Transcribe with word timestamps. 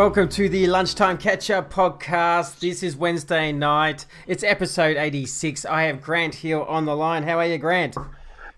Welcome 0.00 0.30
to 0.30 0.48
the 0.48 0.66
Lunchtime 0.66 1.18
Catch 1.18 1.50
Up 1.50 1.70
podcast. 1.70 2.60
This 2.60 2.82
is 2.82 2.96
Wednesday 2.96 3.52
night. 3.52 4.06
It's 4.26 4.42
episode 4.42 4.96
86. 4.96 5.66
I 5.66 5.82
have 5.82 6.00
Grant 6.00 6.34
Hill 6.36 6.64
on 6.64 6.86
the 6.86 6.96
line. 6.96 7.22
How 7.22 7.36
are 7.38 7.44
you, 7.46 7.58
Grant? 7.58 7.96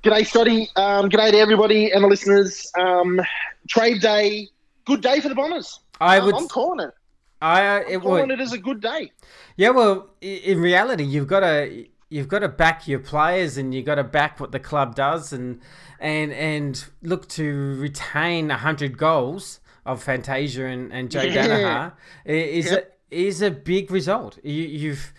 G'day, 0.05 0.24
Scotty. 0.24 0.69
Um, 0.77 1.10
g'day 1.10 1.33
to 1.33 1.38
everybody 1.38 1.91
and 1.91 2.05
the 2.05 2.06
listeners. 2.06 2.70
Um, 2.78 3.20
trade 3.66 4.00
day, 4.00 4.50
good 4.84 5.00
day 5.00 5.19
for 5.19 5.28
the 5.28 5.34
Bombers. 5.34 5.80
I 6.00 6.19
Um, 6.19 6.27
would. 6.27 6.34
I'm 6.36 6.47
calling 6.47 6.86
it. 6.86 6.95
I 7.41 7.66
uh, 7.66 7.80
it 7.88 8.02
Calling 8.02 8.28
would. 8.28 8.38
it 8.38 8.41
as 8.41 8.52
a 8.52 8.59
good 8.59 8.80
day. 8.80 9.11
Yeah, 9.56 9.70
well, 9.70 10.11
in 10.20 10.61
reality, 10.61 11.03
you've 11.03 11.27
got 11.27 11.41
to 11.41 11.86
you've 12.09 12.28
got 12.28 12.38
to 12.38 12.48
back 12.48 12.86
your 12.86 13.00
players, 13.00 13.56
and 13.56 13.75
you've 13.75 13.86
got 13.86 13.97
to 13.97 14.05
back 14.05 14.38
what 14.38 14.53
the 14.53 14.61
club 14.61 14.94
does, 14.94 15.33
and 15.33 15.61
and 15.98 16.33
and 16.33 16.84
look 17.03 17.27
to 17.31 17.75
retain 17.81 18.48
hundred 18.48 18.97
goals 18.97 19.59
of 19.84 20.02
Fantasia 20.02 20.66
and, 20.66 20.92
and 20.92 21.11
Joe 21.11 21.22
Yeah. 21.22 21.47
Daniher 21.47 21.92
is 22.25 22.70
Yep. 22.70 22.98
a, 23.11 23.14
is 23.16 23.42
a 23.42 23.50
big 23.50 23.91
result. 23.91 24.38
You, 24.42 24.62
you've 24.64 25.12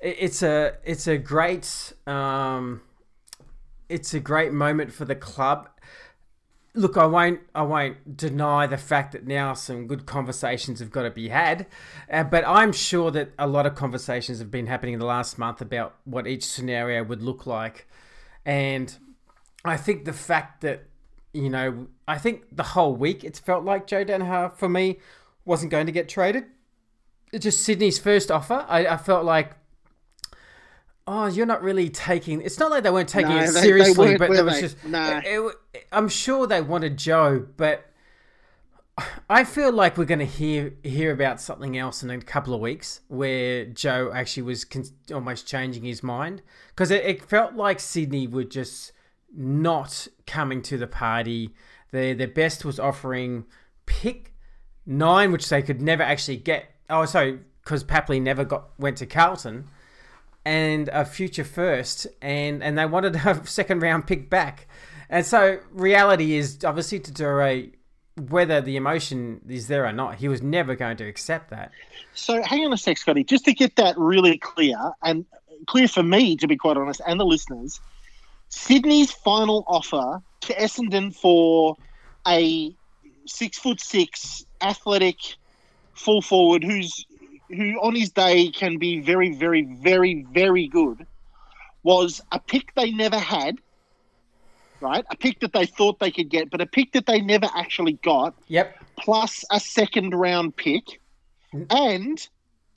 it's 0.00 0.42
a 0.42 0.76
it's 0.84 1.06
a 1.06 1.18
great 1.18 1.92
um, 2.06 2.80
it's 3.88 4.14
a 4.14 4.20
great 4.20 4.52
moment 4.52 4.92
for 4.92 5.04
the 5.04 5.14
club. 5.16 5.68
Look, 6.72 6.96
I 6.96 7.04
won't. 7.06 7.40
I 7.52 7.62
won't 7.62 8.16
deny 8.16 8.68
the 8.68 8.76
fact 8.78 9.10
that 9.12 9.26
now 9.26 9.54
some 9.54 9.88
good 9.88 10.06
conversations 10.06 10.78
have 10.78 10.90
got 10.92 11.02
to 11.02 11.10
be 11.10 11.28
had, 11.28 11.66
uh, 12.08 12.22
but 12.22 12.44
I'm 12.46 12.72
sure 12.72 13.10
that 13.10 13.32
a 13.40 13.48
lot 13.48 13.66
of 13.66 13.74
conversations 13.74 14.38
have 14.38 14.52
been 14.52 14.68
happening 14.68 14.94
in 14.94 15.00
the 15.00 15.06
last 15.06 15.36
month 15.36 15.60
about 15.60 15.96
what 16.04 16.28
each 16.28 16.46
scenario 16.46 17.02
would 17.02 17.22
look 17.22 17.44
like, 17.44 17.88
and 18.46 18.96
I 19.64 19.76
think 19.76 20.04
the 20.04 20.12
fact 20.12 20.60
that 20.60 20.84
you 21.32 21.48
know, 21.50 21.86
I 22.08 22.18
think 22.18 22.44
the 22.54 22.62
whole 22.62 22.94
week 22.94 23.22
it's 23.24 23.38
felt 23.38 23.64
like 23.64 23.86
Joe 23.86 24.04
Daniher 24.04 24.52
for 24.56 24.68
me 24.68 24.98
wasn't 25.44 25.70
going 25.70 25.86
to 25.86 25.92
get 25.92 26.08
traded. 26.08 26.44
It's 27.32 27.44
just 27.44 27.62
Sydney's 27.62 27.98
first 27.98 28.30
offer. 28.30 28.64
I, 28.68 28.86
I 28.86 28.96
felt 28.96 29.24
like. 29.24 29.52
Oh, 31.06 31.26
you're 31.26 31.46
not 31.46 31.62
really 31.62 31.88
taking. 31.88 32.40
It's 32.40 32.58
not 32.58 32.70
like 32.70 32.82
they 32.84 32.90
weren't 32.90 33.08
taking 33.08 33.30
No, 33.30 33.38
it 33.38 33.46
they- 33.48 33.52
they 33.52 33.60
seriously, 33.60 34.08
weren't, 34.08 34.18
but 34.18 34.30
there 34.30 34.44
was 34.44 34.54
they? 34.54 34.60
just. 34.60 34.84
No. 34.84 35.20
it- 35.24 35.54
it- 35.74 35.86
I'm 35.92 36.08
sure 36.08 36.46
they 36.46 36.60
wanted 36.60 36.96
Joe, 36.98 37.46
but 37.56 37.86
I 39.28 39.44
feel 39.44 39.72
like 39.72 39.96
we're 39.96 40.04
going 40.04 40.18
to 40.20 40.24
hear 40.26 40.74
hear 40.84 41.10
about 41.12 41.40
something 41.40 41.76
else 41.76 42.02
in 42.02 42.10
a 42.10 42.20
couple 42.20 42.54
of 42.54 42.60
weeks, 42.60 43.00
where 43.08 43.64
Joe 43.64 44.12
actually 44.14 44.42
was 44.44 44.64
con- 44.64 44.84
almost 45.12 45.46
changing 45.48 45.84
his 45.84 46.02
mind 46.02 46.42
because 46.68 46.90
it, 46.90 47.04
it 47.04 47.22
felt 47.28 47.54
like 47.54 47.80
Sydney 47.80 48.26
would 48.26 48.50
just 48.50 48.92
not 49.34 50.08
coming 50.26 50.62
to 50.62 50.78
the 50.78 50.86
party. 50.86 51.54
Their 51.92 52.14
their 52.14 52.28
best 52.28 52.64
was 52.64 52.78
offering 52.78 53.44
pick 53.86 54.34
nine, 54.86 55.32
which 55.32 55.48
they 55.48 55.62
could 55.62 55.80
never 55.80 56.02
actually 56.02 56.38
get. 56.38 56.66
Oh, 56.88 57.04
sorry, 57.04 57.38
because 57.62 57.84
Papley 57.84 58.20
never 58.20 58.44
got 58.44 58.78
went 58.78 58.98
to 58.98 59.06
Carlton, 59.06 59.64
and 60.44 60.88
a 60.88 61.04
future 61.04 61.44
first, 61.44 62.06
and 62.20 62.62
and 62.62 62.78
they 62.78 62.86
wanted 62.86 63.16
a 63.16 63.44
second 63.46 63.82
round 63.82 64.06
pick 64.06 64.30
back. 64.30 64.66
And 65.08 65.26
so 65.26 65.58
reality 65.72 66.36
is 66.36 66.64
obviously 66.64 67.00
to 67.00 67.12
Dore, 67.12 67.64
whether 68.28 68.60
the 68.60 68.76
emotion 68.76 69.40
is 69.48 69.66
there 69.66 69.86
or 69.86 69.92
not, 69.92 70.16
he 70.16 70.28
was 70.28 70.42
never 70.42 70.74
going 70.76 70.96
to 70.98 71.04
accept 71.04 71.50
that. 71.50 71.72
So 72.14 72.42
hang 72.42 72.64
on 72.64 72.72
a 72.72 72.76
sec, 72.76 72.98
Scotty. 72.98 73.24
Just 73.24 73.44
to 73.46 73.52
get 73.52 73.76
that 73.76 73.96
really 73.98 74.38
clear 74.38 74.76
and 75.02 75.24
clear 75.66 75.88
for 75.88 76.02
me, 76.02 76.36
to 76.36 76.46
be 76.46 76.56
quite 76.56 76.76
honest, 76.76 77.00
and 77.06 77.18
the 77.18 77.24
listeners, 77.24 77.80
Sydney's 78.50 79.10
final 79.10 79.64
offer 79.66 80.20
to 80.42 80.54
Essendon 80.54 81.14
for 81.14 81.76
a 82.26 82.74
six 83.26 83.58
foot 83.58 83.80
six 83.80 84.44
athletic 84.60 85.16
full 85.94 86.20
forward 86.20 86.64
who's 86.64 87.06
who 87.48 87.74
on 87.80 87.94
his 87.94 88.10
day 88.10 88.50
can 88.50 88.78
be 88.78 89.00
very, 89.00 89.34
very, 89.34 89.62
very, 89.62 90.24
very 90.32 90.68
good 90.68 91.06
was 91.82 92.20
a 92.30 92.38
pick 92.38 92.74
they 92.74 92.90
never 92.90 93.18
had. 93.18 93.58
Right, 94.80 95.04
a 95.10 95.16
pick 95.16 95.40
that 95.40 95.52
they 95.52 95.66
thought 95.66 95.98
they 95.98 96.10
could 96.10 96.30
get, 96.30 96.48
but 96.48 96.62
a 96.62 96.66
pick 96.66 96.92
that 96.92 97.04
they 97.04 97.20
never 97.20 97.46
actually 97.54 97.94
got, 97.94 98.34
Yep. 98.48 98.78
plus 98.96 99.44
a 99.50 99.60
second 99.60 100.14
round 100.14 100.56
pick, 100.56 101.00
mm. 101.52 101.66
and 101.70 102.26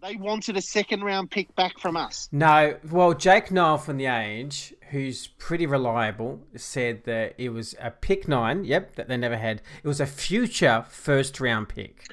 they 0.04 0.16
wanted 0.18 0.58
a 0.58 0.62
second 0.62 1.04
round 1.04 1.32
pick 1.32 1.56
back 1.56 1.80
from 1.80 1.96
us. 1.96 2.28
No, 2.32 2.78
well, 2.92 3.14
Jake 3.14 3.52
Niall 3.52 3.78
from 3.78 3.98
the 3.98 4.08
Age, 4.08 4.74
who's 4.92 5.28
pretty 5.28 5.66
reliable, 5.66 6.42
said 6.56 7.06
that 7.06 7.36
it 7.38 7.50
was 7.50 7.74
a 7.80 7.90
pick 7.90 8.28
nine. 8.28 8.66
Yep, 8.66 8.96
that 8.96 9.08
they 9.08 9.18
never 9.18 9.38
had. 9.38 9.62
It 9.84 9.88
was 9.88 10.02
a 10.02 10.06
future 10.06 10.86
first 10.90 11.40
round 11.40 11.70
pick. 11.70 12.06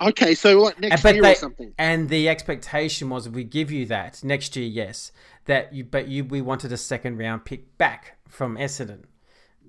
Okay, 0.00 0.34
so 0.34 0.60
what 0.60 0.78
next 0.78 1.02
but 1.02 1.14
year 1.14 1.22
they, 1.22 1.32
or 1.32 1.36
something? 1.36 1.74
And 1.78 2.08
the 2.08 2.28
expectation 2.28 3.08
was 3.08 3.26
if 3.26 3.32
we 3.32 3.44
give 3.44 3.72
you 3.72 3.86
that 3.86 4.22
next 4.22 4.54
year, 4.54 4.66
yes, 4.66 5.10
that 5.46 5.72
you, 5.72 5.84
but 5.84 6.06
you, 6.06 6.24
we 6.24 6.42
wanted 6.42 6.70
a 6.70 6.76
second 6.76 7.16
round 7.16 7.44
pick 7.44 7.78
back 7.78 8.18
from 8.28 8.56
Essendon. 8.56 9.04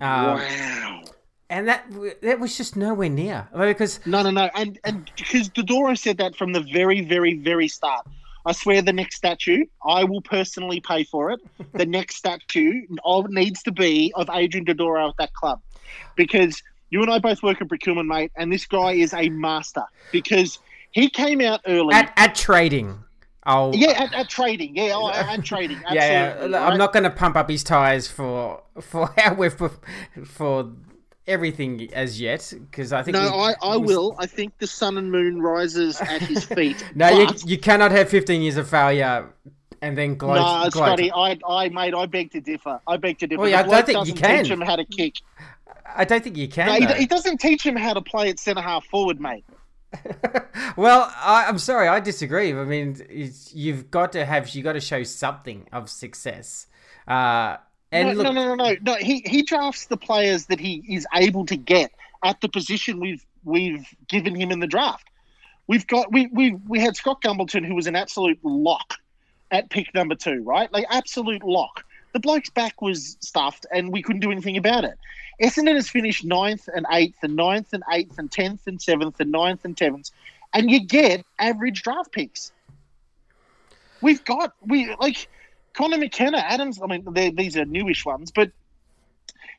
Um, 0.01 0.37
wow. 0.37 1.03
And 1.49 1.67
that 1.67 1.85
that 2.21 2.39
was 2.39 2.55
just 2.55 2.75
nowhere 2.75 3.09
near 3.09 3.47
I 3.53 3.57
mean, 3.57 3.67
because 3.69 4.05
No, 4.05 4.21
no, 4.21 4.29
no, 4.29 4.49
and 4.53 4.79
and 4.83 5.11
because 5.17 5.49
Dodoro 5.49 5.97
said 5.97 6.17
that 6.17 6.35
from 6.35 6.53
the 6.53 6.61
very, 6.61 7.01
very, 7.01 7.37
very 7.37 7.67
start. 7.67 8.05
I 8.45 8.53
swear, 8.53 8.81
the 8.81 8.93
next 8.93 9.15
statue, 9.15 9.65
I 9.85 10.03
will 10.05 10.21
personally 10.21 10.79
pay 10.79 11.03
for 11.03 11.31
it. 11.31 11.39
The 11.73 11.85
next 11.85 12.15
statue 12.15 12.83
of, 13.03 13.29
needs 13.29 13.61
to 13.63 13.71
be 13.71 14.13
of 14.15 14.29
Adrian 14.33 14.65
Dodoro 14.65 15.09
at 15.09 15.17
that 15.17 15.33
club, 15.33 15.61
because 16.15 16.63
you 16.89 17.01
and 17.01 17.11
I 17.11 17.19
both 17.19 17.43
work 17.43 17.61
in 17.61 17.67
procurement, 17.67 18.07
mate, 18.07 18.31
and 18.35 18.51
this 18.51 18.65
guy 18.65 18.93
is 18.93 19.13
a 19.13 19.29
master 19.29 19.83
because 20.11 20.59
he 20.91 21.09
came 21.09 21.41
out 21.41 21.61
early. 21.67 21.93
at, 21.93 22.13
at 22.15 22.33
trading, 22.33 23.03
I'll 23.43 23.73
yeah, 23.75 24.03
at, 24.03 24.13
at 24.13 24.29
trading, 24.29 24.75
yeah, 24.75 24.91
oh, 24.93 25.09
at, 25.09 25.39
at 25.39 25.45
trading, 25.45 25.77
absolutely. 25.77 25.99
yeah, 25.99 26.39
yeah, 26.39 26.45
I'm 26.45 26.51
right? 26.51 26.77
not 26.77 26.93
going 26.93 27.03
to 27.03 27.09
pump 27.09 27.35
up 27.35 27.49
his 27.49 27.63
tires 27.63 28.07
for 28.07 28.63
for 28.79 29.13
how 29.17 29.33
we're 29.33 29.49
for, 29.51 29.71
for 30.25 30.71
everything 31.29 31.89
as 31.93 32.19
yet 32.19 32.51
because 32.71 32.91
I 32.91 33.03
think 33.03 33.13
No, 33.15 33.23
we- 33.31 33.43
I, 33.43 33.55
I 33.61 33.77
we- 33.77 33.85
will. 33.87 34.15
I 34.17 34.25
think 34.25 34.57
the 34.57 34.67
sun 34.67 34.97
and 34.97 35.11
moon 35.11 35.41
rises 35.41 36.01
at 36.01 36.21
his 36.21 36.43
feet. 36.55 36.83
No, 36.95 37.09
you, 37.09 37.25
but- 37.27 37.45
you 37.49 37.57
cannot 37.57 37.91
have 37.91 38.09
15 38.09 38.41
years 38.41 38.57
of 38.57 38.67
failure 38.69 39.29
and 39.81 39.97
then 39.97 40.15
gloat. 40.15 40.35
No, 40.37 40.69
gloat. 40.69 40.73
Scotty, 40.73 41.11
I, 41.11 41.37
I, 41.47 41.69
mate, 41.69 41.93
I 41.93 42.05
beg 42.05 42.31
to 42.31 42.41
differ. 42.41 42.79
I 42.87 42.97
beg 42.97 43.19
to 43.19 43.27
differ. 43.27 43.41
Well, 43.41 43.49
yeah, 43.49 43.61
I 43.61 43.63
don't 43.63 43.85
think 43.85 44.07
you 44.07 44.13
can. 44.13 44.43
teach 44.43 44.51
him 44.51 44.61
how 44.61 44.75
to 44.75 44.83
kick. 44.83 45.15
I 45.95 46.03
don't 46.05 46.23
think 46.23 46.35
you 46.37 46.47
can. 46.47 46.67
No, 46.81 46.87
he, 46.87 46.99
he 47.01 47.05
doesn't 47.05 47.39
teach 47.39 47.65
him 47.65 47.75
how 47.75 47.93
to 47.93 48.01
play 48.01 48.29
at 48.29 48.39
centre 48.39 48.61
half 48.61 48.85
forward, 48.85 49.19
mate. 49.21 49.45
well, 50.77 51.11
I, 51.15 51.45
I'm 51.47 51.57
sorry, 51.57 51.87
I 51.87 51.99
disagree. 51.99 52.53
I 52.53 52.63
mean, 52.63 52.97
you've 53.53 53.89
got 53.89 54.11
to 54.11 54.25
have 54.25 54.49
you 54.49 54.61
got 54.61 54.73
to 54.73 54.81
show 54.81 55.03
something 55.03 55.67
of 55.71 55.89
success. 55.89 56.67
Uh, 57.07 57.57
and 57.91 58.09
No, 58.09 58.13
look, 58.13 58.23
no, 58.23 58.31
no, 58.31 58.55
no, 58.55 58.55
no, 58.55 58.75
no. 58.81 58.95
He 58.95 59.23
he 59.25 59.41
drafts 59.43 59.87
the 59.87 59.97
players 59.97 60.45
that 60.47 60.59
he 60.59 60.83
is 60.87 61.07
able 61.13 61.45
to 61.47 61.55
get 61.55 61.91
at 62.23 62.39
the 62.41 62.49
position 62.49 62.99
we've 62.99 63.25
we've 63.43 63.87
given 64.07 64.35
him 64.35 64.51
in 64.51 64.59
the 64.59 64.67
draft. 64.67 65.09
We've 65.67 65.87
got 65.87 66.11
we 66.11 66.27
we 66.27 66.51
we 66.67 66.79
had 66.79 66.95
Scott 66.95 67.21
Gumbleton, 67.21 67.65
who 67.65 67.75
was 67.75 67.87
an 67.87 67.95
absolute 67.95 68.39
lock 68.43 68.95
at 69.51 69.69
pick 69.69 69.93
number 69.93 70.15
two, 70.15 70.43
right? 70.43 70.71
Like 70.71 70.85
absolute 70.89 71.43
lock. 71.43 71.83
The 72.11 72.19
bloke's 72.19 72.49
back 72.49 72.81
was 72.81 73.17
stuffed, 73.19 73.65
and 73.71 73.91
we 73.91 74.01
couldn't 74.01 74.21
do 74.21 74.31
anything 74.31 74.57
about 74.57 74.83
it. 74.83 74.97
Essendon 75.41 75.75
has 75.75 75.89
finished 75.89 76.25
ninth 76.25 76.67
and 76.73 76.85
eighth, 76.91 77.17
and 77.23 77.35
ninth 77.35 77.71
and 77.73 77.83
eighth, 77.91 78.17
and 78.17 78.31
tenth 78.31 78.67
and 78.67 78.81
seventh, 78.81 79.19
and 79.19 79.31
ninth 79.31 79.63
and 79.63 79.77
tenth, 79.77 80.11
and 80.53 80.69
you 80.69 80.85
get 80.85 81.25
average 81.37 81.83
draft 81.83 82.11
picks. 82.11 82.51
We've 84.01 84.23
got 84.23 84.53
we 84.61 84.93
like 84.99 85.27
Connor 85.79 85.97
McKenna, 85.97 86.39
Adams. 86.39 86.77
I 86.83 86.87
mean, 86.87 87.05
these 87.35 87.55
are 87.55 87.63
newish 87.63 88.05
ones, 88.05 88.31
but 88.31 88.51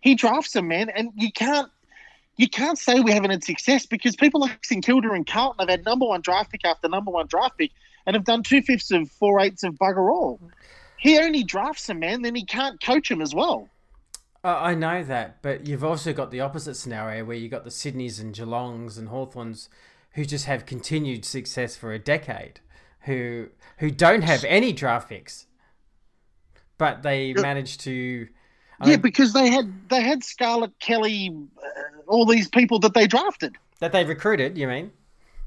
he 0.02 0.14
drafts 0.14 0.52
them, 0.52 0.68
man, 0.68 0.90
and 0.90 1.12
you 1.16 1.32
can't 1.32 1.70
you 2.36 2.46
can't 2.46 2.78
say 2.78 3.00
we 3.00 3.10
haven't 3.10 3.30
had 3.30 3.42
success 3.42 3.86
because 3.86 4.16
people 4.16 4.42
like 4.42 4.62
St 4.62 4.84
Kilda 4.84 5.12
and 5.12 5.26
Carlton 5.26 5.60
have 5.60 5.70
had 5.70 5.84
number 5.86 6.04
one 6.06 6.20
draft 6.20 6.52
pick 6.52 6.62
after 6.66 6.88
number 6.88 7.10
one 7.10 7.26
draft 7.26 7.56
pick 7.56 7.70
and 8.04 8.14
have 8.14 8.24
done 8.24 8.42
two 8.42 8.60
fifths 8.60 8.90
of 8.90 9.10
four 9.10 9.40
eighths 9.40 9.62
of 9.62 9.76
bugger 9.76 10.12
all. 10.12 10.38
He 10.98 11.18
only 11.18 11.42
drafts 11.42 11.86
them, 11.86 12.00
man. 12.00 12.20
Then 12.20 12.34
he 12.34 12.44
can't 12.44 12.78
coach 12.82 13.08
them 13.08 13.22
as 13.22 13.34
well. 13.34 13.70
Uh, 14.44 14.58
I 14.60 14.74
know 14.74 15.02
that, 15.02 15.40
but 15.40 15.66
you've 15.66 15.84
also 15.84 16.12
got 16.12 16.30
the 16.30 16.40
opposite 16.40 16.74
scenario 16.74 17.24
where 17.24 17.36
you've 17.36 17.50
got 17.50 17.64
the 17.64 17.70
Sydneys 17.70 18.20
and 18.20 18.34
Geelongs 18.34 18.98
and 18.98 19.08
Hawthorns 19.08 19.70
who 20.12 20.26
just 20.26 20.44
have 20.44 20.66
continued 20.66 21.24
success 21.24 21.76
for 21.76 21.94
a 21.94 21.98
decade, 21.98 22.60
who 23.02 23.48
who 23.78 23.90
don't 23.90 24.22
have 24.22 24.44
any 24.44 24.74
draft 24.74 25.08
picks, 25.08 25.46
but 26.80 27.02
they 27.02 27.34
managed 27.34 27.80
to. 27.80 28.26
I 28.80 28.86
yeah, 28.86 28.92
mean, 28.92 29.02
because 29.02 29.34
they 29.34 29.50
had 29.50 29.70
they 29.90 30.00
had 30.00 30.24
Scarlett 30.24 30.72
Kelly, 30.80 31.30
uh, 31.58 32.00
all 32.08 32.24
these 32.24 32.48
people 32.48 32.78
that 32.80 32.94
they 32.94 33.06
drafted. 33.06 33.54
that 33.80 33.92
they 33.92 34.02
recruited. 34.04 34.56
You 34.56 34.66
mean? 34.66 34.90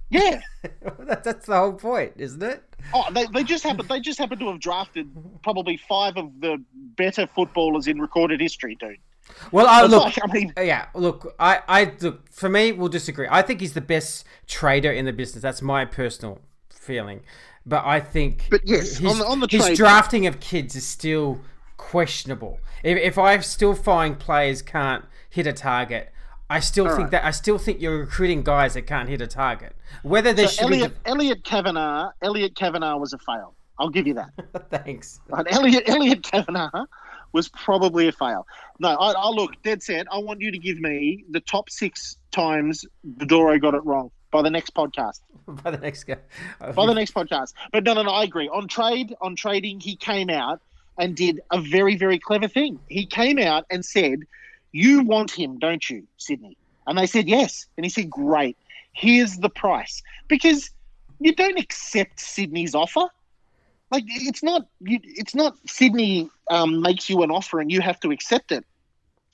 Yeah. 0.10 0.42
That- 1.00 1.24
That's 1.26 1.48
the 1.48 1.58
whole 1.58 1.74
point, 1.74 2.14
isn't 2.18 2.42
it? 2.42 2.64
Oh, 2.94 3.06
they, 3.12 3.26
they 3.34 3.44
just 3.44 3.64
happen 3.64 3.86
they 3.88 4.00
just 4.00 4.20
happen 4.20 4.38
to 4.40 4.50
have 4.52 4.60
drafted 4.60 5.10
probably 5.42 5.76
five 5.76 6.16
of 6.18 6.30
the 6.40 6.62
better 6.76 7.26
footballers 7.28 7.88
in 7.88 8.00
recorded 8.00 8.40
history, 8.40 8.76
dude. 8.76 8.98
Well, 9.52 9.68
I 9.68 9.84
look. 9.84 10.04
like, 10.04 10.20
I 10.22 10.32
mean, 10.32 10.54
Yeah, 10.58 10.86
look, 10.94 11.34
I, 11.40 11.62
I 11.68 11.94
look 12.02 12.32
for 12.32 12.50
me. 12.50 12.72
We'll 12.74 12.90
disagree. 12.90 13.28
I 13.32 13.42
think 13.42 13.60
he's 13.62 13.74
the 13.74 13.82
best 13.82 14.26
trader 14.48 14.92
in 14.92 15.06
the 15.06 15.14
business. 15.14 15.42
That's 15.42 15.62
my 15.62 15.86
personal 15.86 16.40
feeling. 16.70 17.22
But 17.66 17.86
I 17.86 18.00
think, 18.00 18.48
But 18.50 18.62
yes, 18.66 18.98
his, 18.98 19.12
on 19.12 19.20
the- 19.20 19.26
on 19.26 19.40
the 19.40 19.48
his 19.50 19.78
drafting 19.78 20.28
of 20.28 20.40
kids 20.40 20.76
is 20.76 20.86
still 20.86 21.40
questionable. 21.78 22.60
If, 22.84 22.98
if 22.98 23.18
I 23.18 23.38
still 23.40 23.74
find 23.74 24.20
players 24.20 24.62
can't 24.62 25.06
hit 25.30 25.48
a 25.48 25.54
target, 25.54 26.12
I 26.50 26.60
still 26.60 26.88
think 26.88 27.00
right. 27.00 27.12
that 27.12 27.26
I 27.26 27.32
still 27.32 27.58
think 27.58 27.82
you're 27.82 28.00
recruiting 28.00 28.44
guys 28.44 28.74
that 28.74 28.84
can't 28.84 29.08
hit 29.10 29.22
a 29.22 29.28
target. 29.28 29.76
Whether 30.04 30.34
they 30.34 30.48
so 30.48 30.52
should 30.52 30.66
Elliot 30.66 30.98
Elliot 31.06 31.44
Kavanagh 31.44 32.12
Elliot 32.22 32.56
Kavanagh 32.56 32.98
was 32.98 33.14
a 33.14 33.18
fail. 33.18 33.56
I'll 33.80 33.90
give 33.90 34.06
you 34.06 34.14
that. 34.16 34.30
Thanks. 34.70 35.20
Right, 35.30 35.48
Elliot 35.50 35.84
Elliot 35.88 36.22
Kavanagh 36.24 36.86
was 37.32 37.50
probably 37.50 38.08
a 38.08 38.12
fail. 38.12 38.46
No, 38.80 38.90
I, 38.90 39.14
I 39.14 39.30
look 39.30 39.60
dead 39.64 39.82
set. 39.82 40.06
I 40.12 40.20
want 40.20 40.42
you 40.42 40.52
to 40.52 40.60
give 40.60 40.80
me 40.80 41.24
the 41.32 41.40
top 41.40 41.70
six 41.70 42.18
times 42.32 42.86
Dodoro 43.18 43.60
got 43.60 43.74
it 43.74 43.84
wrong 43.86 44.12
by 44.34 44.42
the 44.42 44.50
next 44.50 44.74
podcast. 44.74 45.22
By 45.48 45.72
the 45.72 45.78
next 45.78 46.06
guy. 46.06 46.18
By 46.60 46.86
the 46.86 46.94
next 46.94 47.14
podcast. 47.14 47.54
But 47.72 47.84
no, 47.84 47.94
no, 47.94 48.04
no. 48.04 48.12
I 48.12 48.24
agree. 48.24 48.50
On 48.50 48.68
trade, 48.68 49.14
on 49.22 49.36
trading, 49.36 49.80
he 49.80 49.96
came 49.96 50.30
out 50.30 50.62
and 50.98 51.16
did 51.16 51.42
a 51.52 51.60
very, 51.62 51.96
very 51.98 52.18
clever 52.18 52.48
thing. 52.48 52.80
He 52.90 53.06
came 53.06 53.38
out 53.38 53.66
and 53.70 53.86
said, 53.86 54.24
"You 54.72 55.04
want 55.04 55.32
him, 55.32 55.60
don't 55.60 55.88
you, 55.90 56.08
Sydney?" 56.18 56.58
And 56.88 56.98
they 56.98 57.06
said 57.06 57.28
yes. 57.28 57.68
And 57.78 57.86
he 57.86 57.90
said, 57.90 58.10
"Great. 58.10 58.58
Here's 58.94 59.38
the 59.38 59.50
price." 59.50 60.02
Because 60.30 60.72
you 61.20 61.36
don't 61.36 61.60
accept 61.60 62.20
Sydney's 62.20 62.74
offer. 62.74 63.06
Like 63.92 64.06
it's 64.08 64.44
not. 64.44 64.68
You, 64.80 65.00
it's 65.04 65.36
not 65.36 65.58
Sydney 65.68 66.30
um, 66.50 66.82
makes 66.82 67.10
you 67.10 67.22
an 67.22 67.32
offer 67.32 67.60
and 67.60 67.70
you 67.70 67.82
have 67.82 68.00
to 68.00 68.12
accept 68.12 68.52
it. 68.52 68.66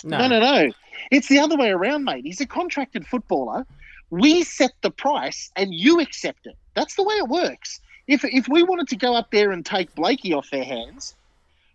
No, 0.03 0.27
no, 0.27 0.39
no. 0.39 0.71
It's 1.11 1.27
the 1.27 1.39
other 1.39 1.57
way 1.57 1.69
around, 1.69 2.03
mate. 2.03 2.25
He's 2.25 2.41
a 2.41 2.45
contracted 2.45 3.05
footballer. 3.05 3.65
We 4.09 4.43
set 4.43 4.71
the 4.81 4.91
price 4.91 5.51
and 5.55 5.73
you 5.73 5.99
accept 5.99 6.47
it. 6.47 6.55
That's 6.73 6.95
the 6.95 7.03
way 7.03 7.15
it 7.15 7.27
works. 7.27 7.79
If 8.07 8.23
if 8.25 8.47
we 8.47 8.63
wanted 8.63 8.87
to 8.89 8.95
go 8.95 9.15
up 9.15 9.29
there 9.31 9.51
and 9.51 9.63
take 9.63 9.93
Blakey 9.93 10.33
off 10.33 10.49
their 10.49 10.63
hands, 10.63 11.15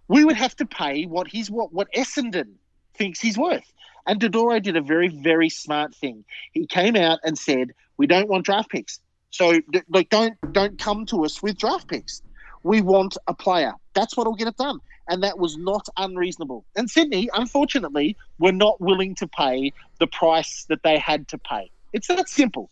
we 0.09 0.25
would 0.25 0.37
have 0.37 0.57
to 0.57 0.67
pay 0.67 1.07
what 1.07 1.29
he's 1.29 1.51
what 1.51 1.73
what 1.73 1.93
Essendon 1.93 2.55
thinks 2.95 3.21
he's 3.21 3.39
worth. 3.39 3.73
And 4.07 4.21
Dodoro 4.21 4.61
did 4.61 4.77
a 4.77 4.83
very 4.83 5.09
very 5.09 5.49
smart 5.49 5.95
thing. 5.95 6.25
He 6.53 6.67
came 6.67 6.97
out 6.97 7.21
and 7.23 7.39
said, 7.39 7.73
"We 7.97 8.07
don't 8.09 8.29
want 8.29 8.45
draft 8.45 8.71
picks. 8.71 8.99
So 9.31 9.61
like 9.89 10.11
don't 10.11 10.37
don't 10.53 10.79
come 10.79 11.07
to 11.07 11.25
us 11.25 11.41
with 11.41 11.57
draft 11.57 11.87
picks. 11.87 12.21
We 12.65 12.81
want 12.81 13.17
a 13.29 13.35
player. 13.35 13.75
That's 13.95 14.17
what'll 14.17 14.35
get 14.35 14.49
it 14.49 14.57
done." 14.57 14.81
And 15.07 15.23
that 15.23 15.39
was 15.39 15.57
not 15.57 15.87
unreasonable. 15.99 16.65
And 16.75 16.91
Sydney, 16.91 17.29
unfortunately, 17.33 18.17
were 18.39 18.53
not 18.53 18.81
willing 18.81 19.15
to 19.17 19.29
pay 19.29 19.73
the 20.01 20.07
price 20.07 20.65
that 20.71 20.83
they 20.83 20.99
had 20.99 21.29
to 21.29 21.39
pay. 21.39 21.71
It's 21.95 22.09
that 22.09 22.29
simple. 22.29 22.71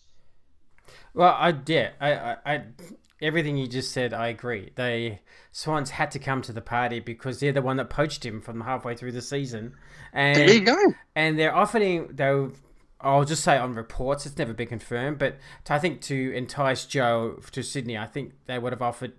Well, 1.15 1.35
I 1.39 1.55
yeah, 1.67 1.91
I, 2.01 2.13
I, 2.13 2.37
I 2.45 2.63
everything 3.21 3.57
you 3.57 3.67
just 3.67 3.93
said, 3.93 4.13
I 4.13 4.29
agree. 4.29 4.73
They 4.75 5.21
Swans 5.53 5.91
had 5.91 6.11
to 6.11 6.19
come 6.19 6.43
to 6.43 6.53
the 6.53 6.61
party 6.61 7.01
because 7.01 7.41
they're 7.41 7.53
the 7.53 7.63
one 7.63 7.77
that 7.77 7.89
poached 7.89 8.25
him 8.25 8.41
from 8.41 8.61
halfway 8.63 8.95
through 8.97 9.13
the 9.13 9.23
season, 9.23 9.75
and 10.13 10.37
There 10.37 10.53
you 10.53 10.61
go. 10.61 10.77
and 11.15 11.39
they're 11.39 11.55
offering 11.55 12.09
they 12.13 12.49
I'll 13.01 13.25
just 13.25 13.43
say 13.43 13.57
on 13.59 13.75
reports, 13.75 14.27
it's 14.27 14.39
never 14.39 14.53
been 14.53 14.69
confirmed, 14.69 15.19
but 15.19 15.37
I 15.69 15.79
think 15.79 16.01
to 16.03 16.33
entice 16.35 16.85
Joe 16.85 17.41
to 17.51 17.63
Sydney, 17.63 17.99
I 17.99 18.07
think 18.07 18.33
they 18.47 18.59
would 18.59 18.73
have 18.73 18.83
offered 18.83 19.13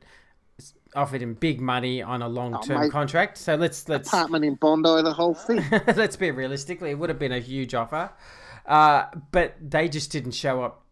offered 0.95 1.21
him 1.21 1.33
big 1.33 1.59
money 1.59 2.01
on 2.03 2.21
a 2.21 2.27
long 2.29 2.61
term 2.61 2.83
Oh, 2.83 2.89
contract. 2.89 3.38
So 3.38 3.55
let's 3.55 3.89
let's 3.89 4.07
Apartment 4.07 4.45
in 4.45 4.55
Bondi, 4.55 5.01
the 5.03 5.13
whole 5.13 5.33
thing. 5.33 5.63
let's 5.95 6.15
be 6.15 6.31
realistically, 6.31 6.91
it 6.91 7.00
would 7.00 7.09
have 7.09 7.19
been 7.19 7.31
a 7.31 7.39
huge 7.39 7.73
offer, 7.73 8.11
uh, 8.65 9.06
but 9.31 9.56
they 9.62 9.89
just 9.89 10.12
didn't 10.12 10.31
show 10.31 10.63
up 10.63 10.86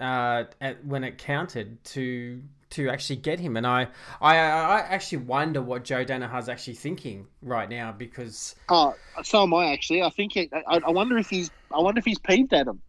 uh, 0.00 0.44
at, 0.60 0.84
when 0.84 1.04
it 1.04 1.18
counted 1.18 1.82
to 1.84 2.42
to 2.70 2.88
actually 2.88 3.16
get 3.16 3.38
him. 3.38 3.56
And 3.56 3.66
I, 3.66 3.88
I, 4.20 4.36
I 4.36 4.78
actually 4.80 5.18
wonder 5.18 5.62
what 5.62 5.84
Joe 5.84 6.04
Daniher's 6.04 6.48
actually 6.48 6.74
thinking 6.74 7.26
right 7.42 7.68
now 7.68 7.92
because 7.92 8.56
Oh, 8.68 8.94
so 9.22 9.42
am 9.44 9.54
I 9.54 9.72
actually. 9.72 10.02
I 10.02 10.10
think 10.10 10.36
it, 10.36 10.50
I, 10.52 10.80
I 10.86 10.90
wonder 10.90 11.18
if 11.18 11.28
he's. 11.28 11.50
I 11.72 11.80
wonder 11.80 11.98
if 11.98 12.04
he's 12.04 12.18
peeved 12.18 12.52
at 12.52 12.66
him. 12.66 12.80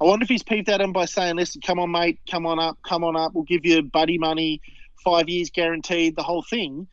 I 0.00 0.04
wonder 0.04 0.22
if 0.22 0.30
he's 0.30 0.42
peeved 0.42 0.70
at 0.70 0.80
him 0.80 0.92
by 0.92 1.04
saying, 1.04 1.36
"Listen, 1.36 1.60
come 1.60 1.78
on, 1.78 1.90
mate, 1.90 2.18
come 2.30 2.46
on 2.46 2.58
up, 2.58 2.78
come 2.88 3.04
on 3.04 3.16
up. 3.16 3.34
We'll 3.34 3.44
give 3.44 3.66
you 3.66 3.82
buddy 3.82 4.16
money, 4.16 4.62
five 5.04 5.28
years 5.28 5.50
guaranteed, 5.50 6.16
the 6.16 6.22
whole 6.22 6.42
thing." 6.42 6.86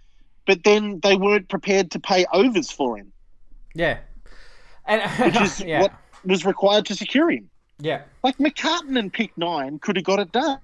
But 0.46 0.64
then 0.64 1.00
they 1.02 1.16
weren't 1.16 1.50
prepared 1.50 1.92
to 1.92 2.00
pay 2.00 2.26
overs 2.34 2.72
for 2.72 2.98
him, 2.98 3.12
yeah, 3.74 4.00
and 4.86 5.02
which 5.22 5.40
is 5.42 5.60
yeah, 5.66 5.82
what 5.82 5.94
was 6.28 6.46
required 6.46 6.86
to 6.88 6.96
secure 6.96 7.30
him. 7.32 7.50
yeah. 7.80 8.02
Like 8.24 8.38
McCartin 8.38 8.98
and 9.00 9.12
Pick 9.12 9.38
Nine 9.38 9.80
could 9.80 9.96
have 9.96 10.06
got 10.06 10.20
it 10.20 10.32
done. 10.32 10.60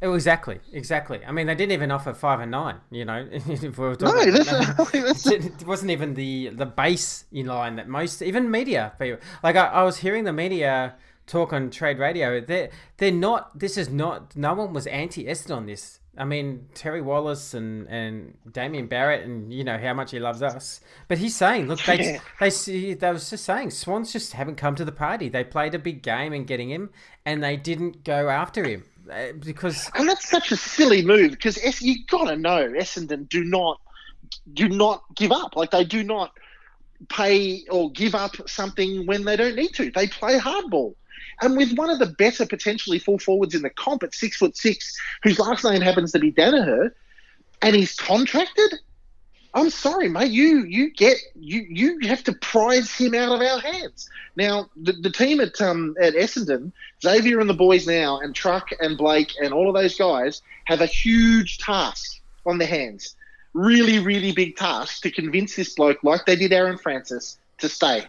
Oh, 0.00 0.14
exactly, 0.14 0.60
exactly. 0.72 1.20
I 1.26 1.32
mean, 1.32 1.48
they 1.48 1.56
didn't 1.56 1.72
even 1.72 1.90
offer 1.90 2.14
five 2.14 2.38
and 2.38 2.52
nine. 2.52 2.76
You 2.92 3.04
know, 3.04 3.26
if 3.32 3.62
we 3.62 3.68
were 3.84 3.96
No, 4.00 4.30
that's, 4.30 4.48
about- 4.52 4.92
that's 4.92 5.26
it 5.30 5.66
wasn't 5.66 5.90
even 5.90 6.14
the 6.14 6.50
the 6.50 6.66
base 6.66 7.24
in 7.32 7.46
line 7.46 7.74
that 7.76 7.88
most 7.88 8.22
even 8.22 8.48
media 8.50 8.92
people 8.98 9.18
like 9.42 9.56
I, 9.56 9.66
I 9.66 9.82
was 9.82 9.98
hearing 9.98 10.22
the 10.22 10.32
media 10.32 10.94
talk 11.26 11.52
on 11.52 11.70
trade 11.70 11.98
radio 11.98 12.40
they're 12.40 12.70
they're 12.98 13.10
not 13.12 13.58
this 13.58 13.76
is 13.76 13.88
not 13.90 14.36
no 14.36 14.54
one 14.54 14.72
was 14.72 14.86
anti 14.86 15.24
Essendon 15.24 15.56
on 15.56 15.66
this 15.66 15.98
I 16.18 16.24
mean 16.24 16.68
Terry 16.74 17.00
Wallace 17.00 17.54
and 17.54 17.88
and 17.88 18.36
Damien 18.50 18.86
Barrett 18.86 19.24
and 19.24 19.52
you 19.52 19.64
know 19.64 19.78
how 19.78 19.94
much 19.94 20.10
he 20.10 20.18
loves 20.18 20.42
us 20.42 20.80
but 21.06 21.18
he's 21.18 21.36
saying 21.36 21.68
look 21.68 21.82
they 21.84 22.12
Yeah. 22.12 22.20
they 22.40 22.50
see 22.50 22.94
they 22.94 23.12
was 23.12 23.30
just 23.30 23.44
saying 23.44 23.70
Swans 23.70 24.12
just 24.12 24.32
haven't 24.32 24.56
come 24.56 24.74
to 24.74 24.84
the 24.84 24.92
party 24.92 25.28
they 25.28 25.44
played 25.44 25.74
a 25.74 25.78
big 25.78 26.02
game 26.02 26.32
in 26.32 26.44
getting 26.44 26.70
him 26.70 26.90
and 27.24 27.42
they 27.42 27.56
didn't 27.56 28.04
go 28.04 28.28
after 28.28 28.64
him 28.64 28.84
uh, 29.10 29.32
because 29.44 29.90
And 29.94 30.08
that's 30.08 30.28
such 30.28 30.52
a 30.52 30.56
silly 30.56 31.04
move 31.04 31.30
because 31.30 31.58
Es- 31.64 31.80
you 31.82 32.04
gotta 32.06 32.36
know 32.36 32.68
Essendon 32.68 33.28
do 33.28 33.44
not 33.44 33.80
do 34.52 34.68
not 34.68 35.02
give 35.14 35.32
up. 35.32 35.56
Like 35.56 35.70
they 35.70 35.84
do 35.84 36.02
not 36.02 36.32
pay 37.08 37.64
or 37.70 37.90
give 37.92 38.14
up 38.14 38.36
something 38.48 39.06
when 39.06 39.24
they 39.24 39.36
don't 39.36 39.56
need 39.56 39.72
to. 39.74 39.90
They 39.90 40.06
play 40.06 40.38
hardball. 40.38 40.94
And 41.40 41.56
with 41.56 41.76
one 41.76 41.90
of 41.90 41.98
the 41.98 42.06
better 42.06 42.46
potentially 42.46 42.98
full 42.98 43.18
forwards 43.18 43.54
in 43.54 43.62
the 43.62 43.70
comp 43.70 44.02
at 44.02 44.14
six 44.14 44.36
foot 44.36 44.56
six, 44.56 44.96
whose 45.22 45.38
last 45.38 45.64
name 45.64 45.80
happens 45.80 46.12
to 46.12 46.18
be 46.18 46.32
Daniher, 46.32 46.92
and 47.62 47.76
he's 47.76 47.94
contracted. 47.94 48.74
I'm 49.54 49.70
sorry, 49.70 50.08
mate. 50.08 50.30
You 50.30 50.64
you 50.64 50.90
get 50.90 51.16
you 51.34 51.66
you 51.68 52.08
have 52.08 52.22
to 52.24 52.32
prize 52.32 52.92
him 52.94 53.14
out 53.14 53.32
of 53.32 53.40
our 53.40 53.58
hands. 53.60 54.08
Now 54.36 54.68
the, 54.76 54.92
the 54.92 55.10
team 55.10 55.40
at 55.40 55.60
um 55.60 55.96
at 56.00 56.14
Essendon, 56.14 56.72
Xavier 57.02 57.40
and 57.40 57.48
the 57.48 57.54
boys 57.54 57.86
now, 57.86 58.20
and 58.20 58.34
Truck 58.34 58.68
and 58.80 58.98
Blake 58.98 59.32
and 59.42 59.54
all 59.54 59.68
of 59.68 59.74
those 59.74 59.96
guys 59.96 60.42
have 60.64 60.80
a 60.80 60.86
huge 60.86 61.58
task 61.58 62.20
on 62.44 62.58
their 62.58 62.68
hands. 62.68 63.16
Really, 63.54 63.98
really 63.98 64.32
big 64.32 64.56
task 64.56 65.02
to 65.02 65.10
convince 65.10 65.56
this 65.56 65.74
bloke, 65.74 66.04
like 66.04 66.26
they 66.26 66.36
did 66.36 66.52
Aaron 66.52 66.78
Francis, 66.78 67.38
to 67.58 67.68
stay. 67.68 68.06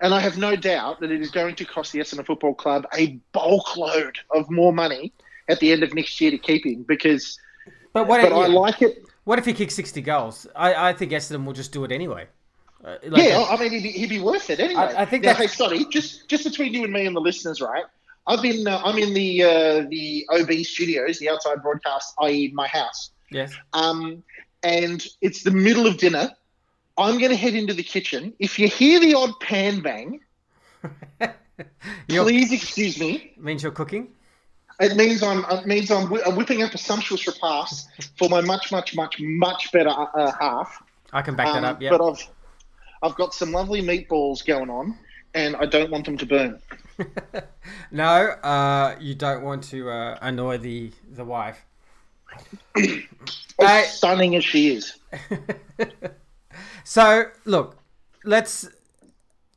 And 0.00 0.14
I 0.14 0.20
have 0.20 0.36
no 0.38 0.56
doubt 0.56 1.00
that 1.00 1.10
it 1.10 1.20
is 1.20 1.30
going 1.30 1.54
to 1.56 1.64
cost 1.64 1.92
the 1.92 2.00
Essendon 2.00 2.26
Football 2.26 2.54
Club 2.54 2.86
a 2.96 3.18
bulk 3.32 3.76
load 3.76 4.18
of 4.30 4.50
more 4.50 4.72
money 4.72 5.12
at 5.48 5.60
the 5.60 5.72
end 5.72 5.82
of 5.82 5.94
next 5.94 6.20
year 6.20 6.30
to 6.30 6.38
keep 6.38 6.66
him 6.66 6.82
because. 6.82 7.38
but 7.92 8.06
what 8.06 8.20
But 8.22 8.32
I 8.32 8.46
like 8.46 8.82
it. 8.82 9.04
What 9.24 9.38
if 9.38 9.44
he 9.44 9.52
kicks 9.52 9.74
60 9.74 10.02
goals? 10.02 10.46
I, 10.54 10.90
I 10.90 10.92
think 10.92 11.12
Essendon 11.12 11.44
will 11.44 11.52
just 11.52 11.72
do 11.72 11.82
it 11.84 11.90
anyway. 11.90 12.26
Uh, 12.84 12.96
like 13.08 13.24
yeah, 13.24 13.44
I 13.48 13.56
mean, 13.56 13.72
he'd 13.72 13.82
be, 13.82 13.90
he'd 13.90 14.08
be 14.08 14.20
worth 14.20 14.50
it 14.50 14.60
anyway. 14.60 14.80
I- 14.82 15.02
I 15.02 15.04
think 15.04 15.24
now, 15.24 15.32
that's- 15.32 15.50
hey, 15.50 15.56
sorry, 15.56 15.84
just 15.90 16.28
just 16.28 16.44
between 16.44 16.72
you 16.74 16.84
and 16.84 16.92
me 16.92 17.06
and 17.06 17.16
the 17.16 17.20
listeners, 17.20 17.60
right? 17.60 17.84
I've 18.28 18.42
been, 18.42 18.66
uh, 18.66 18.80
I'm 18.84 18.98
in 18.98 19.14
the 19.14 19.42
uh, 19.42 19.86
the 19.88 20.26
OB 20.30 20.52
studios, 20.64 21.18
the 21.18 21.28
outside 21.30 21.62
broadcast, 21.62 22.14
i.e., 22.22 22.50
my 22.54 22.66
house, 22.66 23.10
yes. 23.30 23.52
um, 23.72 24.22
and 24.62 25.06
it's 25.20 25.42
the 25.42 25.50
middle 25.52 25.86
of 25.86 25.96
dinner. 25.96 26.30
I'm 26.98 27.18
going 27.18 27.30
to 27.30 27.36
head 27.36 27.54
into 27.54 27.74
the 27.74 27.82
kitchen. 27.82 28.32
If 28.38 28.58
you 28.58 28.68
hear 28.68 29.00
the 29.00 29.14
odd 29.14 29.38
pan 29.40 29.80
bang, 29.80 30.20
please 32.08 32.52
excuse 32.52 32.98
me. 32.98 33.34
means 33.36 33.62
you're 33.62 33.72
cooking? 33.72 34.08
It 34.78 34.94
means 34.96 35.22
I'm 35.22 35.44
it 35.50 35.66
means 35.66 35.90
I'm, 35.90 36.10
whipping 36.10 36.62
up 36.62 36.74
a 36.74 36.78
sumptuous 36.78 37.26
repast 37.26 37.88
for 38.18 38.28
my 38.28 38.42
much, 38.42 38.70
much, 38.70 38.94
much, 38.94 39.16
much 39.20 39.72
better 39.72 39.90
uh, 39.90 40.32
half. 40.38 40.82
I 41.12 41.22
can 41.22 41.34
back 41.34 41.46
that 41.46 41.58
Um, 41.58 41.64
up, 41.64 41.80
yeah. 41.80 41.90
But 41.90 42.02
I've 42.02 42.28
I've 43.02 43.14
got 43.14 43.32
some 43.32 43.52
lovely 43.52 43.82
meatballs 43.82 44.44
going 44.44 44.68
on, 44.68 44.98
and 45.34 45.56
I 45.56 45.66
don't 45.66 45.90
want 45.90 46.04
them 46.04 46.18
to 46.18 46.26
burn. 46.26 46.60
no, 47.90 48.04
uh, 48.04 48.96
you 49.00 49.14
don't 49.14 49.42
want 49.42 49.64
to 49.64 49.90
uh, 49.90 50.18
annoy 50.20 50.58
the, 50.58 50.92
the 51.10 51.24
wife. 51.24 51.64
As 53.58 53.96
stunning 53.96 54.36
as 54.36 54.44
she 54.44 54.74
is. 54.74 54.98
So, 56.84 57.26
look, 57.44 57.78
let's. 58.24 58.68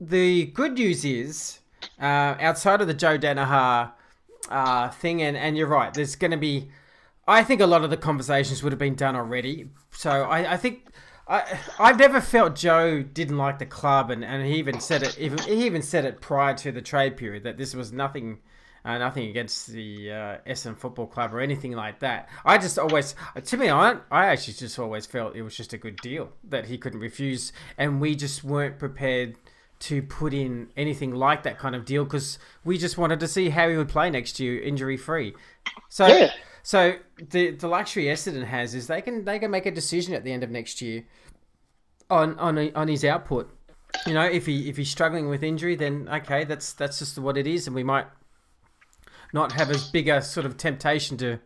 The 0.01 0.45
good 0.45 0.73
news 0.73 1.03
is, 1.03 1.59
uh, 2.01 2.35
outside 2.39 2.79
of 2.79 2.87
the 2.87 2.93
Joe 2.93 3.17
Daniher 3.17 3.91
uh, 4.49 4.89
thing, 4.89 5.21
and, 5.21 5.35
and 5.35 5.57
you're 5.57 5.67
right, 5.67 5.93
there's 5.93 6.15
going 6.15 6.31
to 6.31 6.37
be. 6.37 6.69
I 7.27 7.43
think 7.43 7.61
a 7.61 7.67
lot 7.67 7.83
of 7.83 7.89
the 7.89 7.97
conversations 7.97 8.63
would 8.63 8.71
have 8.71 8.79
been 8.79 8.95
done 8.95 9.15
already. 9.15 9.69
So 9.91 10.09
I, 10.09 10.53
I 10.53 10.57
think 10.57 10.87
I 11.27 11.59
I've 11.77 11.99
never 11.99 12.19
felt 12.19 12.55
Joe 12.55 13.03
didn't 13.03 13.37
like 13.37 13.59
the 13.59 13.65
club, 13.65 14.09
and, 14.09 14.25
and 14.25 14.45
he 14.45 14.55
even 14.55 14.79
said 14.79 15.03
it. 15.03 15.17
Even 15.19 15.37
he 15.39 15.65
even 15.65 15.81
said 15.81 16.05
it 16.05 16.21
prior 16.21 16.55
to 16.55 16.71
the 16.71 16.81
trade 16.81 17.17
period 17.17 17.43
that 17.43 17.57
this 17.57 17.75
was 17.75 17.91
nothing. 17.93 18.39
Uh, 18.89 18.97
nothing 18.97 19.29
against 19.29 19.67
the 19.67 20.11
uh, 20.11 20.37
Essendon 20.47 20.75
Football 20.75 21.05
Club 21.05 21.31
or 21.31 21.41
anything 21.41 21.73
like 21.73 21.99
that. 21.99 22.27
I 22.43 22.57
just 22.57 22.79
always, 22.79 23.13
to 23.45 23.55
me, 23.55 23.69
I, 23.69 23.97
I 24.09 24.25
actually 24.25 24.55
just 24.55 24.79
always 24.79 25.05
felt 25.05 25.35
it 25.35 25.43
was 25.43 25.55
just 25.55 25.73
a 25.73 25.77
good 25.77 25.97
deal 25.97 26.31
that 26.45 26.65
he 26.65 26.79
couldn't 26.79 26.99
refuse, 26.99 27.53
and 27.77 28.01
we 28.01 28.15
just 28.15 28.43
weren't 28.43 28.79
prepared 28.79 29.35
to 29.81 30.01
put 30.01 30.33
in 30.33 30.69
anything 30.75 31.11
like 31.13 31.43
that 31.43 31.59
kind 31.59 31.75
of 31.75 31.85
deal 31.85 32.03
because 32.03 32.39
we 32.63 32.79
just 32.79 32.97
wanted 32.97 33.19
to 33.19 33.27
see 33.27 33.49
how 33.49 33.69
he 33.69 33.77
would 33.77 33.89
play 33.89 34.09
next 34.09 34.39
year 34.39 34.59
injury 34.59 34.97
free. 34.97 35.35
So 35.89 36.07
Yeah. 36.07 36.31
so 36.63 36.95
the 37.29 37.51
the 37.51 37.67
luxury 37.67 38.05
Essendon 38.05 38.45
has 38.45 38.73
is 38.73 38.87
they 38.87 39.01
can 39.03 39.23
they 39.23 39.37
can 39.37 39.51
make 39.51 39.67
a 39.67 39.71
decision 39.71 40.15
at 40.15 40.23
the 40.23 40.31
end 40.31 40.43
of 40.43 40.49
next 40.49 40.81
year 40.81 41.05
on 42.09 42.37
on 42.39 42.57
on 42.75 42.87
his 42.87 43.05
output. 43.05 43.55
You 44.07 44.15
know, 44.15 44.25
if 44.25 44.47
he 44.47 44.67
if 44.67 44.77
he's 44.77 44.89
struggling 44.89 45.29
with 45.29 45.43
injury, 45.43 45.75
then 45.75 46.09
okay, 46.11 46.43
that's 46.43 46.73
that's 46.73 46.97
just 46.99 47.19
what 47.19 47.37
it 47.37 47.45
is, 47.45 47.67
and 47.67 47.75
we 47.75 47.83
might 47.83 48.07
not 49.33 49.51
have 49.53 49.69
as 49.69 49.89
big 49.89 50.07
a 50.07 50.21
sort 50.21 50.45
of 50.45 50.57
temptation 50.57 51.17
to 51.17 51.39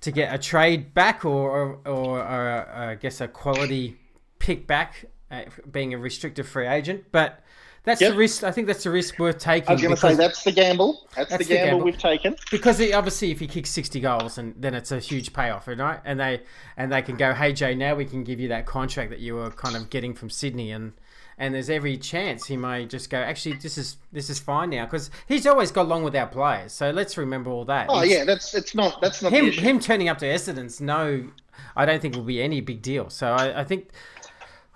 to 0.00 0.10
get 0.10 0.34
a 0.34 0.38
trade 0.38 0.92
back 0.94 1.24
or 1.24 1.50
or, 1.50 1.78
or, 1.86 2.18
or 2.20 2.48
uh, 2.48 2.90
I 2.90 2.94
guess 2.96 3.20
a 3.20 3.28
quality 3.28 3.96
pick 4.38 4.66
back, 4.66 5.06
uh, 5.30 5.42
being 5.70 5.94
a 5.94 5.98
restricted 5.98 6.46
free 6.46 6.66
agent. 6.66 7.04
But 7.12 7.40
that's 7.84 8.00
Yep. 8.00 8.12
the 8.12 8.16
risk. 8.18 8.44
I 8.44 8.50
think 8.50 8.66
that's 8.66 8.82
the 8.84 8.90
risk 8.90 9.18
worth 9.18 9.38
taking. 9.38 9.68
I 9.68 9.72
was 9.74 9.82
going 9.82 9.94
to 9.94 10.00
say 10.00 10.14
that's 10.14 10.42
the 10.42 10.52
gamble. 10.52 11.06
That's, 11.16 11.30
That's 11.30 11.46
the, 11.46 11.48
the 11.48 11.54
gamble 11.54 11.70
gamble. 11.70 11.84
we've 11.84 11.98
taken. 11.98 12.34
because 12.50 12.78
he, 12.78 12.92
obviously 12.94 13.30
if 13.30 13.40
he 13.40 13.46
kicks 13.46 13.70
60 13.70 14.00
goals 14.00 14.38
and 14.38 14.54
then 14.58 14.74
it's 14.74 14.90
a 14.92 14.98
huge 14.98 15.32
payoff 15.34 15.68
right 15.68 16.00
and 16.04 16.18
they 16.18 16.42
and 16.78 16.90
they 16.90 17.02
can 17.02 17.16
go 17.16 17.32
hey 17.34 17.52
jay 17.52 17.74
now 17.74 17.94
we 17.94 18.04
can 18.06 18.24
give 18.24 18.40
you 18.40 18.48
that 18.48 18.64
contract 18.66 19.10
that 19.10 19.20
you 19.20 19.34
were 19.34 19.50
kind 19.50 19.76
of 19.76 19.90
getting 19.90 20.14
from 20.14 20.30
sydney 20.30 20.70
and 20.72 20.92
and 21.38 21.54
there's 21.54 21.68
every 21.70 21.96
chance 21.96 22.46
he 22.46 22.56
may 22.56 22.86
just 22.86 23.10
go 23.10 23.18
actually 23.18 23.54
this 23.56 23.76
is 23.76 23.96
this 24.12 24.30
is 24.30 24.38
fine 24.38 24.70
now 24.70 24.84
because 24.84 25.10
he's 25.26 25.46
always 25.46 25.70
got 25.70 25.86
along 25.86 26.02
with 26.02 26.14
our 26.14 26.26
players 26.26 26.72
so 26.72 26.90
let's 26.90 27.16
remember 27.16 27.50
all 27.50 27.64
that 27.64 27.86
Oh 27.88 28.02
It's- 28.02 28.10
yeah, 28.18 28.24
that's 28.24 28.54
it's 28.54 28.74
not 28.74 29.00
that's 29.00 29.22
not 29.22 29.32
him 29.32 29.50
him 29.50 29.80
turning 29.80 30.08
up 30.08 30.18
to 30.18 30.26
Essendon's 30.26 30.80
no 30.80 31.28
I 31.76 31.84
don't 31.86 32.00
think 32.00 32.14
will 32.16 32.22
be 32.22 32.42
any 32.42 32.60
big 32.60 32.82
deal 32.82 33.10
so 33.10 33.32
I, 33.32 33.60
I 33.60 33.64
think 33.64 33.88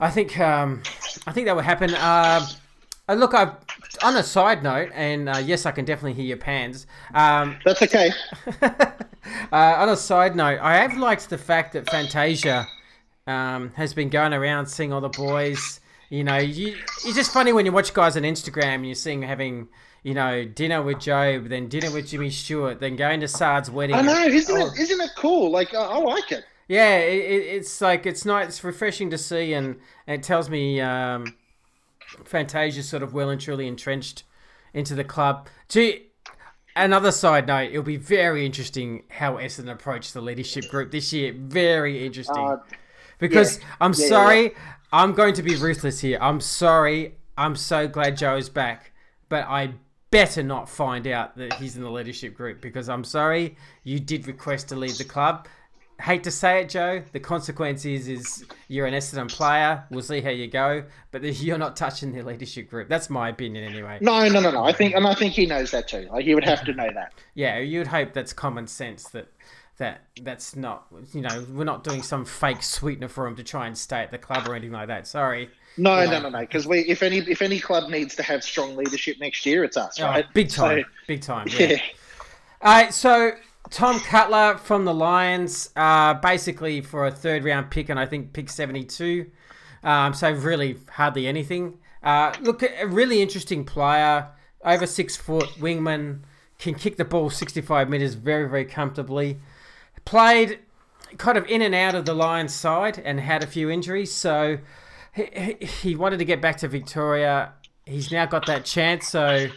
I 0.01 0.11
think 0.11 0.39
um, 0.39 0.83
I 1.27 1.33
think 1.33 1.47
that 1.47 1.57
will 1.57 1.63
happen 1.63 1.95
uh, 1.95 2.47
uh, 3.09 3.15
look 3.15 3.35
I've 3.35 3.53
on 4.03 4.17
a 4.17 4.23
side 4.23 4.63
note 4.63 4.91
and 4.95 5.29
uh, 5.29 5.39
yes 5.39 5.67
I 5.67 5.71
can 5.73 5.85
definitely 5.85 6.15
hear 6.15 6.25
your 6.27 6.37
pans 6.37 6.87
um, 7.15 7.57
That's 7.65 7.83
okay. 7.83 8.11
uh, 8.63 8.77
on 9.53 9.89
a 9.89 9.97
side 9.97 10.37
note, 10.37 10.59
I 10.61 10.77
have 10.77 10.97
liked 10.97 11.31
the 11.31 11.39
fact 11.39 11.73
that 11.73 11.89
Fantasia 11.91 12.67
um, 13.27 13.73
has 13.75 13.93
been 13.95 14.09
going 14.09 14.33
around 14.33 14.67
seeing 14.67 14.93
all 14.93 15.01
the 15.01 15.09
boys. 15.09 15.81
You 16.11 16.25
know, 16.25 16.39
you, 16.39 16.75
it's 17.05 17.15
just 17.15 17.33
funny 17.33 17.53
when 17.53 17.67
you 17.67 17.73
watch 17.73 17.93
guys 17.93 18.17
on 18.17 18.23
Instagram 18.23 18.77
and 18.77 18.87
you're 18.87 18.95
seeing 18.95 19.23
having, 19.23 19.69
you 20.03 20.15
know, 20.15 20.45
dinner 20.45 20.81
with 20.81 20.99
Jobe, 20.99 21.49
then 21.49 21.69
dinner 21.69 21.91
with 21.91 22.09
Jimmy 22.09 22.31
Stewart, 22.31 22.81
then 22.81 22.97
going 22.97 23.21
to 23.21 23.29
Saad's 23.29 23.71
wedding. 23.71 23.97
I 23.97 24.01
know, 24.03 24.25
isn't 24.25 24.57
Oh, 24.57 24.67
it? 24.67 24.79
Isn't 24.79 25.01
it 25.01 25.11
cool? 25.17 25.51
Like 25.51 25.75
I, 25.75 25.83
I 25.83 25.99
like 25.99 26.33
it. 26.33 26.45
Yeah, 26.67 26.99
it, 26.99 27.19
it, 27.19 27.47
it's 27.57 27.81
like 27.81 28.07
it's 28.07 28.25
nice, 28.25 28.49
it's 28.49 28.65
refreshing 28.65 29.11
to 29.11 29.19
see, 29.19 29.53
and, 29.55 29.77
and 30.07 30.21
it 30.21 30.23
tells 30.23 30.51
me 30.51 30.81
um, 30.81 31.35
Fantasia's 32.25 32.89
sort 32.89 33.03
of 33.03 33.15
well 33.15 33.31
and 33.31 33.41
truly 33.41 33.67
entrenched 33.67 34.25
into 34.75 34.95
the 34.95 35.05
club. 35.05 35.49
To 35.69 35.99
another 36.77 37.13
side 37.13 37.47
note, 37.47 37.71
it'll 37.71 37.83
be 37.83 37.97
very 37.97 38.45
interesting 38.47 39.05
how 39.11 39.37
Essendon 39.37 39.73
approach 39.73 40.13
the 40.13 40.21
leadership 40.21 40.69
group 40.69 40.91
this 40.91 41.13
year. 41.13 41.35
Very 41.37 42.05
interesting. 42.07 42.37
Uh, 42.37 42.59
because 43.19 43.59
yeah. 43.59 43.65
I'm 43.81 43.93
Yeah, 43.93 43.99
yeah, 44.03 44.09
sorry, 44.09 44.55
I'm 44.93 45.13
going 45.13 45.35
to 45.35 45.43
be 45.43 45.57
ruthless 45.57 46.01
here. 46.01 46.19
I'm 46.21 46.41
sorry. 46.41 47.15
I'm 47.37 47.57
so 47.57 47.87
glad 47.87 48.17
Joe's 48.17 48.49
back, 48.49 48.93
but 49.29 49.47
I 49.47 49.75
better 50.11 50.43
not 50.43 50.69
find 50.69 51.07
out 51.07 51.37
that 51.37 51.55
he's 51.55 51.77
in 51.77 51.83
the 51.83 51.91
leadership 51.91 52.35
group 52.35 52.63
because 52.63 52.89
I'm 52.89 53.05
sorry 53.05 53.57
you 53.85 54.01
did 54.01 54.27
request 54.27 54.71
to 54.71 54.77
leave 54.77 54.97
the 54.97 55.05
club. 55.05 55.47
Hate 56.01 56.23
to 56.25 56.31
say 56.31 56.63
it, 56.63 56.69
Joe. 56.69 57.03
The 57.13 57.21
consequence 57.21 57.85
is, 57.85 58.09
is 58.09 58.45
you're 58.69 58.87
an 58.87 58.95
Essendon 58.95 59.29
player. 59.29 59.85
We'll 59.91 60.03
see 60.03 60.21
how 60.21 60.31
you 60.31 60.47
go, 60.47 60.85
but 61.11 61.23
you're 61.43 61.59
not 61.59 61.77
touching 61.77 62.13
the 62.13 62.23
leadership 62.23 62.71
group. 62.71 62.89
That's 62.89 63.11
my 63.11 63.29
opinion, 63.29 63.65
anyway. 63.65 63.99
no, 64.01 64.27
no, 64.29 64.41
no, 64.41 64.51
no. 64.53 64.65
I 64.65 64.73
think, 64.73 64.95
and 64.95 65.07
I 65.07 65.15
think 65.15 65.35
he 65.35 65.45
knows 65.45 65.73
that 65.73 65.89
too. 65.89 66.09
Like 66.11 66.25
he 66.25 66.35
would 66.35 66.45
have 66.45 66.65
to 66.65 66.73
know 66.73 66.89
that. 66.95 67.13
Yeah, 67.35 67.59
you'd 67.59 67.89
hope 67.89 68.15
that's 68.15 68.33
common 68.33 68.69
sense 68.69 69.09
that 69.11 69.29
that 69.79 70.03
that's 70.23 70.57
not 70.57 70.87
you 71.13 71.21
know 71.21 71.45
we're 71.53 71.65
not 71.65 71.85
doing 71.85 72.03
some 72.03 72.25
fake 72.25 72.63
sweetener 72.63 73.09
for 73.09 73.27
him 73.27 73.37
to 73.37 73.45
try 73.45 73.67
and 73.67 73.79
stay 73.79 73.99
at 74.01 74.11
the 74.11 74.19
club 74.19 74.49
or 74.49 74.55
anything 74.55 74.73
like 74.73 74.89
that. 74.89 75.07
Sorry. 75.07 75.51
No, 75.77 76.01
Yeah. 76.01 76.11
no, 76.11 76.21
no, 76.23 76.29
no. 76.31 76.41
Because 76.41 76.67
we, 76.67 76.81
if 76.81 77.05
any, 77.05 77.19
if 77.19 77.41
any 77.41 77.61
club 77.61 77.89
needs 77.89 78.17
to 78.17 78.23
have 78.25 78.43
strong 78.43 78.75
leadership 78.77 79.19
next 79.21 79.47
year, 79.47 79.63
it's 79.63 79.77
us, 79.77 80.01
Oh, 80.01 80.07
right? 80.07 80.27
big 80.35 80.51
time, 80.51 80.81
So, 80.83 80.89
big 81.07 81.23
time. 81.23 81.47
yeah. 81.51 81.67
Yeah. 81.67 81.77
All 82.63 82.73
right, 82.83 82.93
so 82.93 83.31
Tom 83.71 84.01
Cutler 84.01 84.59
from 84.59 84.85
the 84.85 84.93
Lions, 84.93 85.71
uh, 85.77 86.15
basically 86.15 86.81
for 86.81 87.07
a 87.07 87.13
third 87.13 87.45
round 87.45 87.71
pick, 87.71 87.89
and 87.91 88.01
I 88.01 88.07
think 88.07 88.33
pick 88.33 88.51
seventy 88.51 88.83
two. 88.85 89.31
Um, 89.85 90.13
so 90.15 90.33
really 90.33 90.79
hardly 90.91 91.29
anything. 91.29 91.79
Uh, 92.03 92.35
look, 92.41 92.65
a 92.65 92.87
really 92.89 93.23
interesting 93.23 93.65
player, 93.65 94.27
over 94.65 94.85
six 94.87 95.17
foot 95.17 95.47
wingman, 95.61 96.23
can 96.59 96.75
kick 96.75 96.97
the 96.97 97.05
ball 97.05 97.31
sixty 97.31 97.61
five 97.61 97.89
meters 97.89 98.15
very 98.15 98.49
very 98.49 98.65
comfortably. 98.65 99.39
Played 100.09 100.61
kind 101.19 101.37
of 101.37 101.45
in 101.49 101.61
and 101.61 101.75
out 101.75 101.95
of 101.95 102.07
the 102.07 102.15
Lions 102.15 102.55
side 102.55 102.99
and 102.99 103.21
had 103.21 103.43
a 103.43 103.47
few 103.47 103.69
injuries, 103.69 104.11
so 104.11 104.57
he, 105.15 105.57
he- 105.61 105.97
wanted 105.97 106.19
to 106.19 106.25
get 106.25 106.41
back 106.41 106.57
to 106.59 106.69
Victoria. 106.69 107.53
He's 107.85 108.11
now 108.11 108.25
got 108.25 108.47
that 108.47 108.65
chance, 108.65 109.07
so 109.07 109.49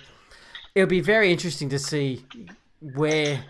it'll 0.76 0.90
be 0.90 1.00
very 1.00 1.32
interesting 1.32 1.70
to 1.70 1.80
see 1.80 2.26
where 2.82 3.46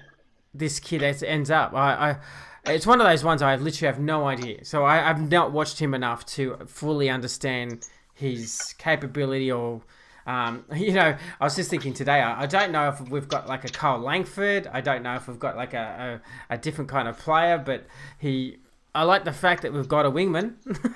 this 0.53 0.79
kid 0.79 1.01
ends- 1.01 1.24
ends 1.24 1.50
up. 1.50 1.74
I, 1.74 2.12
I, 2.12 2.72
it's 2.72 2.86
one 2.86 3.01
of 3.01 3.08
those 3.08 3.24
ones 3.24 3.41
I 3.41 3.55
literally 3.55 3.91
have 3.91 4.00
no 4.00 4.27
idea. 4.27 4.63
So 4.63 4.84
I, 4.84 5.10
I've 5.10 5.27
not 5.31 5.51
watched 5.51 5.79
him 5.79 5.96
enough 5.96 6.24
to 6.38 6.55
fully 6.67 7.10
understand 7.10 7.88
his 8.13 8.75
capability 8.77 9.51
or. 9.51 9.81
Um, 10.25 10.65
you 10.75 10.93
know, 10.93 11.15
I 11.39 11.43
was 11.43 11.55
just 11.55 11.69
thinking 11.69 11.93
today. 11.93 12.21
I, 12.21 12.43
I 12.43 12.45
don't 12.45 12.71
know 12.71 12.89
if 12.89 13.01
we've 13.09 13.27
got 13.27 13.47
like 13.47 13.65
a 13.65 13.69
Kyle 13.69 13.99
Langford. 13.99 14.67
I 14.71 14.81
don't 14.81 15.03
know 15.03 15.15
if 15.15 15.27
we've 15.27 15.39
got 15.39 15.55
like 15.55 15.73
a, 15.73 16.21
a, 16.49 16.55
a 16.55 16.57
different 16.57 16.89
kind 16.89 17.07
of 17.07 17.17
player, 17.17 17.57
but 17.57 17.85
he. 18.19 18.57
I 18.93 19.03
like 19.03 19.23
the 19.23 19.31
fact 19.31 19.61
that 19.61 19.71
we've 19.71 19.87
got 19.87 20.05
a 20.05 20.11
wingman. 20.11 20.55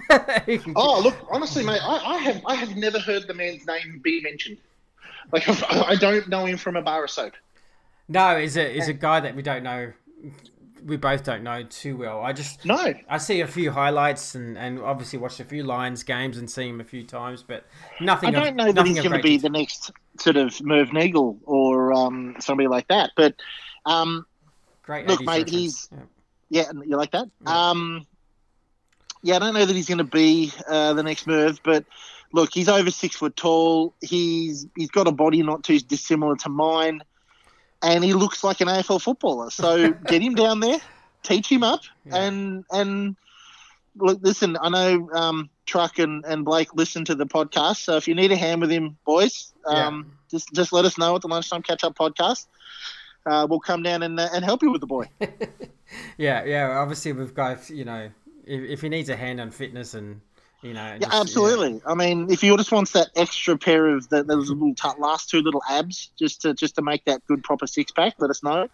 Oh, 0.76 1.02
look, 1.02 1.16
honestly, 1.32 1.64
mate, 1.64 1.80
I, 1.82 1.96
I 1.98 2.18
have, 2.18 2.42
I 2.46 2.56
have 2.56 2.76
never 2.76 3.00
heard 3.00 3.26
the 3.28 3.34
man's 3.34 3.66
name 3.66 4.00
be 4.04 4.22
mentioned. 4.22 4.58
Like 5.32 5.48
I 5.48 5.86
I 5.90 5.96
don't 5.96 6.28
know 6.28 6.46
him 6.46 6.58
from 6.58 6.76
a 6.76 6.82
bar 6.82 7.04
of 7.04 7.10
soap. 7.10 7.34
no, 8.08 8.38
is 8.38 8.58
a 8.58 8.78
is 8.78 8.88
a 8.88 8.94
guy 8.94 9.20
that 9.22 9.36
we 9.36 9.42
don't 9.42 9.64
know. 9.64 9.94
We 10.86 10.98
both 10.98 11.24
don't 11.24 11.42
know 11.44 11.64
too 11.64 11.98
well. 11.98 12.22
I 12.22 12.32
just 12.32 12.64
No, 12.64 12.94
I 13.10 13.18
see 13.18 13.42
a 13.42 13.48
few 13.48 13.72
highlights 13.72 14.36
and, 14.36 14.56
and 14.58 14.80
obviously 14.80 15.18
watched 15.18 15.40
a 15.40 15.44
few 15.44 15.64
Lions 15.64 16.04
games 16.04 16.38
and 16.38 16.50
seen 16.50 16.76
him 16.76 16.82
a 16.82 16.84
few 16.84 17.04
times, 17.04 17.42
but 17.42 17.66
nothing. 18.00 18.30
I 18.30 18.40
don't 18.40 18.50
of, 18.50 18.56
know 18.56 18.72
that 18.72 18.86
he's 18.86 19.00
going 19.00 19.12
to 19.12 19.20
be 19.24 19.38
the 19.38 19.50
next 19.50 19.92
sort 20.20 20.38
of 20.38 20.62
Merv 20.62 20.94
Neagle 20.94 21.38
or 21.44 21.92
um, 21.92 22.36
somebody 22.40 22.68
like 22.68 22.88
that. 22.90 23.10
But 23.18 23.36
um, 23.86 24.26
great. 24.84 25.08
look, 25.08 25.22
mate, 25.22 25.28
reference. 25.28 25.52
he's- 25.52 25.90
Yeah. 26.50 26.66
yeah, 26.74 26.82
you 26.86 26.96
like 26.98 27.12
that? 27.12 27.30
Yeah. 27.46 27.70
Um, 27.70 28.06
yeah, 29.24 29.38
I 29.38 29.40
don't 29.40 29.56
know 29.56 29.66
that 29.66 29.76
he's 29.76 29.88
going 29.88 29.98
to 29.98 30.04
be 30.04 30.54
uh, 30.68 30.94
the 30.94 31.02
next 31.02 31.26
Merv, 31.26 31.60
but 31.64 31.84
look, 32.32 32.54
he's 32.54 32.70
over 32.70 32.92
six 32.92 33.16
foot 33.16 33.36
tall. 33.36 33.96
He's 34.02 34.68
he's 34.76 34.92
got 34.92 35.08
a 35.08 35.12
body 35.12 35.42
not 35.42 35.64
too 35.64 35.80
dissimilar 35.80 36.36
to 36.38 36.50
mine, 36.50 37.02
and 37.86 38.04
he 38.04 38.14
looks 38.14 38.44
like 38.44 38.62
an 38.62 38.68
AFL 38.68 39.02
footballer. 39.02 39.50
So 39.50 39.92
get 40.08 40.22
him 40.22 40.36
down 40.36 40.60
there, 40.60 40.80
teach 41.24 41.50
him 41.52 41.64
up, 41.64 41.82
Yeah. 42.06 42.24
and 42.24 42.66
and 42.72 43.16
look, 43.96 44.20
listen. 44.22 44.58
I 44.60 44.70
know 44.70 45.10
um, 45.14 45.50
Truck 45.66 46.00
and, 46.00 46.26
and 46.26 46.44
Blake 46.44 46.74
listen 46.74 47.06
to 47.06 47.16
the 47.16 47.26
podcast, 47.26 47.78
so 47.78 47.96
if 47.98 48.08
you 48.08 48.16
need 48.16 48.32
a 48.32 48.36
hand 48.38 48.62
with 48.62 48.72
him, 48.72 48.98
boys, 49.06 49.54
um, 49.66 50.12
just 50.30 50.52
just 50.54 50.74
let 50.74 50.86
us 50.86 50.98
know 50.98 51.16
at 51.16 51.22
the 51.22 51.28
lunchtime 51.28 51.62
catch 51.62 51.84
up 51.84 51.96
podcast. 51.96 52.48
Uh, 53.26 53.48
we'll 53.50 53.60
come 53.60 53.82
down 53.84 54.04
and 54.04 54.20
uh, 54.20 54.30
and 54.34 54.44
help 54.46 54.62
you 54.62 54.72
with 54.72 54.82
the 54.82 54.88
boy. 54.88 55.10
yeah, 56.18 56.44
yeah. 56.44 56.78
Obviously, 56.78 57.14
we've 57.14 57.34
got 57.34 57.70
you 57.70 57.86
know 57.86 58.10
if, 58.46 58.64
if 58.64 58.82
he 58.82 58.90
needs 58.90 59.10
a 59.10 59.16
hand 59.16 59.40
on 59.42 59.52
fitness 59.52 59.94
and 59.94 60.22
you 60.66 60.74
know, 60.74 60.84
Yeah, 60.94 60.98
just- 61.00 61.14
absolutely. 61.14 61.80
I 61.86 61.94
mean, 61.94 62.32
if 62.32 62.44
you 62.44 62.58
just 62.58 62.72
wants 62.72 62.92
that 62.94 63.10
extra 63.16 63.58
pair 63.58 63.88
of 63.88 64.10
the, 64.10 64.24
those 64.24 64.50
little 64.50 64.74
t- 64.74 64.90
last 65.00 65.30
two 65.30 65.42
little 65.42 65.62
abs, 65.70 66.10
just 66.18 66.42
to 66.42 66.54
just 66.54 66.76
to 66.76 66.82
make 66.82 67.06
that 67.06 67.26
good 67.28 67.44
proper 67.44 67.68
six 67.68 67.92
pack, 67.92 68.16
let 68.18 68.32
us 68.32 68.44
know. 68.44 68.68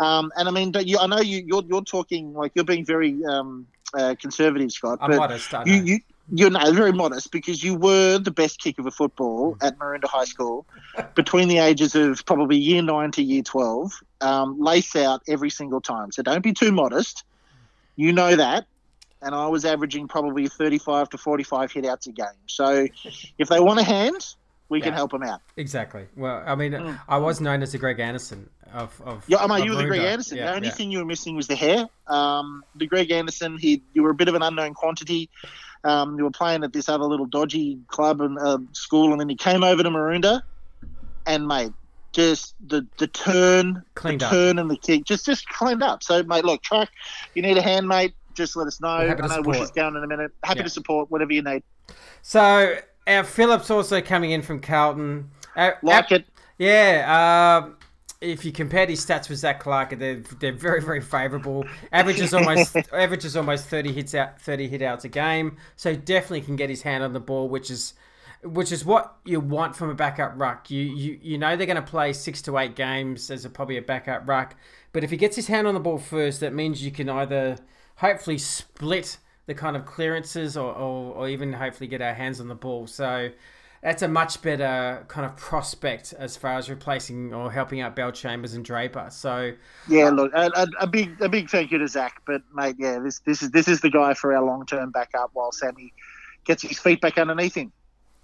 Um, 0.00 0.32
and 0.36 0.48
I 0.48 0.50
mean, 0.50 0.72
don't 0.72 0.86
you, 0.86 0.98
I 0.98 1.06
know 1.06 1.20
you 1.20 1.44
you're, 1.46 1.62
you're 1.68 1.84
talking 1.84 2.32
like 2.32 2.52
you're 2.54 2.64
being 2.64 2.84
very 2.86 3.22
um, 3.26 3.66
uh, 3.92 4.14
conservative, 4.18 4.72
Scott, 4.72 4.98
I'm 5.02 5.10
but 5.10 5.16
modest. 5.18 5.52
I 5.52 5.64
you 5.66 5.76
know. 5.76 5.82
you. 5.84 5.98
You're 6.32 6.48
no, 6.48 6.72
very 6.72 6.92
modest 6.92 7.30
because 7.30 7.62
you 7.62 7.74
were 7.74 8.16
the 8.16 8.30
best 8.30 8.58
kicker 8.58 8.80
of 8.80 8.86
a 8.86 8.90
football 8.90 9.58
at 9.60 9.78
Maroondah 9.78 10.06
High 10.08 10.24
School 10.24 10.64
between 11.14 11.48
the 11.48 11.58
ages 11.58 11.94
of 11.94 12.24
probably 12.24 12.56
year 12.56 12.80
nine 12.80 13.10
to 13.10 13.22
year 13.22 13.42
12, 13.42 13.92
um, 14.22 14.58
lace 14.58 14.96
out 14.96 15.20
every 15.28 15.50
single 15.50 15.82
time. 15.82 16.12
So 16.12 16.22
don't 16.22 16.42
be 16.42 16.54
too 16.54 16.72
modest. 16.72 17.24
You 17.96 18.10
know 18.14 18.36
that. 18.36 18.64
And 19.24 19.34
I 19.34 19.46
was 19.46 19.64
averaging 19.64 20.08
probably 20.08 20.48
35 20.48 21.08
to 21.10 21.18
45 21.18 21.72
hit 21.72 21.86
outs 21.86 22.06
a 22.06 22.12
game. 22.12 22.26
So 22.46 22.86
if 23.38 23.48
they 23.48 23.60
want 23.60 23.80
a 23.80 23.82
hand, 23.82 24.34
we 24.68 24.80
can 24.80 24.92
help 24.92 25.12
them 25.12 25.22
out. 25.22 25.40
Exactly. 25.56 26.06
Well, 26.16 26.42
I 26.46 26.54
mean, 26.54 26.98
I 27.08 27.18
was 27.18 27.40
known 27.40 27.62
as 27.62 27.72
the 27.72 27.78
Greg 27.78 28.00
Anderson 28.00 28.48
of. 28.72 29.00
of 29.04 29.18
Mm. 29.18 29.22
Yeah, 29.28 29.36
I 29.38 29.46
mean, 29.46 29.64
you 29.64 29.70
were 29.72 29.76
the 29.76 29.84
Greg 29.84 30.02
Anderson. 30.02 30.38
Yeah, 30.38 30.50
the 30.50 30.56
only 30.56 30.68
yeah. 30.68 30.74
thing 30.74 30.90
you 30.90 30.98
were 30.98 31.04
missing 31.04 31.36
was 31.36 31.46
the 31.46 31.56
hair. 31.56 31.86
Um, 32.06 32.64
the 32.74 32.86
Greg 32.86 33.10
Anderson, 33.10 33.58
he 33.58 33.82
you 33.92 34.02
were 34.02 34.10
a 34.10 34.14
bit 34.14 34.28
of 34.28 34.34
an 34.34 34.42
unknown 34.42 34.74
quantity. 34.74 35.30
Um, 35.84 36.16
you 36.16 36.24
were 36.24 36.30
playing 36.30 36.64
at 36.64 36.72
this 36.72 36.88
other 36.88 37.04
little 37.04 37.26
dodgy 37.26 37.78
club 37.88 38.20
and 38.20 38.38
uh, 38.38 38.58
school, 38.72 39.12
and 39.12 39.20
then 39.20 39.28
he 39.28 39.36
came 39.36 39.62
over 39.62 39.82
to 39.82 39.90
Maroondah, 39.90 40.42
and 41.26 41.46
mate, 41.46 41.72
just 42.12 42.54
the 42.66 42.86
the 42.98 43.06
turn, 43.06 43.82
Cleaned 43.94 44.22
the 44.22 44.26
up. 44.26 44.32
turn 44.32 44.58
and 44.58 44.70
the 44.70 44.76
kick, 44.76 45.04
just 45.04 45.26
just 45.26 45.46
cleaned 45.48 45.82
up. 45.82 46.02
So, 46.02 46.22
mate, 46.22 46.44
look, 46.44 46.62
track, 46.62 46.88
you 47.34 47.42
need 47.42 47.58
a 47.58 47.62
hand, 47.62 47.86
mate. 47.86 48.14
Just 48.34 48.56
let 48.56 48.66
us 48.66 48.80
know. 48.80 48.88
I 48.88 49.14
know 49.14 49.28
support. 49.28 49.56
is 49.58 49.70
down 49.70 49.96
in 49.96 50.04
a 50.04 50.06
minute. 50.06 50.32
Happy 50.42 50.58
Yeah. 50.58 50.64
to 50.64 50.70
support 50.70 51.10
whatever 51.10 51.32
you 51.32 51.42
need. 51.42 51.62
So, 52.22 52.76
our 53.06 53.24
Phillips 53.24 53.70
also 53.70 54.00
coming 54.00 54.30
in 54.30 54.42
from 54.42 54.60
Carlton. 54.60 55.30
Uh, 55.56 55.72
Like 55.82 56.10
uh, 56.10 56.16
it. 56.16 56.26
Yeah. 56.58 57.60
Um, 57.64 57.76
if 58.20 58.44
you 58.44 58.52
compare 58.52 58.86
his 58.86 59.04
stats 59.04 59.28
with 59.28 59.38
Zac 59.38 59.60
Clarke, 59.60 59.98
they're 59.98 60.22
they're 60.40 60.52
very 60.52 60.80
very 60.80 61.00
favourable. 61.00 61.64
Averages 61.92 62.32
almost 62.32 62.74
averages 62.92 63.36
almost 63.36 63.66
thirty 63.66 63.92
hits 63.92 64.14
out 64.14 64.40
thirty 64.40 64.68
hit 64.68 64.82
outs 64.82 65.04
a 65.04 65.08
game. 65.08 65.56
So 65.76 65.94
definitely 65.94 66.40
can 66.42 66.56
get 66.56 66.70
his 66.70 66.82
hand 66.82 67.04
on 67.04 67.12
the 67.12 67.20
ball, 67.20 67.48
which 67.48 67.70
is 67.70 67.94
which 68.42 68.72
is 68.72 68.84
what 68.84 69.16
you 69.24 69.40
want 69.40 69.76
from 69.76 69.90
a 69.90 69.94
backup 69.94 70.32
ruck. 70.36 70.70
You 70.70 70.82
you, 70.82 71.18
you 71.22 71.38
know 71.38 71.56
they're 71.56 71.66
going 71.66 71.76
to 71.76 71.82
play 71.82 72.12
six 72.12 72.40
to 72.42 72.56
eight 72.58 72.74
games 72.76 73.30
as 73.30 73.44
a, 73.44 73.50
probably 73.50 73.76
a 73.76 73.82
backup 73.82 74.26
ruck, 74.28 74.54
but 74.92 75.04
if 75.04 75.10
he 75.10 75.16
gets 75.16 75.36
his 75.36 75.46
hand 75.48 75.66
on 75.66 75.74
the 75.74 75.80
ball 75.80 75.98
first, 75.98 76.40
that 76.40 76.54
means 76.54 76.84
you 76.84 76.90
can 76.90 77.08
either 77.08 77.56
hopefully 77.96 78.38
split 78.38 79.18
the 79.46 79.54
kind 79.54 79.76
of 79.76 79.84
clearances 79.86 80.56
or, 80.56 80.72
or, 80.72 81.14
or 81.14 81.28
even 81.28 81.52
hopefully 81.52 81.86
get 81.86 82.00
our 82.00 82.14
hands 82.14 82.40
on 82.40 82.48
the 82.48 82.54
ball. 82.54 82.86
So 82.86 83.30
that's 83.82 84.00
a 84.00 84.08
much 84.08 84.40
better 84.40 85.04
kind 85.08 85.26
of 85.26 85.36
prospect 85.36 86.14
as 86.18 86.36
far 86.36 86.56
as 86.56 86.70
replacing 86.70 87.34
or 87.34 87.52
helping 87.52 87.82
out 87.82 87.94
Bellchambers 87.94 88.54
and 88.54 88.64
Draper. 88.64 89.08
So 89.10 89.52
Yeah, 89.88 90.08
look, 90.08 90.32
a, 90.34 90.50
a, 90.54 90.66
a 90.80 90.86
big 90.86 91.20
a 91.20 91.28
big 91.28 91.50
thank 91.50 91.70
you 91.70 91.78
to 91.78 91.86
Zach, 91.86 92.22
but 92.26 92.42
mate, 92.54 92.76
yeah, 92.78 92.98
this 92.98 93.18
this 93.20 93.42
is 93.42 93.50
this 93.50 93.68
is 93.68 93.82
the 93.82 93.90
guy 93.90 94.14
for 94.14 94.34
our 94.34 94.42
long 94.42 94.64
term 94.64 94.90
backup 94.90 95.30
while 95.34 95.52
Sammy 95.52 95.92
gets 96.46 96.62
his 96.62 96.78
feet 96.78 97.02
back 97.02 97.18
underneath 97.18 97.54
him. 97.54 97.72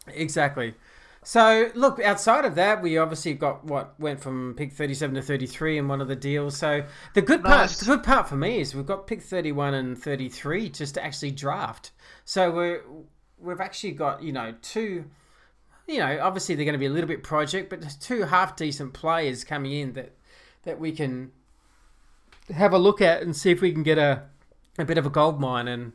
exactly. 0.07 0.75
So 1.23 1.71
look, 1.75 2.00
outside 2.00 2.45
of 2.47 2.55
that, 2.55 2.81
we 2.81 2.97
obviously 2.97 3.35
got 3.35 3.65
what 3.65 3.99
went 4.00 4.21
from 4.21 4.55
pick 4.57 4.73
thirty-seven 4.73 5.15
to 5.17 5.23
thirty-three 5.23 5.77
in 5.77 5.87
one 5.87 6.00
of 6.00 6.09
the 6.09 6.17
deals. 6.17 6.57
So 6.57 6.85
the 7.15 7.21
good 7.21 7.45
part, 7.45 7.69
the 7.71 7.85
good 7.85 8.03
part 8.03 8.29
for 8.29 8.37
me 8.37 8.61
is 8.61 8.75
we've 8.75 8.87
got 8.87 9.06
pick 9.06 9.21
thirty-one 9.21 9.75
and 9.75 9.99
thirty-three 9.99 10.71
just 10.71 10.95
to 10.95 11.04
actually 11.04 11.33
draft. 11.33 11.91
So 12.25 12.50
we're 12.50 12.83
we've 13.39 13.61
actually 13.61 13.93
got 13.93 14.23
you 14.23 14.33
know 14.33 14.54
two. 14.63 15.04
You 15.87 15.99
know, 15.99 16.21
obviously 16.23 16.54
they're 16.54 16.65
going 16.65 16.75
to 16.75 16.78
be 16.78 16.87
a 16.87 16.91
little 16.91 17.09
bit 17.09 17.23
project, 17.23 17.69
but 17.69 17.80
there's 17.80 17.97
two 17.97 18.23
half 18.23 18.56
decent 18.56 18.93
players 18.95 19.45
coming 19.45 19.73
in 19.73 19.93
that 19.95 20.13
that 20.63 20.80
we 20.80 20.93
can 20.93 21.33
have 22.54 22.73
a 22.73 22.78
look 22.78 23.00
at 23.00 23.23
and 23.23 23.37
see 23.37 23.50
if 23.50 23.61
we 23.61 23.73
can 23.73 23.83
get 23.83 23.99
a 23.99 24.23
a 24.78 24.85
bit 24.85 24.97
of 24.97 25.04
a 25.04 25.11
gold 25.11 25.39
mine 25.39 25.69
and 25.69 25.93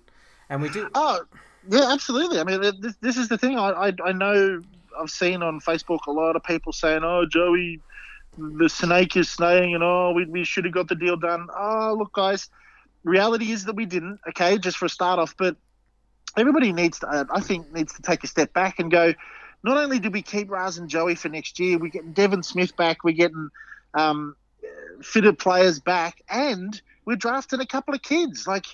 and 0.50 0.62
we 0.62 0.70
do. 0.70 0.88
Oh, 0.94 1.22
yeah, 1.68 1.92
absolutely. 1.92 2.40
I 2.40 2.44
mean, 2.44 2.62
this, 2.80 2.96
this 3.02 3.18
is 3.18 3.28
the 3.28 3.38
thing. 3.38 3.58
I, 3.58 3.70
I 3.70 3.94
I 4.06 4.12
know 4.12 4.62
I've 5.00 5.10
seen 5.10 5.44
on 5.44 5.60
Facebook 5.60 6.08
a 6.08 6.12
lot 6.12 6.36
of 6.36 6.44
people 6.44 6.74
saying, 6.74 7.04
"Oh, 7.04 7.26
Joey, 7.26 7.82
the 8.38 8.70
snake 8.70 9.16
is 9.16 9.30
snaying," 9.30 9.74
and 9.76 9.84
"Oh, 9.84 10.14
we, 10.16 10.26
we 10.26 10.44
should 10.44 10.66
have 10.66 10.74
got 10.74 10.88
the 10.88 10.96
deal 10.96 11.18
done." 11.18 11.48
Oh, 11.56 11.96
look, 11.98 12.14
guys, 12.14 12.50
reality 13.04 13.52
is 13.52 13.66
that 13.66 13.76
we 13.76 13.86
didn't. 13.86 14.20
Okay, 14.30 14.58
just 14.58 14.78
for 14.78 14.86
a 14.86 14.90
start 14.90 15.20
off, 15.20 15.36
but 15.38 15.56
everybody 16.38 16.74
needs 16.74 17.00
to, 17.00 17.28
I 17.34 17.40
think, 17.40 17.72
needs 17.74 17.94
to 17.94 18.02
take 18.02 18.24
a 18.24 18.28
step 18.28 18.54
back 18.54 18.80
and 18.80 18.92
go. 18.92 19.14
Not 19.64 19.78
only 19.78 20.00
did 20.00 20.14
we 20.14 20.22
keep 20.22 20.52
Raz 20.52 20.78
and 20.78 20.90
Joey 20.90 21.16
for 21.16 21.30
next 21.30 21.60
year, 21.60 21.78
we're 21.78 21.90
getting 21.90 22.14
Devon 22.14 22.44
Smith 22.44 22.76
back, 22.76 23.04
we're 23.04 23.14
getting 23.16 23.50
um, 23.94 24.36
fitted 25.02 25.40
players 25.40 25.80
back, 25.80 26.22
and 26.30 26.80
we're 27.06 27.16
drafting 27.16 27.62
a 27.62 27.66
couple 27.66 27.94
of 27.94 28.02
kids. 28.02 28.46
Like, 28.46 28.66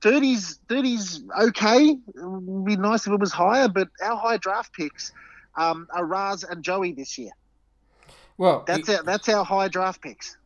Dirty's 0.00 0.58
Dirty's 0.68 1.22
okay. 1.40 1.90
It 1.90 2.00
would 2.14 2.64
be 2.64 2.76
nice 2.76 3.06
if 3.06 3.12
it 3.12 3.20
was 3.20 3.32
higher, 3.32 3.68
but 3.68 3.88
our 4.02 4.16
high 4.16 4.36
draft 4.36 4.72
picks 4.72 5.12
um, 5.56 5.88
are 5.94 6.04
Raz 6.06 6.44
and 6.44 6.62
Joey 6.62 6.92
this 6.92 7.18
year. 7.18 7.32
Well, 8.38 8.64
That's 8.66 8.88
our, 8.90 9.02
that's 9.02 9.28
our 9.30 9.44
high 9.46 9.68
draft 9.68 10.02
picks. 10.02 10.36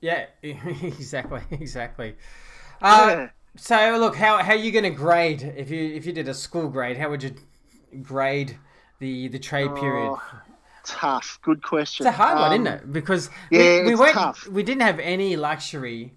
Yeah, 0.00 0.26
exactly, 0.42 1.42
exactly. 1.50 2.16
Uh, 2.82 3.16
Yeah. 3.16 3.30
So 3.56 3.98
look, 3.98 4.16
how 4.16 4.38
how 4.42 4.54
you 4.54 4.70
going 4.72 4.84
to 4.84 4.90
grade 4.90 5.42
if 5.56 5.70
you 5.70 5.82
if 5.94 6.06
you 6.06 6.12
did 6.12 6.28
a 6.28 6.34
school 6.34 6.68
grade? 6.68 6.96
How 6.96 7.10
would 7.10 7.22
you 7.24 7.34
grade 8.02 8.58
the 9.00 9.28
the 9.28 9.38
trade 9.40 9.74
period? 9.74 10.12
Oh, 10.12 10.42
tough. 10.84 11.38
Good 11.42 11.62
question. 11.62 12.06
It's 12.06 12.06
a 12.06 12.12
hard 12.12 12.38
one, 12.38 12.52
Um, 12.52 12.52
isn't 12.52 12.66
it? 12.66 12.92
Because 12.92 13.30
yeah, 13.50 13.80
we, 13.80 13.94
we 13.94 14.12
tough. 14.12 14.48
we 14.50 14.62
didn't 14.62 14.82
have 14.82 14.98
any 15.00 15.36
luxury 15.36 16.14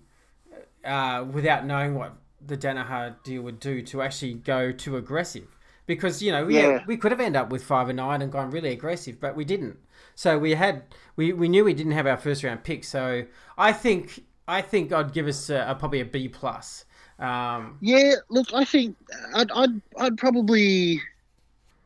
uh, 0.85 1.25
without 1.31 1.65
knowing 1.65 1.95
what 1.95 2.13
the 2.45 2.57
Daniher 2.57 3.15
deal 3.23 3.41
would 3.43 3.59
do 3.59 3.81
to 3.83 4.01
actually 4.01 4.33
go 4.35 4.71
too 4.71 4.97
aggressive. 4.97 5.47
Because 5.87 6.21
you 6.21 6.31
know 6.31 6.45
we 6.45 6.57
Yeah. 6.57 6.83
we 6.87 6.95
could 6.97 7.11
have 7.11 7.19
ended 7.19 7.41
up 7.41 7.49
with 7.51 7.63
five 7.63 7.89
and 7.89 7.97
nine 7.97 8.21
and 8.21 8.31
gone 8.31 8.51
really 8.51 8.69
aggressive, 8.71 9.19
but 9.19 9.35
we 9.35 9.43
didn't. 9.45 9.77
So 10.15 10.37
we 10.37 10.51
had 10.51 10.83
we, 11.15 11.33
we 11.33 11.49
knew 11.49 11.63
we 11.65 11.73
didn't 11.73 11.93
have 11.93 12.07
our 12.07 12.17
first 12.17 12.43
round 12.43 12.63
pick. 12.63 12.83
So 12.83 13.25
I 13.57 13.73
think 13.73 14.23
I 14.47 14.61
think 14.61 14.91
I'd 14.91 15.13
give 15.13 15.27
us 15.27 15.49
a, 15.49 15.65
a, 15.69 15.75
probably 15.75 16.01
a 16.01 16.05
B 16.05 16.27
plus. 16.27 16.85
Um, 17.19 17.77
Yeah, 17.81 18.13
look, 18.29 18.53
I 18.53 18.65
think 18.65 18.97
I'd, 19.35 19.51
I'd, 19.51 19.81
I'd 19.97 20.17
probably. 20.17 21.01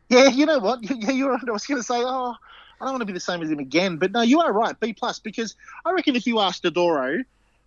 Yeah, 0.10 0.30
you 0.30 0.46
know 0.46 0.60
what? 0.60 0.80
Yeah, 0.84 1.12
you 1.12 1.26
were. 1.26 1.38
I 1.48 1.52
was 1.52 1.66
going 1.66 1.80
to 1.80 1.84
say, 1.84 1.96
oh, 1.98 2.36
I 2.80 2.86
don't 2.86 2.94
want 2.94 3.02
to 3.02 3.06
be 3.06 3.14
the 3.14 3.20
same 3.20 3.42
as 3.42 3.50
him 3.50 3.60
again, 3.60 3.98
but 3.98 4.12
no, 4.12 4.22
you 4.22 4.40
are 4.42 4.52
right. 4.54 4.80
B 4.80 4.94
plus 4.94 5.20
because 5.20 5.56
I 5.86 5.92
reckon 5.92 6.16
if 6.16 6.26
you 6.28 6.40
asked 6.40 6.64
Adoro 6.64 7.24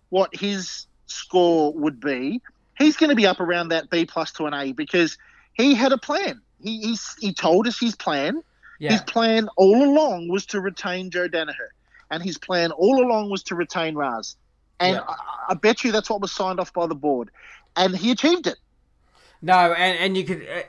what 0.09 0.35
his 0.35 0.87
score 1.07 1.73
would 1.73 1.99
be, 1.99 2.41
he's 2.77 2.95
going 2.97 3.09
to 3.09 3.15
be 3.15 3.25
up 3.27 3.39
around 3.39 3.69
that 3.69 3.89
B 3.89 4.05
plus 4.05 4.31
to 4.33 4.45
an 4.45 4.53
A 4.53 4.71
because 4.71 5.17
he 5.63 5.75
had 5.75 5.91
a 5.91 5.97
plan. 5.97 6.41
He 6.61 6.81
he's, 6.81 7.15
he 7.19 7.33
told 7.33 7.67
us 7.67 7.79
his 7.79 7.95
plan. 7.95 8.41
yeah, 8.79 8.91
His 8.91 9.01
plan 9.01 9.49
all 9.57 9.83
along 9.83 10.29
was 10.29 10.45
to 10.47 10.61
retain 10.61 11.11
Joe 11.11 11.27
Daniher, 11.29 11.69
and 12.11 12.23
his 12.23 12.37
plan 12.37 12.71
all 12.71 13.03
along 13.03 13.29
was 13.29 13.43
to 13.43 13.55
retain 13.55 13.95
Raz. 13.95 14.35
And 14.79 14.95
Yeah. 14.95 15.01
I, 15.07 15.15
I 15.49 15.53
bet 15.55 15.83
you 15.83 15.91
that's 15.91 16.09
what 16.09 16.21
was 16.21 16.31
signed 16.31 16.59
off 16.59 16.73
by 16.73 16.87
the 16.87 16.95
board, 16.95 17.31
and 17.75 17.95
he 17.97 18.11
achieved 18.11 18.47
it. 18.47 18.57
No, 19.41 19.73
and 19.73 19.97
and 19.99 20.17
you 20.17 20.23
could. 20.25 20.47
Uh, 20.47 20.63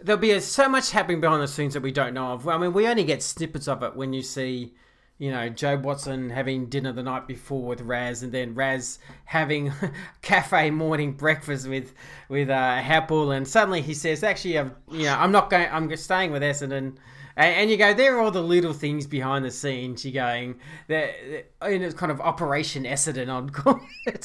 there'll 0.00 0.20
be 0.20 0.38
so 0.40 0.68
much 0.68 0.90
happening 0.92 1.20
behind 1.20 1.42
the 1.42 1.48
scenes 1.48 1.74
that 1.74 1.82
we 1.82 1.92
don't 1.92 2.14
know 2.14 2.32
of. 2.32 2.48
I 2.48 2.58
mean, 2.58 2.72
we 2.72 2.86
only 2.88 3.04
get 3.04 3.22
snippets 3.22 3.68
of 3.68 3.82
it 3.82 3.96
when 3.96 4.12
you 4.12 4.22
see, 4.22 4.74
you 5.18 5.30
know, 5.32 5.50
Jobe 5.50 5.82
Watson 5.82 6.30
having 6.30 6.66
dinner 6.66 6.92
the 6.92 7.02
night 7.02 7.26
before 7.26 7.64
with 7.64 7.80
Raz, 7.80 8.22
and 8.22 8.32
then 8.32 8.54
Raz 8.54 8.98
having 9.24 9.72
cafe 10.22 10.70
morning 10.70 11.12
breakfast 11.12 11.68
with 11.68 11.92
with 12.28 12.48
uh, 12.50 12.80
Heppell, 12.80 13.36
and 13.36 13.46
suddenly 13.46 13.82
he 13.82 13.94
says, 13.94 14.22
"Actually, 14.22 14.58
I'm, 14.58 14.74
you 14.90 15.04
know, 15.04 15.16
I'm 15.16 15.32
not 15.32 15.50
going. 15.50 15.68
I'm 15.70 15.94
staying 15.96 16.30
with 16.32 16.42
Essendon." 16.42 16.96
And, 17.38 17.54
and 17.54 17.70
you 17.70 17.76
go, 17.76 17.94
there 17.94 18.16
are 18.16 18.20
all 18.20 18.32
the 18.32 18.42
little 18.42 18.72
things 18.72 19.06
behind 19.06 19.44
the 19.44 19.52
scenes. 19.52 20.04
You're 20.04 20.12
going, 20.12 20.58
they're, 20.88 21.14
they're- 21.60 21.72
it's 21.82 21.94
kind 21.94 22.10
of 22.10 22.20
Operation 22.20 22.82
Essendon 22.82 23.28
on 23.32 23.50
call. 23.50 23.80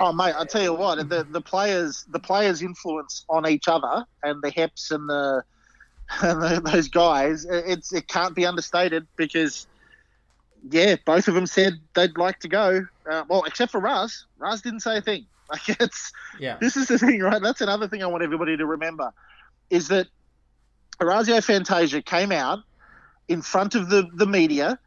Oh 0.00 0.12
mate, 0.12 0.34
I 0.36 0.44
tell 0.44 0.62
you 0.62 0.74
what, 0.74 1.08
the 1.08 1.26
the 1.30 1.40
players 1.40 2.04
the 2.10 2.18
players' 2.18 2.62
influence 2.62 3.24
on 3.28 3.46
each 3.46 3.66
other 3.68 4.04
and 4.22 4.42
the 4.42 4.50
Heps 4.50 4.90
and 4.90 5.08
the 5.08 5.42
and 6.22 6.42
the, 6.42 6.60
those 6.70 6.88
guys, 6.88 7.46
it's 7.48 7.92
it 7.92 8.08
can't 8.08 8.34
be 8.34 8.44
understated 8.44 9.06
because 9.16 9.66
yeah, 10.70 10.96
both 11.04 11.28
of 11.28 11.34
them 11.34 11.46
said 11.46 11.74
they'd 11.94 12.16
like 12.16 12.40
to 12.40 12.48
go. 12.48 12.86
Uh, 13.10 13.24
well, 13.28 13.44
except 13.44 13.72
for 13.72 13.80
Raz, 13.80 14.24
Raz 14.38 14.62
didn't 14.62 14.80
say 14.80 14.98
a 14.98 15.02
thing. 15.02 15.26
Like 15.52 15.68
it's 15.80 16.12
yeah, 16.40 16.56
this 16.62 16.78
is 16.78 16.86
the 16.86 16.98
thing, 16.98 17.20
right? 17.20 17.42
That's 17.42 17.60
another 17.60 17.86
thing 17.86 18.02
I 18.02 18.06
want 18.06 18.22
everybody 18.22 18.56
to 18.56 18.64
remember 18.64 19.12
is 19.68 19.88
that 19.88 20.06
Orazio 20.98 21.42
Fantasia 21.42 22.00
came 22.00 22.32
out 22.32 22.60
in 23.28 23.42
front 23.42 23.74
of 23.74 23.90
the, 23.90 24.08
the 24.14 24.26
media 24.26 24.78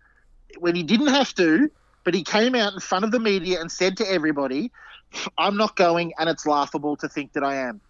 when 0.58 0.76
he 0.76 0.84
didn't 0.84 1.08
have 1.08 1.36
to, 1.36 1.70
but 2.04 2.14
he 2.14 2.24
came 2.24 2.56
out 2.56 2.74
in 2.74 2.80
front 2.80 3.06
of 3.06 3.12
the 3.12 3.20
media 3.20 3.60
and 3.60 3.72
said 3.72 3.98
to 3.98 4.10
everybody, 4.10 4.72
I'm 5.38 5.58
not 5.58 5.76
going, 5.76 6.14
and 6.18 6.30
it's 6.30 6.46
laughable 6.46 6.96
to 6.98 7.10
think 7.10 7.34
that 7.34 7.44
I 7.44 7.56
am. 7.56 7.82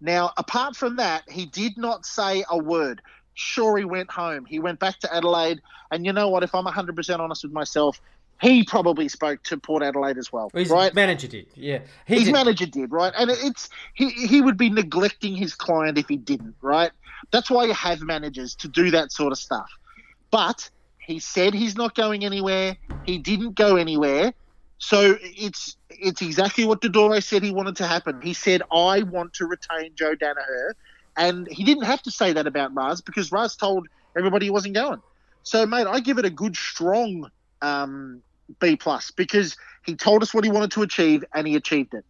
Now, 0.00 0.32
apart 0.36 0.76
from 0.76 0.96
that, 0.96 1.28
he 1.30 1.46
did 1.46 1.76
not 1.78 2.04
say 2.04 2.44
a 2.50 2.58
word. 2.58 3.00
Sure, 3.34 3.76
he 3.76 3.84
went 3.84 4.10
home. 4.10 4.44
He 4.46 4.58
went 4.58 4.78
back 4.78 4.98
to 5.00 5.14
Adelaide, 5.14 5.60
and 5.90 6.06
you 6.06 6.12
know 6.12 6.28
what? 6.28 6.42
If 6.42 6.54
I'm 6.54 6.64
100% 6.64 7.18
honest 7.18 7.42
with 7.42 7.52
myself, 7.52 8.00
he 8.40 8.64
probably 8.64 9.08
spoke 9.08 9.42
to 9.44 9.56
Port 9.56 9.82
Adelaide 9.82 10.18
as 10.18 10.32
well, 10.32 10.50
his 10.54 10.68
right? 10.70 10.94
manager 10.94 11.28
did. 11.28 11.46
Yeah, 11.54 11.80
he 12.06 12.16
his 12.16 12.24
did. 12.24 12.32
manager 12.32 12.66
did, 12.66 12.92
right? 12.92 13.12
And 13.16 13.30
it's 13.30 13.68
he 13.94 14.10
he 14.10 14.40
would 14.40 14.56
be 14.56 14.70
neglecting 14.70 15.34
his 15.36 15.54
client 15.54 15.98
if 15.98 16.08
he 16.08 16.16
didn't, 16.16 16.54
right? 16.60 16.90
That's 17.30 17.50
why 17.50 17.64
you 17.64 17.74
have 17.74 18.00
managers 18.02 18.54
to 18.56 18.68
do 18.68 18.90
that 18.90 19.12
sort 19.12 19.32
of 19.32 19.38
stuff. 19.38 19.70
But 20.30 20.68
he 20.98 21.18
said 21.18 21.54
he's 21.54 21.76
not 21.76 21.94
going 21.94 22.24
anywhere. 22.24 22.76
He 23.04 23.18
didn't 23.18 23.54
go 23.54 23.76
anywhere. 23.76 24.34
So 24.78 25.16
it's 25.22 25.76
it's 25.88 26.20
exactly 26.20 26.64
what 26.64 26.80
Dodoro 26.80 27.22
said 27.22 27.42
he 27.42 27.50
wanted 27.50 27.76
to 27.76 27.86
happen. 27.86 28.20
He 28.20 28.34
said, 28.34 28.62
"I 28.72 29.02
want 29.02 29.32
to 29.34 29.46
retain 29.46 29.92
Joe 29.94 30.14
Daniher," 30.16 30.74
and 31.16 31.46
he 31.48 31.64
didn't 31.64 31.84
have 31.84 32.02
to 32.02 32.10
say 32.10 32.32
that 32.32 32.46
about 32.46 32.72
Mars 32.72 33.00
because 33.00 33.32
Raz 33.32 33.56
told 33.56 33.88
everybody 34.16 34.46
he 34.46 34.50
wasn't 34.50 34.74
going. 34.74 35.00
So, 35.42 35.66
mate, 35.66 35.86
I 35.86 36.00
give 36.00 36.18
it 36.18 36.24
a 36.24 36.30
good, 36.30 36.56
strong 36.56 37.30
um, 37.62 38.22
B 38.60 38.76
plus 38.76 39.10
because 39.10 39.56
he 39.84 39.94
told 39.94 40.22
us 40.22 40.32
what 40.32 40.44
he 40.44 40.50
wanted 40.50 40.70
to 40.72 40.82
achieve 40.82 41.24
and 41.34 41.46
he 41.46 41.54
achieved 41.56 41.94
it. 41.94 42.04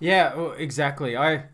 Yeah, 0.00 0.52
exactly. 0.54 1.16
I 1.16 1.44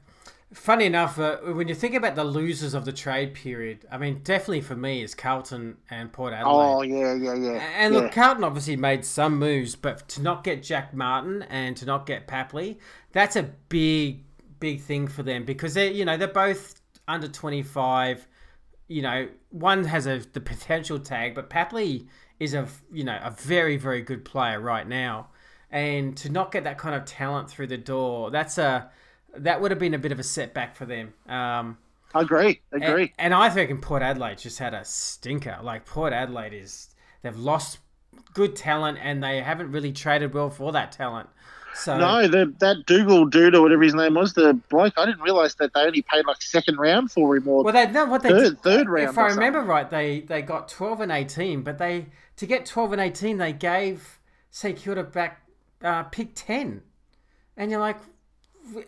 funny 0.52 0.86
enough, 0.86 1.18
uh, 1.18 1.36
when 1.38 1.68
you 1.68 1.74
think 1.74 1.94
about 1.94 2.14
the 2.16 2.24
losers 2.24 2.74
of 2.74 2.84
the 2.84 2.92
trade 2.92 3.34
period, 3.34 3.86
I 3.90 3.98
mean, 3.98 4.20
definitely 4.22 4.62
for 4.62 4.76
me 4.76 5.02
is 5.02 5.14
Carlton 5.14 5.76
and 5.90 6.12
Port 6.12 6.32
Adelaide. 6.32 6.54
Oh 6.54 6.82
yeah, 6.82 7.14
yeah, 7.14 7.34
yeah. 7.34 7.70
And 7.76 7.94
yeah. 7.94 8.00
look, 8.00 8.12
Carlton 8.12 8.44
obviously 8.44 8.76
made 8.76 9.04
some 9.04 9.38
moves, 9.38 9.76
but 9.76 10.08
to 10.10 10.22
not 10.22 10.44
get 10.44 10.62
Jack 10.62 10.94
Martin 10.94 11.42
and 11.42 11.76
to 11.76 11.86
not 11.86 12.06
get 12.06 12.26
Papley, 12.26 12.78
that's 13.12 13.36
a 13.36 13.42
big, 13.68 14.24
big 14.60 14.80
thing 14.80 15.08
for 15.08 15.22
them 15.22 15.44
because 15.44 15.74
they're 15.74 15.90
you 15.90 16.04
know, 16.04 16.16
they're 16.16 16.28
both 16.28 16.80
under 17.06 17.28
twenty 17.28 17.62
five. 17.62 18.26
You 18.88 19.02
know, 19.02 19.28
one 19.50 19.84
has 19.84 20.06
a 20.06 20.18
the 20.32 20.40
potential 20.40 20.98
tag, 20.98 21.34
but 21.34 21.50
Papley 21.50 22.06
is 22.40 22.54
a 22.54 22.66
you 22.92 23.04
know 23.04 23.18
a 23.22 23.30
very 23.30 23.76
very 23.76 24.02
good 24.02 24.24
player 24.24 24.60
right 24.60 24.86
now, 24.86 25.28
and 25.70 26.16
to 26.18 26.30
not 26.30 26.52
get 26.52 26.64
that 26.64 26.78
kind 26.78 26.94
of 26.94 27.04
talent 27.04 27.50
through 27.50 27.66
the 27.66 27.78
door, 27.78 28.30
that's 28.30 28.58
a 28.58 28.90
that 29.36 29.60
would 29.60 29.70
have 29.70 29.80
been 29.80 29.94
a 29.94 29.98
bit 29.98 30.12
of 30.12 30.18
a 30.18 30.22
setback 30.22 30.74
for 30.74 30.86
them. 30.86 31.12
Um, 31.28 31.78
agree, 32.14 32.60
agree. 32.72 33.12
And, 33.18 33.32
and 33.32 33.34
I 33.34 33.50
think 33.50 33.70
in 33.70 33.78
Port 33.78 34.02
Adelaide 34.02 34.38
just 34.38 34.58
had 34.58 34.74
a 34.74 34.84
stinker. 34.84 35.58
Like 35.62 35.84
Port 35.84 36.12
Adelaide 36.12 36.54
is 36.54 36.88
they've 37.22 37.36
lost 37.36 37.78
good 38.34 38.56
talent 38.56 38.98
and 39.00 39.22
they 39.22 39.40
haven't 39.40 39.70
really 39.72 39.92
traded 39.92 40.34
well 40.34 40.50
for 40.50 40.72
that 40.72 40.92
talent. 40.92 41.28
So 41.78 41.96
no, 41.96 42.26
the, 42.26 42.52
that 42.58 42.86
Dougal 42.86 43.24
dude 43.26 43.54
or 43.54 43.62
whatever 43.62 43.82
his 43.82 43.94
name 43.94 44.14
was, 44.14 44.32
the 44.32 44.54
bloke. 44.68 44.94
I 44.96 45.06
didn't 45.06 45.20
realize 45.20 45.54
that 45.56 45.72
they 45.74 45.80
only 45.80 46.02
paid 46.02 46.26
like 46.26 46.42
second 46.42 46.76
round 46.78 47.12
for 47.12 47.36
him 47.36 47.46
or 47.46 47.62
well, 47.62 47.72
they 47.72 47.90
no 47.90 48.04
what 48.06 48.22
they 48.22 48.30
third, 48.30 48.42
did, 48.42 48.62
third 48.62 48.88
round. 48.88 49.10
If 49.10 49.18
I 49.18 49.28
remember 49.28 49.62
right, 49.62 49.88
they 49.88 50.20
they 50.20 50.42
got 50.42 50.68
twelve 50.68 51.00
and 51.00 51.12
eighteen, 51.12 51.62
but 51.62 51.78
they 51.78 52.06
to 52.36 52.46
get 52.46 52.66
twelve 52.66 52.92
and 52.92 53.00
eighteen, 53.00 53.38
they 53.38 53.52
gave 53.52 54.18
St 54.50 54.76
Kilda 54.76 55.04
back 55.04 55.42
uh, 55.82 56.02
pick 56.04 56.30
ten, 56.34 56.82
and 57.56 57.70
you're 57.70 57.80
like, 57.80 57.98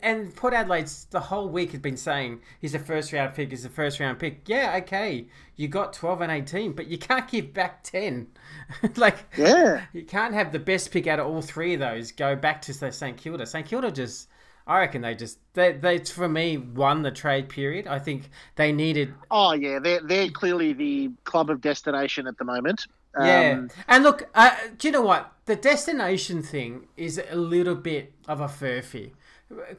and 0.03 0.35
Port 0.35 0.55
Adelaide's 0.55 1.07
the 1.11 1.21
whole 1.21 1.49
week 1.49 1.73
has 1.73 1.81
been 1.81 1.97
saying 1.97 2.41
he's 2.61 2.75
a 2.75 2.79
first 2.79 3.13
round 3.13 3.35
pick, 3.35 3.51
he's 3.51 3.65
a 3.65 3.69
first 3.69 4.01
round 4.01 4.19
pick. 4.19 4.43
Yeah, 4.47 4.77
okay, 4.83 5.27
you 5.57 5.69
got 5.69 5.93
twelve 5.93 6.21
and 6.21 6.31
eighteen, 6.33 6.73
but 6.73 6.87
you 6.87 6.99
can't 6.99 7.29
give 7.29 7.53
back 7.53 7.83
ten. 7.83 8.29
like, 8.97 9.19
yeah, 9.37 9.85
you 9.93 10.05
can't 10.05 10.35
have 10.35 10.53
the 10.53 10.59
best 10.59 10.91
pick 10.91 11.07
out 11.07 11.21
of 11.21 11.27
all 11.27 11.43
three 11.43 11.75
of 11.75 11.81
those 11.81 12.13
go 12.13 12.37
back 12.37 12.63
to 12.63 12.75
say 12.75 12.91
St 12.91 13.17
Kilda. 13.17 13.47
St 13.47 13.67
Kilda 13.67 13.91
just, 13.91 14.29
I 14.67 14.81
reckon 14.81 15.03
they 15.03 15.15
just 15.15 15.39
they 15.55 15.73
they 15.73 15.99
for 15.99 16.29
me 16.29 16.57
won 16.59 17.03
the 17.03 17.11
trade 17.11 17.49
period. 17.49 17.87
I 17.87 17.99
think 17.99 18.31
they 18.57 18.73
needed. 18.73 19.15
Oh 19.31 19.53
yeah, 19.53 19.79
they're 19.79 20.01
they're 20.03 20.31
clearly 20.31 20.73
the 20.73 21.11
club 21.25 21.51
of 21.51 21.61
destination 21.61 22.27
at 22.27 22.39
the 22.39 22.45
moment. 22.45 22.87
Yeah, 23.19 23.59
Um, 23.59 23.71
and 23.89 24.05
look, 24.05 24.29
uh, 24.35 24.57
do 24.79 24.89
you 24.89 24.93
know 24.93 25.03
what? 25.03 25.33
The 25.47 25.57
destination 25.57 26.43
thing 26.43 26.87
is 26.97 27.21
a 27.31 27.35
little 27.35 27.75
bit 27.75 28.13
of 28.29 28.41
a 28.41 28.47
furphy 28.47 29.13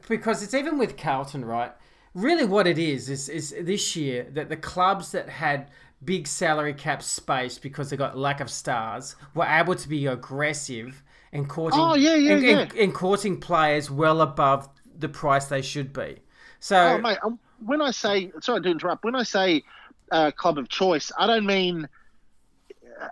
because 0.08 0.42
it's 0.42 0.54
even 0.54 0.78
with 0.78 0.96
Carlton, 0.96 1.44
right? 1.44 1.72
Really, 2.14 2.44
what 2.44 2.66
it 2.66 2.78
is 2.78 3.08
is 3.08 3.28
is 3.28 3.54
this 3.60 3.96
year 3.96 4.26
that 4.32 4.48
the 4.48 4.56
clubs 4.56 5.12
that 5.12 5.28
had 5.28 5.68
big 6.04 6.26
salary 6.26 6.74
cap 6.74 7.02
space 7.02 7.58
because 7.58 7.90
they 7.90 7.96
got 7.96 8.16
lack 8.16 8.40
of 8.40 8.50
stars 8.50 9.16
were 9.34 9.46
able 9.46 9.74
to 9.74 9.88
be 9.88 10.06
aggressive 10.06 11.02
and 11.32 11.48
courting, 11.48 11.80
Oh, 11.80 11.94
yeah, 11.94 12.16
yeah, 12.16 12.32
and, 12.32 12.42
yeah. 12.42 12.58
And, 12.58 12.72
and 12.74 12.94
courting 12.94 13.38
players 13.40 13.90
well 13.90 14.20
above 14.20 14.68
the 14.98 15.08
price 15.08 15.46
they 15.46 15.62
should 15.62 15.92
be. 15.92 16.16
So, 16.60 16.76
Oh, 16.76 16.98
mate, 16.98 17.18
um, 17.22 17.38
when 17.64 17.80
I 17.80 17.92
say 17.92 18.32
sorry 18.40 18.60
to 18.62 18.68
interrupt, 18.68 19.04
when 19.04 19.14
I 19.14 19.22
say 19.22 19.62
uh, 20.10 20.30
club 20.32 20.58
of 20.58 20.68
choice, 20.68 21.10
I 21.18 21.26
don't 21.26 21.46
mean 21.46 21.88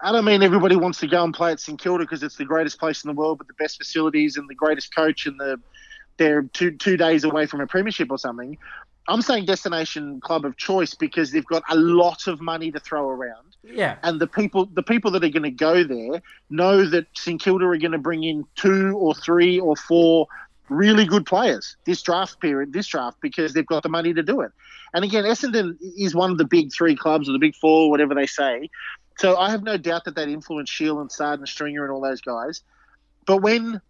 I 0.03 0.13
don't 0.13 0.25
mean 0.25 0.43
everybody 0.43 0.77
wants 0.77 1.01
to 1.01 1.09
go 1.09 1.25
and 1.25 1.35
play 1.35 1.53
at 1.53 1.61
St 1.61 1.81
Kilda 1.81 2.05
because 2.05 2.23
it's 2.23 2.37
the 2.37 2.45
greatest 2.45 2.79
place 2.79 3.03
in 3.03 3.09
the 3.09 3.15
world 3.15 3.39
with 3.39 3.49
the 3.49 3.55
best 3.55 3.79
facilities 3.79 4.37
and 4.37 4.49
the 4.49 4.55
greatest 4.55 4.95
coach 4.95 5.27
and 5.27 5.39
the 5.41 5.59
they're 6.17 6.43
two 6.43 6.73
two 6.73 6.97
days 6.97 7.25
away 7.25 7.47
from 7.47 7.61
a 7.61 7.67
premiership 7.67 8.11
or 8.11 8.19
something. 8.19 8.59
I'm 9.09 9.23
saying 9.23 9.47
destination 9.47 10.21
club 10.21 10.45
of 10.45 10.57
choice 10.57 10.95
because 10.95 11.33
they've 11.33 11.45
got 11.45 11.63
a 11.69 11.75
lot 11.75 12.27
of 12.27 12.41
money 12.41 12.71
to 12.71 12.79
throw 12.79 13.09
around, 13.09 13.57
yeah, 13.65 13.97
and 14.03 14.21
the 14.21 14.27
people 14.27 14.67
the 14.67 14.83
people 14.83 15.11
that 15.13 15.25
are 15.25 15.29
going 15.29 15.43
to 15.43 15.51
go 15.51 15.83
there 15.83 16.23
know 16.49 16.85
that 16.89 17.07
St 17.17 17.41
Kilda 17.41 17.65
are 17.65 17.79
going 17.79 17.93
to 17.93 17.99
bring 17.99 18.23
in 18.23 18.45
two 18.57 18.97
or 18.97 19.15
three 19.15 19.59
or 19.59 19.75
four 19.75 20.27
really 20.71 21.05
good 21.05 21.27
players 21.27 21.77
this 21.85 22.01
draft 22.01 22.41
period, 22.41 22.73
this 22.73 22.87
draft 22.87 23.19
because 23.21 23.53
they've 23.53 23.67
got 23.67 23.83
the 23.83 23.89
money 23.89 24.15
to 24.15 24.23
do 24.23 24.41
it. 24.41 24.53
And 24.95 25.05
again, 25.05 25.25
Essendon 25.25 25.77
is 25.97 26.15
one 26.15 26.31
of 26.31 26.39
the 26.39 26.45
big 26.45 26.73
three 26.73 26.97
clubs 26.97 27.29
or 27.29 27.33
the 27.33 27.39
big 27.39 27.55
four, 27.57 27.91
whatever 27.91 28.15
they 28.15 28.27
say. 28.27 28.71
So 29.19 29.37
I 29.37 29.51
have 29.51 29.63
no 29.63 29.77
doubt 29.77 30.05
that 30.05 30.15
that 30.15 30.29
influenced 30.29 30.73
Shiel 30.73 31.01
and 31.01 31.13
Saad 31.13 31.39
and 31.41 31.49
Stringer 31.49 31.85
and 31.85 31.93
all 31.93 32.01
those 32.01 32.21
guys. 32.21 32.63
But 33.27 33.39
when 33.43 33.81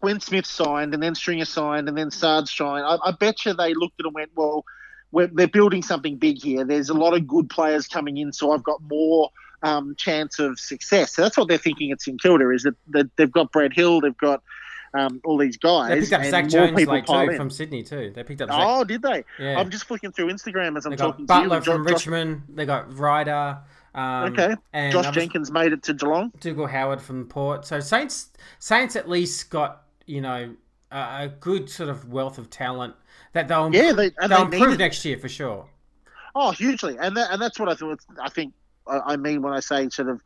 when 0.00 0.20
Smith 0.20 0.46
signed 0.46 0.94
and 0.94 1.02
then 1.02 1.14
Stringer 1.14 1.44
signed 1.44 1.88
and 1.88 1.96
then 1.96 2.10
Saad 2.10 2.48
signed, 2.48 2.84
I, 2.84 2.96
I 3.04 3.10
bet 3.12 3.44
you 3.44 3.54
they 3.54 3.74
looked 3.74 4.00
at 4.00 4.04
it 4.04 4.06
and 4.06 4.14
went, 4.14 4.30
well, 4.34 4.64
we're, 5.12 5.28
they're 5.28 5.48
building 5.48 5.82
something 5.82 6.16
big 6.16 6.42
here. 6.42 6.64
There's 6.64 6.90
a 6.90 6.94
lot 6.94 7.14
of 7.14 7.26
good 7.26 7.48
players 7.48 7.86
coming 7.86 8.16
in, 8.16 8.32
so 8.32 8.52
I've 8.52 8.62
got 8.64 8.82
more 8.82 9.30
um, 9.62 9.94
chance 9.96 10.38
of 10.38 10.58
success. 10.58 11.14
So 11.14 11.22
that's 11.22 11.36
what 11.36 11.48
they're 11.48 11.58
thinking 11.58 11.90
at 11.92 12.02
St 12.02 12.20
Kilda 12.20 12.50
is 12.50 12.64
that, 12.64 12.74
that 12.90 13.06
they've 13.16 13.30
got 13.30 13.52
Brad 13.52 13.72
Hill, 13.72 14.00
they've 14.00 14.16
got 14.18 14.42
um, 14.94 15.20
all 15.24 15.38
these 15.38 15.56
guys. 15.56 15.90
they 15.90 16.00
picked 16.00 16.12
up 16.12 16.24
Zak 16.24 16.48
Jones 16.48 16.84
pile 16.84 17.02
too 17.02 17.30
in. 17.30 17.36
from 17.36 17.50
Sydney 17.50 17.82
too. 17.82 18.12
They 18.14 18.22
picked 18.24 18.40
up 18.40 18.48
Zak 18.48 18.58
Oh, 18.60 18.84
did 18.84 19.02
they? 19.02 19.24
Yeah. 19.38 19.58
I'm 19.58 19.70
just 19.70 19.84
flicking 19.84 20.12
through 20.12 20.26
Instagram 20.32 20.76
as 20.76 20.86
I'm 20.86 20.96
talking 20.96 21.26
got 21.26 21.38
to 21.38 21.42
you. 21.44 21.48
Butler 21.50 21.62
from 21.62 21.84
Josh- 21.86 21.92
Richmond. 22.06 22.42
They 22.48 22.66
got 22.66 22.96
Ryder. 22.96 23.58
Um, 23.94 24.32
Okay. 24.32 24.54
And 24.72 24.92
Josh 24.92 25.14
Jenkins 25.14 25.50
made 25.50 25.72
it 25.72 25.82
to 25.84 25.94
Geelong. 25.94 26.32
Dougal 26.40 26.66
Howard 26.66 27.00
from 27.00 27.26
Port. 27.26 27.66
So 27.66 27.80
Saints, 27.80 28.30
Saints 28.58 28.96
at 28.96 29.08
least 29.08 29.50
got 29.50 29.82
you 30.06 30.20
know 30.20 30.54
a, 30.90 30.96
a 30.96 31.32
good 31.40 31.68
sort 31.68 31.88
of 31.88 32.08
wealth 32.08 32.38
of 32.38 32.50
talent 32.50 32.94
that 33.32 33.48
they'll 33.48 33.72
Yeah, 33.74 33.92
they, 33.92 34.10
they 34.28 34.40
improve 34.40 34.78
next 34.78 35.04
year 35.04 35.18
for 35.18 35.28
sure. 35.28 35.66
Oh, 36.34 36.50
hugely, 36.50 36.96
and 36.98 37.16
that, 37.16 37.30
and 37.32 37.40
that's 37.40 37.58
what 37.58 37.68
I 37.68 37.74
thought. 37.74 38.00
I 38.20 38.28
think 38.28 38.54
I 38.86 39.16
mean 39.16 39.42
when 39.42 39.52
I 39.52 39.60
say 39.60 39.88
sort 39.88 40.08
of 40.08 40.20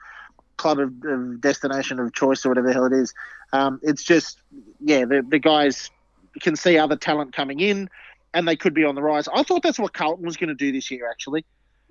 club 0.56 0.78
of, 0.78 0.92
of 1.04 1.40
destination 1.40 1.98
of 1.98 2.12
choice 2.12 2.44
or 2.44 2.50
whatever 2.50 2.66
the 2.66 2.74
hell 2.74 2.84
it 2.84 2.92
is. 2.92 3.14
Um, 3.52 3.80
it's 3.82 4.04
just 4.04 4.38
yeah, 4.80 5.04
the 5.04 5.24
the 5.26 5.38
guys 5.38 5.90
can 6.40 6.56
see 6.56 6.78
other 6.78 6.96
talent 6.96 7.32
coming 7.34 7.60
in, 7.60 7.88
and 8.34 8.46
they 8.46 8.56
could 8.56 8.74
be 8.74 8.84
on 8.84 8.94
the 8.94 9.02
rise. 9.02 9.28
I 9.34 9.42
thought 9.42 9.62
that's 9.62 9.78
what 9.78 9.92
Carlton 9.92 10.24
was 10.24 10.36
going 10.36 10.48
to 10.48 10.54
do 10.54 10.72
this 10.72 10.90
year. 10.90 11.08
Actually, 11.10 11.44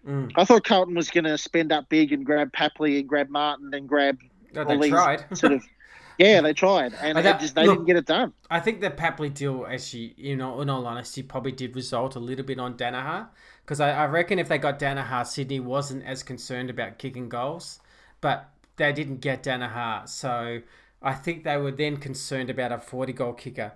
Mm. 0.05 0.31
I 0.35 0.45
thought 0.45 0.63
Carlton 0.63 0.95
was 0.95 1.09
going 1.09 1.25
to 1.25 1.37
spend 1.37 1.71
up 1.71 1.89
big 1.89 2.13
and 2.13 2.25
grab 2.25 2.51
Papley 2.51 2.99
and 2.99 3.07
grab 3.07 3.29
Martin 3.29 3.73
and 3.73 3.87
grab 3.87 4.17
all 4.55 4.65
they 4.65 4.77
these 4.77 4.91
tried. 4.91 5.37
sort 5.37 5.53
of. 5.53 5.63
Yeah, 6.19 6.41
they 6.41 6.53
tried, 6.53 6.93
and 7.01 7.17
that- 7.17 7.39
just 7.39 7.55
they 7.55 7.65
look- 7.65 7.77
didn't 7.77 7.87
get 7.87 7.95
it 7.95 8.05
done. 8.05 8.33
I 8.51 8.59
think 8.59 8.81
the 8.81 8.91
Papley 8.91 9.33
deal, 9.33 9.65
actually, 9.67 10.13
you 10.17 10.35
know, 10.35 10.59
in 10.61 10.69
all 10.69 10.85
honesty, 10.85 11.23
probably 11.23 11.53
did 11.53 11.75
result 11.75 12.15
a 12.15 12.19
little 12.19 12.45
bit 12.45 12.59
on 12.59 12.75
Daniher 12.77 13.29
because 13.63 13.79
I, 13.79 13.91
I 13.91 14.05
reckon 14.07 14.37
if 14.37 14.49
they 14.49 14.57
got 14.57 14.79
Daniher, 14.79 15.25
Sydney 15.25 15.59
wasn't 15.61 16.03
as 16.05 16.21
concerned 16.21 16.69
about 16.69 16.97
kicking 16.99 17.29
goals, 17.29 17.79
but 18.21 18.49
they 18.75 18.91
didn't 18.91 19.21
get 19.21 19.43
Daniher, 19.43 20.07
so 20.09 20.61
I 21.01 21.13
think 21.13 21.45
they 21.45 21.55
were 21.57 21.71
then 21.71 21.97
concerned 21.97 22.49
about 22.49 22.71
a 22.73 22.77
forty 22.79 23.13
goal 23.13 23.33
kicker 23.33 23.71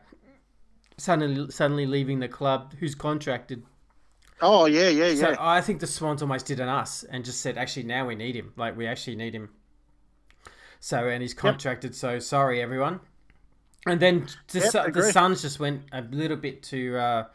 suddenly 0.98 1.50
suddenly 1.50 1.86
leaving 1.86 2.20
the 2.20 2.28
club 2.28 2.74
who's 2.80 2.94
contracted. 2.96 3.64
Oh 4.42 4.66
yeah, 4.66 4.90
yeah, 4.90 5.08
yeah. 5.08 5.16
So 5.16 5.36
I 5.40 5.62
think 5.62 5.80
the 5.80 5.88
Swans 5.88 6.22
almost 6.22 6.46
did 6.46 6.60
an 6.60 6.68
us 6.70 7.04
and 7.04 7.24
just 7.24 7.40
said, 7.42 7.58
actually, 7.58 7.84
now 7.84 8.06
we 8.08 8.16
need 8.16 8.36
him. 8.36 8.54
Like 8.58 8.76
we 8.78 8.86
actually 8.88 9.16
need 9.16 9.34
him. 9.34 9.50
So 10.84 11.08
and 11.08 11.22
he's 11.22 11.34
contracted. 11.34 11.96
So 11.96 12.20
sorry, 12.20 12.62
everyone. 12.62 13.00
And 13.86 14.02
then 14.02 14.28
the, 14.52 14.60
Yep, 14.60 14.94
the. 14.94 15.14
Suns 15.14 15.42
just 15.42 15.58
went 15.58 15.84
a 15.94 16.02
little 16.02 16.36
bit 16.36 16.62
too 16.62 16.98
uh, 16.98 17.28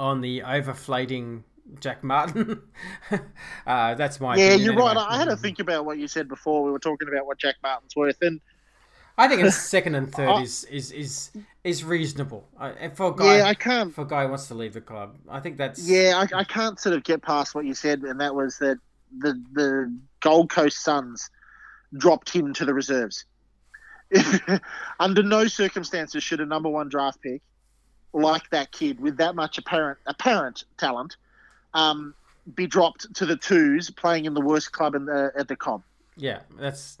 on 0.00 0.20
the 0.20 0.40
overflating 0.40 1.44
Jack 1.78 2.02
Martin. 2.02 2.60
uh, 3.68 3.94
that's 3.94 4.18
my 4.18 4.34
yeah, 4.34 4.46
opinion 4.46 4.64
you're 4.64 4.74
right. 4.74 4.96
I 4.96 5.16
had 5.16 5.26
to 5.26 5.36
think 5.36 5.60
about 5.60 5.84
what 5.84 5.98
you 5.98 6.08
said 6.08 6.28
before. 6.28 6.64
We 6.64 6.72
were 6.72 6.80
talking 6.80 7.06
about 7.06 7.24
what 7.24 7.38
Jack 7.38 7.54
Martin's 7.62 7.94
worth, 7.94 8.18
and 8.20 8.40
I 9.16 9.28
think 9.28 9.40
a 9.44 9.52
second 9.52 9.94
and 9.94 10.12
third 10.12 10.42
is 10.42 10.64
is 10.64 10.90
is 10.90 11.30
is 11.62 11.84
reasonable. 11.84 12.48
Uh, 12.58 12.72
for 12.96 13.12
a 13.12 13.14
guy, 13.14 13.36
yeah, 13.36 13.44
I 13.44 13.54
can't. 13.54 13.94
for 13.94 14.00
a 14.00 14.08
guy 14.08 14.24
who 14.24 14.30
wants 14.30 14.48
to 14.48 14.54
leave 14.54 14.74
the 14.74 14.80
club, 14.80 15.18
I 15.28 15.38
think 15.38 15.56
that's 15.56 15.88
Yeah, 15.88 16.26
I, 16.32 16.40
I 16.40 16.42
can't 16.42 16.80
sort 16.80 16.96
of 16.96 17.04
get 17.04 17.22
past 17.22 17.54
what 17.54 17.64
you 17.64 17.74
said, 17.74 18.02
and 18.02 18.20
that 18.20 18.34
was 18.34 18.58
that 18.58 18.78
the 19.20 19.40
the 19.52 19.96
Gold 20.20 20.50
Coast 20.50 20.82
Suns 20.82 21.30
dropped 21.96 22.30
him 22.30 22.52
to 22.54 22.64
the 22.64 22.74
reserves. 22.74 23.24
Under 25.00 25.22
no 25.22 25.46
circumstances 25.46 26.22
should 26.22 26.40
a 26.40 26.46
number 26.46 26.68
one 26.68 26.88
draft 26.88 27.20
pick 27.22 27.42
like 28.12 28.48
that 28.50 28.70
kid 28.70 29.00
with 29.00 29.16
that 29.16 29.34
much 29.34 29.58
apparent 29.58 29.98
apparent 30.06 30.64
talent 30.78 31.16
um, 31.74 32.14
be 32.54 32.66
dropped 32.66 33.12
to 33.14 33.26
the 33.26 33.36
twos, 33.36 33.90
playing 33.90 34.24
in 34.26 34.34
the 34.34 34.40
worst 34.40 34.72
club 34.72 34.94
in 34.94 35.06
the 35.06 35.32
at 35.36 35.48
the 35.48 35.56
comp. 35.56 35.84
Yeah, 36.16 36.40
that's 36.58 36.98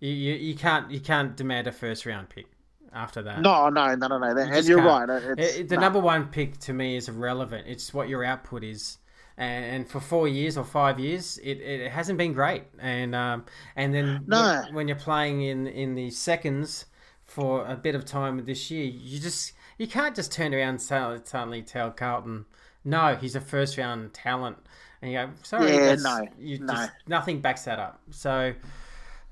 You, 0.00 0.10
you 0.10 0.34
you 0.34 0.54
can't 0.54 0.90
you 0.90 1.00
can't 1.00 1.36
demand 1.36 1.66
a 1.66 1.72
first 1.72 2.06
round 2.06 2.28
pick 2.30 2.46
after 2.94 3.20
that. 3.22 3.42
No, 3.42 3.68
no, 3.68 3.94
no, 3.94 4.06
no, 4.06 4.18
no. 4.18 4.26
And 4.26 4.66
you're 4.66 4.78
can't. 4.82 5.10
right. 5.10 5.38
It- 5.38 5.68
the 5.68 5.74
no. 5.74 5.82
number 5.82 5.98
one 5.98 6.28
pick 6.28 6.58
to 6.60 6.72
me 6.72 6.96
is 6.96 7.08
irrelevant. 7.08 7.66
It's 7.66 7.92
what 7.92 8.08
your 8.08 8.24
output 8.24 8.64
is, 8.64 8.98
and, 9.38 9.64
and 9.64 9.88
for 9.88 10.00
four 10.00 10.28
years 10.28 10.58
or 10.58 10.64
five 10.64 11.00
years, 11.00 11.38
it, 11.38 11.58
it 11.60 11.90
hasn't 11.90 12.18
been 12.18 12.34
great. 12.34 12.64
And 12.78 13.14
um, 13.14 13.44
and 13.76 13.94
then 13.94 14.24
No. 14.26 14.62
when, 14.66 14.74
when 14.74 14.88
you're 14.88 14.96
playing 14.98 15.42
in 15.42 15.66
in 15.66 15.94
the 15.94 16.10
seconds 16.10 16.86
for 17.24 17.64
a 17.66 17.76
bit 17.76 17.94
of 17.94 18.04
time 18.04 18.44
this 18.44 18.70
year, 18.70 18.84
you 18.84 19.18
just 19.20 19.52
you 19.78 19.86
can't 19.86 20.14
just 20.16 20.32
turn 20.32 20.52
around 20.54 20.68
and 20.68 20.82
suddenly, 20.82 21.20
suddenly 21.24 21.62
tell 21.62 21.90
Carlton, 21.90 22.44
no, 22.84 23.14
he's 23.16 23.36
a 23.36 23.40
first 23.40 23.78
round 23.78 24.12
talent, 24.12 24.58
and 25.00 25.12
you 25.12 25.18
go, 25.18 25.30
sorry, 25.42 25.74
Yeah, 25.74 25.94
no, 25.94 26.26
you 26.38 26.58
no. 26.58 26.74
just 26.74 26.90
nothing 27.06 27.40
backs 27.40 27.62
that 27.64 27.78
up. 27.78 28.00
So. 28.10 28.54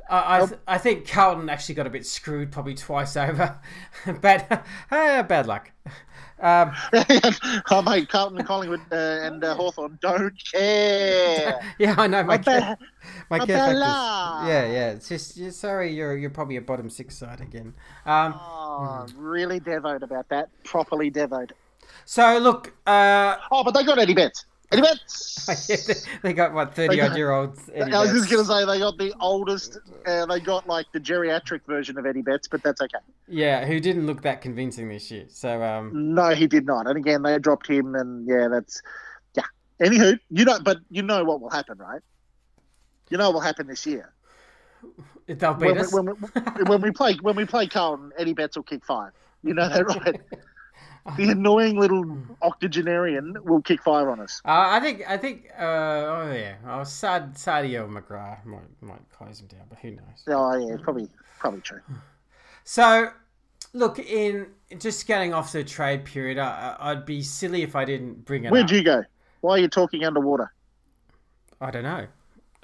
I, 0.09 0.37
I, 0.43 0.47
th- 0.47 0.61
I 0.67 0.79
think 0.79 1.09
Carlton 1.09 1.49
actually 1.49 1.75
got 1.75 1.87
a 1.87 1.91
bit 1.91 2.07
screwed 2.07 2.53
probably 2.53 2.75
twice 2.75 3.17
over. 3.17 3.59
bad, 4.21 4.63
ah, 4.91 5.25
bad 5.29 5.47
luck. 5.47 5.73
Um, 6.39 6.73
oh, 7.71 7.83
mate, 7.83 8.09
Carlton, 8.11 8.45
Collingwood, 8.45 8.81
uh, 8.93 8.95
and 9.23 9.43
uh, 9.43 9.55
Hawthorn 9.55 9.99
don't 10.03 10.35
care. 10.53 11.61
yeah, 11.79 11.95
I 11.97 12.07
know. 12.07 12.23
My, 12.25 12.37
care, 12.37 12.77
my 13.31 13.39
care 13.39 13.57
factors. 13.57 13.81
Yeah, 13.81 14.67
yeah. 14.67 14.91
It's 14.91 15.09
just 15.09 15.37
you're 15.39 15.51
sorry. 15.51 15.95
You're 15.95 16.17
you're 16.17 16.29
probably 16.31 16.57
a 16.57 16.61
bottom 16.61 16.91
six 16.91 17.17
side 17.17 17.41
again. 17.41 17.73
Um, 18.05 18.35
Oh, 18.39 19.07
really 19.17 19.61
devoed 19.61 20.03
about 20.03 20.29
that. 20.29 20.51
Properly 20.65 21.09
devoed. 21.09 21.55
so 22.05 22.39
look, 22.39 22.75
uh, 22.87 23.37
Oh, 23.51 23.65
but 23.65 23.73
they 23.73 23.83
got 23.85 23.99
Eddie 23.99 24.15
Betts. 24.15 24.45
Eddie 24.73 24.83
Betts. 24.83 26.07
they 26.23 26.33
got 26.33 26.53
what 26.53 26.75
thirty 26.75 27.01
odd 27.01 27.17
year 27.17 27.31
olds. 27.31 27.71
I 27.71 27.85
was 28.01 28.11
just 28.11 28.31
going 28.31 28.45
to 28.45 28.51
say 28.51 28.65
they 28.65 28.79
got 28.79 28.99
the 28.99 29.15
oldest. 29.21 29.79
Uh, 30.07 30.27
they 30.27 30.41
got 30.41 30.67
like 30.67 30.87
the 30.93 31.01
geriatric 31.01 31.61
version 31.67 31.99
of 31.99 32.07
Eddie 32.07 32.23
Betts, 32.23 32.49
but 32.49 32.63
that's 32.63 32.81
okay. 32.81 32.99
Yeah, 33.29 33.65
who 33.65 33.79
didn't 33.79 34.07
look 34.07 34.23
that 34.23 34.41
convincing 34.41 34.89
this 34.89 35.11
year. 35.11 35.27
So 35.29 35.63
um, 35.63 36.15
No, 36.15 36.31
he 36.31 36.47
did 36.47 36.67
not. 36.67 36.87
And 36.87 36.97
again, 36.97 37.23
they 37.23 37.39
dropped 37.39 37.69
him, 37.69 37.95
and 37.95 38.27
yeah, 38.27 38.49
that's 38.49 38.83
yeah. 39.37 39.45
Anywho, 39.81 40.19
you 40.31 40.45
know, 40.45 40.59
but 40.61 40.79
you 40.91 41.03
know 41.03 41.23
what 41.25 41.41
will 41.41 41.51
happen, 41.51 41.79
right? 41.79 42.03
You 43.09 43.19
know 43.19 43.27
what 43.31 43.35
will 43.35 43.41
happen 43.41 43.69
this 43.69 43.87
year 43.87 44.13
they'll 45.27 45.55
beat 45.55 45.67
when 45.67 45.75
we, 45.75 45.81
us. 45.81 45.93
when, 45.93 46.07
we, 46.07 46.63
when 46.65 46.81
we 46.81 46.91
play 46.91 47.15
when 47.23 47.37
we 47.37 47.45
play 47.45 47.67
Carlton. 47.67 48.13
Eddie 48.19 48.35
Betts 48.35 48.57
will 48.57 48.65
kick 48.65 48.85
five. 48.85 49.13
You 49.43 49.55
know 49.55 49.69
that, 49.69 49.87
right? 50.05 50.21
The 51.17 51.31
annoying 51.31 51.79
little 51.79 52.19
octogenarian 52.43 53.37
will 53.45 53.63
kick 53.63 53.83
five 53.83 54.09
on 54.09 54.21
us. 54.21 54.41
Uh, 54.45 54.67
I 54.69 54.81
think 54.81 55.03
I 55.09 55.17
think 55.17 55.49
uh, 55.59 55.63
oh 55.63 56.33
yeah, 56.33 56.57
oh, 56.67 56.85
Sad 56.85 57.35
Sadio 57.35 57.89
McGrath 57.89 58.45
might 58.45 58.61
might 58.81 59.09
close 59.11 59.41
him 59.41 59.47
down, 59.49 59.63
but 59.69 59.79
who 59.79 59.93
knows? 59.93 60.25
Oh 60.29 60.55
yeah, 60.57 60.77
probably 60.83 61.09
probably 61.39 61.61
true. 61.61 61.81
So, 62.69 63.11
look, 63.75 64.01
in 64.01 64.49
just 64.79 65.07
getting 65.07 65.33
off 65.33 65.53
the 65.53 65.63
trade 65.63 66.05
period, 66.05 66.37
I, 66.37 66.75
I'd 66.81 67.07
be 67.07 67.23
silly 67.23 67.63
if 67.63 67.77
I 67.77 67.85
didn't 67.85 68.25
bring 68.25 68.45
it 68.45 68.51
Where'd 68.51 68.65
up. 68.65 68.73
you 68.73 68.83
go? 68.83 69.05
Why 69.41 69.53
are 69.53 69.59
you 69.59 69.69
talking 69.69 70.05
underwater? 70.05 70.53
I 71.61 71.71
don't 71.71 71.85
know. 71.85 72.09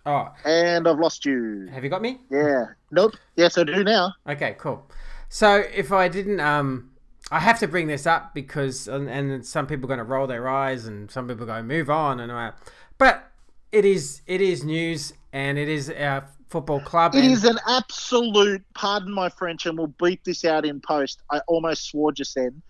Oh, 0.04 0.32
And 0.44 0.88
I've 0.88 0.98
lost 0.98 1.24
you. 1.24 1.68
have 1.72 1.84
you 1.84 1.90
got 1.90 2.02
me? 2.02 2.18
Yeah. 2.30 2.64
Nope. 2.90 3.14
Yes, 3.36 3.56
I 3.56 3.62
do 3.62 3.84
now. 3.84 4.12
Okay, 4.28 4.56
cool. 4.58 4.84
So 5.28 5.62
if 5.72 5.92
I 5.92 6.08
didn't, 6.08 6.40
um, 6.40 6.90
I 7.32 7.40
have 7.40 7.58
to 7.60 7.66
bring 7.66 7.86
this 7.86 8.06
up 8.06 8.34
because, 8.34 8.86
and, 8.88 9.08
and 9.08 9.44
some 9.44 9.66
people 9.66 9.86
are 9.86 9.96
going 9.96 9.98
to 9.98 10.04
roll 10.04 10.26
their 10.26 10.50
eyes, 10.50 10.84
and 10.86 11.10
some 11.10 11.26
people 11.26 11.46
go 11.46 11.62
move 11.62 11.88
on, 11.88 12.20
and 12.20 12.30
all 12.30 12.38
that. 12.38 12.58
But 12.98 13.32
it 13.72 13.86
is 13.86 14.20
it 14.26 14.42
is 14.42 14.62
news, 14.64 15.14
and 15.32 15.58
it 15.58 15.66
is 15.66 15.88
our 15.88 16.28
football 16.50 16.80
club. 16.80 17.14
It 17.14 17.24
and, 17.24 17.32
is 17.32 17.44
an 17.44 17.58
absolute, 17.66 18.62
pardon 18.74 19.10
my 19.10 19.30
French, 19.30 19.64
and 19.64 19.78
we'll 19.78 19.86
beep 19.86 20.22
this 20.24 20.44
out 20.44 20.66
in 20.66 20.78
post. 20.82 21.22
I 21.30 21.40
almost 21.48 21.88
swore 21.88 22.12
just 22.12 22.34
then. 22.34 22.60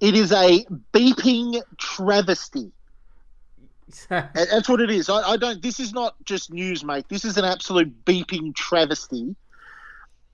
It 0.00 0.14
is 0.14 0.32
a 0.32 0.66
beeping 0.92 1.62
travesty. 1.78 2.70
That's 4.10 4.68
what 4.68 4.82
it 4.82 4.90
is. 4.90 5.08
I, 5.08 5.30
I 5.30 5.36
don't. 5.38 5.62
This 5.62 5.80
is 5.80 5.94
not 5.94 6.14
just 6.26 6.52
news, 6.52 6.84
mate. 6.84 7.06
This 7.08 7.24
is 7.24 7.38
an 7.38 7.46
absolute 7.46 8.04
beeping 8.04 8.54
travesty. 8.54 9.34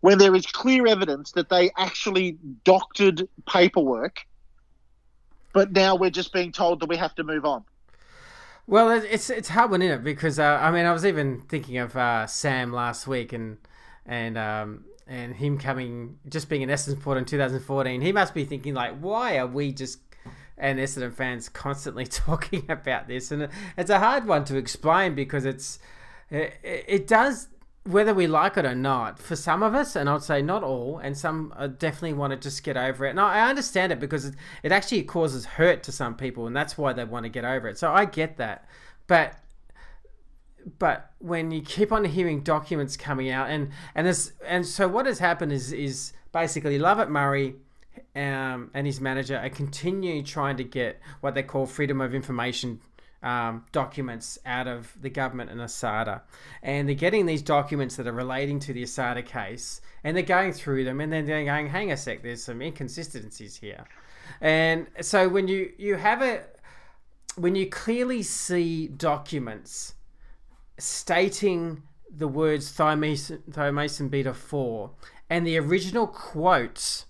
When 0.01 0.19
there 0.19 0.35
is 0.35 0.47
clear 0.47 0.87
evidence 0.87 1.33
that 1.33 1.51
they 1.51 1.71
actually 1.77 2.39
doctored 2.65 3.29
paperwork, 3.47 4.21
but 5.53 5.73
now 5.73 5.95
we're 5.95 6.11
just 6.11 6.33
being 6.33 6.53
told 6.53 6.81
that 6.81 6.89
we 6.89 6.97
have 6.97 7.15
to 7.17 7.25
move 7.25 7.45
on. 7.45 7.65
Well, 8.67 8.91
it's 8.91 9.31
it's 9.31 9.49
hard 9.49 9.73
one, 9.73 9.83
isn't 9.83 10.01
it? 10.01 10.05
Because 10.05 10.39
uh, 10.39 10.59
I 10.63 10.71
mean, 10.71 10.87
I 10.87 10.93
was 10.93 11.05
even 11.05 11.41
thinking 11.43 11.79
of 11.79 11.97
uh, 11.97 12.27
Sam 12.27 12.73
last 12.73 13.07
week, 13.07 13.33
and 13.33 13.59
and 14.07 14.39
um, 14.39 14.85
and 15.11 15.35
him 15.35 15.59
coming 15.59 16.19
just 16.29 16.49
being 16.49 16.63
an 16.63 16.69
Essendon 16.69 16.91
supporter 16.91 17.19
in 17.19 17.25
2014. 17.25 18.01
He 18.01 18.13
must 18.13 18.33
be 18.33 18.45
thinking 18.45 18.75
like, 18.75 18.97
why 19.01 19.39
are 19.39 19.47
we 19.47 19.73
just 19.73 19.99
and 20.57 20.79
Essendon 20.79 21.13
fans 21.13 21.49
constantly 21.49 22.07
talking 22.07 22.65
about 22.69 23.09
this? 23.09 23.33
And 23.33 23.49
it's 23.77 23.91
a 23.91 23.99
hard 23.99 24.27
one 24.27 24.45
to 24.47 24.57
explain 24.57 25.17
because 25.17 25.45
it's 25.45 25.81
it, 26.31 26.55
it 26.63 27.07
does 27.09 27.49
whether 27.85 28.13
we 28.13 28.27
like 28.27 28.57
it 28.57 28.67
or 28.67 28.75
not, 28.75 29.19
for 29.19 29.37
some 29.37 29.63
of 29.63 29.75
us, 29.75 29.97
and 29.97 30.09
I'd 30.09 30.23
say 30.23 30.43
not 30.43 30.63
all, 30.63 30.99
and 30.99 31.17
some 31.17 31.53
uh, 31.57 31.67
definitely 31.67 32.13
want 32.13 32.33
to 32.33 32.37
just 32.37 32.63
get 32.63 32.77
over 32.77 33.07
it. 33.07 33.11
And 33.11 33.21
I 33.21 33.49
understand 33.49 33.91
it 33.91 33.99
because 33.99 34.27
it, 34.27 34.35
it 34.63 34.71
actually 34.71 35.03
causes 35.05 35.45
hurt 35.47 35.83
to 35.85 35.93
some 35.93 36.15
people, 36.15 36.47
and 36.47 36.55
that's 36.55 36.77
why 36.77 36.93
they 36.93 37.05
want 37.05 37.25
to 37.25 37.31
get 37.31 37.45
over 37.45 37.69
it. 37.69 37.79
So 37.79 37.91
I 37.91 38.05
get 38.05 38.37
that, 38.37 38.67
but 39.07 39.35
but 40.79 41.13
when 41.21 41.51
you 41.51 41.63
keep 41.63 41.91
on 41.91 42.05
hearing 42.05 42.43
documents 42.43 42.99
coming 42.99 43.31
out, 43.31 43.49
and 43.49 43.71
and 43.95 44.07
this 44.07 44.33
and 44.47 44.67
so 44.67 44.87
what 44.87 45.07
has 45.07 45.19
happened 45.19 45.53
is 45.53 45.73
is 45.73 46.13
basically 46.33 46.79
Lovett 46.79 47.09
Murray. 47.09 47.57
Um, 48.15 48.71
and 48.73 48.87
his 48.87 49.01
manager 49.01 49.37
are 49.37 49.51
continuing 49.51 50.25
trying 50.25 50.57
to 50.57 50.65
get 50.65 51.01
what 51.21 51.35
they 51.35 51.43
call 51.43 51.67
freedom 51.67 52.01
of 52.01 52.15
information 52.15 52.81
um, 53.23 53.65
documents 53.73 54.39
out 54.47 54.67
of 54.67 54.97
the 55.01 55.11
government 55.11 55.51
and 55.51 55.61
ASADA. 55.61 56.23
And 56.63 56.89
they're 56.89 56.95
getting 56.95 57.27
these 57.27 57.43
documents 57.43 57.97
that 57.97 58.07
are 58.07 58.13
relating 58.13 58.59
to 58.61 58.73
the 58.73 58.83
ASADA 58.83 59.27
case, 59.27 59.81
and 60.05 60.17
they're 60.17 60.25
going 60.25 60.53
through 60.53 60.85
them, 60.85 61.01
and 61.01 61.13
then 61.13 61.27
they're 61.27 61.45
going, 61.45 61.69
hang 61.69 61.93
a 61.93 61.97
sec, 61.97 62.23
there's 62.23 62.43
some 62.43 62.63
inconsistencies 62.63 63.57
here. 63.57 63.85
And 64.41 64.87
so 65.01 65.29
when 65.29 65.49
you, 65.49 65.73
you 65.77 65.97
have 65.97 66.23
a, 66.23 66.43
when 67.37 67.55
you 67.55 67.69
clearly 67.69 68.23
see 68.23 68.89
documents 68.89 69.95
stating 70.79 71.83
the 72.11 72.29
words 72.29 72.73
Thymosin 72.73 74.11
Beta 74.11 74.35
4 74.35 74.91
and 75.29 75.47
the 75.47 75.59
original 75.59 76.07
quotes 76.07 77.07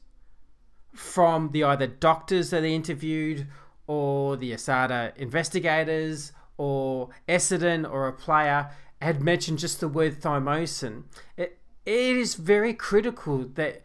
from 0.92 1.50
the 1.52 1.64
either 1.64 1.86
doctors 1.86 2.50
that 2.50 2.60
they 2.60 2.74
interviewed 2.74 3.46
or 3.90 4.36
the 4.36 4.52
ASADA 4.52 5.16
investigators 5.16 6.30
or 6.56 7.08
Essendon 7.28 7.90
or 7.90 8.06
a 8.06 8.12
player 8.12 8.70
had 9.02 9.20
mentioned 9.20 9.58
just 9.58 9.80
the 9.80 9.88
word 9.88 10.20
thymosin, 10.20 11.02
it, 11.36 11.58
it 11.84 12.16
is 12.16 12.36
very 12.36 12.72
critical 12.72 13.38
that 13.54 13.82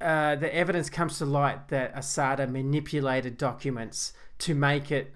uh, 0.00 0.36
the 0.36 0.54
evidence 0.54 0.88
comes 0.88 1.18
to 1.18 1.26
light 1.26 1.68
that 1.68 1.94
ASADA 1.94 2.50
manipulated 2.50 3.36
documents 3.36 4.14
to 4.38 4.54
make 4.54 4.90
it 4.90 5.12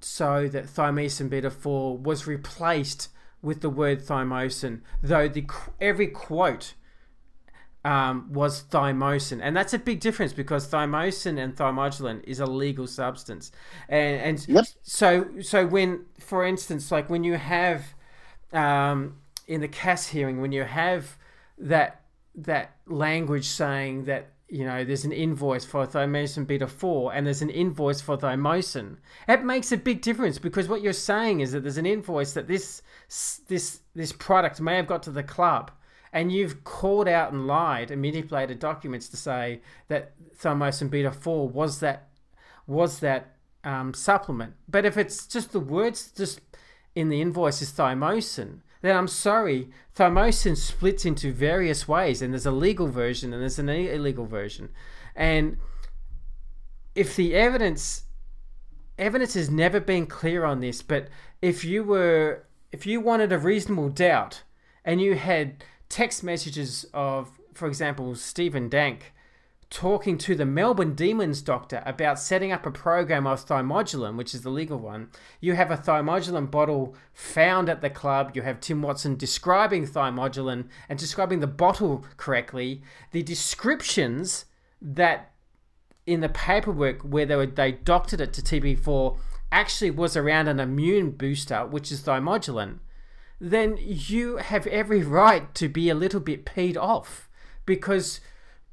so 0.00 0.46
that 0.46 0.66
thymosin 0.66 1.28
beta 1.28 1.50
4 1.50 1.98
was 1.98 2.28
replaced 2.28 3.08
with 3.42 3.62
the 3.62 3.70
word 3.70 4.00
thymosin, 4.00 4.82
though 5.02 5.26
the 5.26 5.44
every 5.80 6.06
quote 6.06 6.74
um, 7.84 8.32
was 8.32 8.64
thymosin, 8.64 9.40
and 9.42 9.56
that's 9.56 9.72
a 9.72 9.78
big 9.78 10.00
difference 10.00 10.32
because 10.32 10.68
thymosin 10.68 11.42
and 11.42 11.56
thymodulin 11.56 12.22
is 12.24 12.40
a 12.40 12.46
legal 12.46 12.86
substance, 12.86 13.52
and 13.88 14.20
and 14.20 14.48
Yep. 14.48 14.64
so 14.82 15.28
so 15.40 15.66
when, 15.66 16.04
for 16.18 16.44
instance, 16.44 16.90
like 16.90 17.08
when 17.08 17.24
you 17.24 17.34
have 17.36 17.94
um, 18.52 19.16
in 19.46 19.60
the 19.60 19.68
CAS 19.68 20.08
hearing, 20.08 20.40
when 20.40 20.52
you 20.52 20.64
have 20.64 21.16
that 21.58 22.02
that 22.34 22.76
language 22.86 23.46
saying 23.46 24.04
that 24.04 24.32
you 24.48 24.64
know 24.64 24.84
there's 24.84 25.04
an 25.04 25.12
invoice 25.12 25.64
for 25.64 25.86
thymosin 25.86 26.46
beta 26.46 26.66
4 26.66 27.12
and 27.14 27.26
there's 27.26 27.42
an 27.42 27.50
invoice 27.50 28.00
for 28.00 28.16
thymosin 28.16 28.96
it 29.28 29.44
makes 29.44 29.70
a 29.72 29.76
big 29.76 30.00
difference 30.00 30.38
because 30.38 30.68
what 30.68 30.82
you're 30.82 30.92
saying 30.92 31.40
is 31.40 31.52
that 31.52 31.60
there's 31.60 31.76
an 31.76 31.86
invoice 31.86 32.32
that 32.32 32.48
this 32.48 32.82
this 33.48 33.80
this 33.94 34.12
product 34.12 34.60
may 34.60 34.76
have 34.76 34.86
got 34.86 35.02
to 35.04 35.10
the 35.10 35.22
club 35.22 35.70
and 36.12 36.32
you've 36.32 36.64
called 36.64 37.08
out 37.08 37.32
and 37.32 37.46
lied 37.46 37.90
and 37.90 38.02
manipulated 38.02 38.58
documents 38.58 39.08
to 39.08 39.16
say 39.16 39.60
that 39.88 40.12
thymosin 40.36 40.90
beta 40.90 41.12
4 41.12 41.48
was 41.48 41.80
that 41.80 42.08
was 42.66 43.00
that 43.00 43.36
um, 43.64 43.92
supplement 43.92 44.54
but 44.68 44.84
if 44.84 44.96
it's 44.96 45.26
just 45.26 45.52
the 45.52 45.60
words 45.60 46.10
just 46.16 46.40
in 46.94 47.08
the 47.08 47.20
invoice 47.20 47.60
is 47.62 47.72
thymosin 47.72 48.60
then 48.82 48.96
I'm 48.96 49.08
sorry, 49.08 49.68
thymosin 49.94 50.56
splits 50.56 51.04
into 51.04 51.32
various 51.32 51.86
ways, 51.86 52.22
and 52.22 52.32
there's 52.32 52.46
a 52.46 52.50
legal 52.50 52.88
version 52.88 53.32
and 53.32 53.42
there's 53.42 53.58
an 53.58 53.68
illegal 53.68 54.26
version. 54.26 54.70
And 55.14 55.58
if 56.94 57.16
the 57.16 57.34
evidence 57.34 58.04
evidence 58.98 59.32
has 59.32 59.48
never 59.48 59.80
been 59.80 60.06
clear 60.06 60.44
on 60.44 60.60
this, 60.60 60.82
but 60.82 61.08
if 61.42 61.64
you 61.64 61.82
were 61.82 62.44
if 62.72 62.86
you 62.86 63.00
wanted 63.00 63.32
a 63.32 63.38
reasonable 63.38 63.88
doubt 63.90 64.42
and 64.84 65.00
you 65.00 65.14
had 65.14 65.62
text 65.90 66.24
messages 66.24 66.86
of, 66.94 67.38
for 67.52 67.68
example, 67.68 68.14
Stephen 68.14 68.70
Dank 68.70 69.12
talking 69.68 70.18
to 70.18 70.34
the 70.34 70.44
Melbourne 70.44 70.94
Demons 70.94 71.42
doctor 71.42 71.82
about 71.86 72.18
setting 72.18 72.50
up 72.50 72.66
a 72.66 72.72
program 72.72 73.26
of 73.26 73.46
thymodulin, 73.46 74.16
which 74.16 74.34
is 74.34 74.42
the 74.42 74.50
legal 74.50 74.78
one. 74.78 75.10
You 75.40 75.54
have 75.54 75.70
a 75.70 75.76
thymodulin 75.76 76.50
bottle 76.50 76.96
found 77.12 77.68
at 77.68 77.80
the 77.80 77.90
club. 77.90 78.32
You 78.34 78.42
have 78.42 78.60
Tim 78.60 78.82
Watson 78.82 79.16
describing 79.16 79.86
thymodulin 79.86 80.68
and 80.88 80.98
describing 80.98 81.38
the 81.38 81.46
bottle 81.46 82.04
correctly. 82.16 82.82
The 83.12 83.22
descriptions 83.22 84.46
that 84.82 85.32
in 86.04 86.20
the 86.20 86.28
paperwork 86.28 87.02
where 87.02 87.26
they 87.26 87.36
were, 87.36 87.46
they 87.46 87.72
doctored 87.72 88.20
it 88.20 88.32
to 88.32 88.42
TB4 88.42 89.16
actually 89.52 89.92
was 89.92 90.16
around 90.16 90.48
an 90.48 90.58
immune 90.58 91.12
booster, 91.12 91.64
which 91.64 91.92
is 91.92 92.02
thymodulin. 92.02 92.78
Then 93.40 93.78
you 93.80 94.36
have 94.36 94.66
every 94.66 95.02
right 95.02 95.52
to 95.54 95.68
be 95.68 95.88
a 95.88 95.94
little 95.94 96.20
bit 96.20 96.44
peed 96.44 96.76
off 96.76 97.28
because 97.64 98.20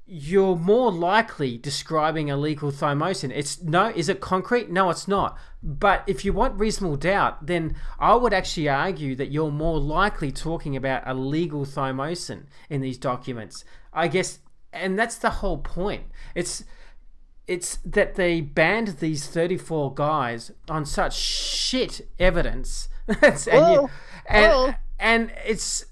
you're 0.09 0.55
more 0.55 0.91
likely 0.91 1.57
describing 1.57 2.29
illegal 2.29 2.71
thymosin. 2.71 3.31
It's 3.33 3.61
no, 3.61 3.89
is 3.89 4.07
it 4.07 4.21
concrete? 4.21 4.69
No, 4.69 4.89
it's 4.89 5.07
not. 5.07 5.37
But 5.61 6.03
if 6.07 6.23
you 6.23 6.31
want 6.31 6.59
reasonable 6.59 6.95
doubt, 6.95 7.45
then 7.45 7.75
I 7.99 8.15
would 8.15 8.33
actually 8.33 8.69
argue 8.69 9.15
that 9.15 9.31
you're 9.31 9.51
more 9.51 9.79
likely 9.79 10.31
talking 10.31 10.77
about 10.77 11.05
illegal 11.05 11.65
thymosin 11.65 12.45
in 12.69 12.79
these 12.79 12.97
documents. 12.97 13.65
I 13.91 14.07
guess, 14.07 14.39
and 14.71 14.97
that's 14.97 15.17
the 15.17 15.29
whole 15.29 15.57
point. 15.57 16.03
It's 16.35 16.63
it's 17.47 17.77
that 17.85 18.15
they 18.15 18.41
banned 18.41 18.99
these 18.99 19.27
34 19.27 19.93
guys 19.93 20.51
on 20.69 20.85
such 20.85 21.17
shit 21.17 22.07
evidence. 22.19 22.89
and, 23.21 23.47
you, 23.49 23.89
and, 24.27 24.77
and 24.99 25.31
it's 25.45 25.85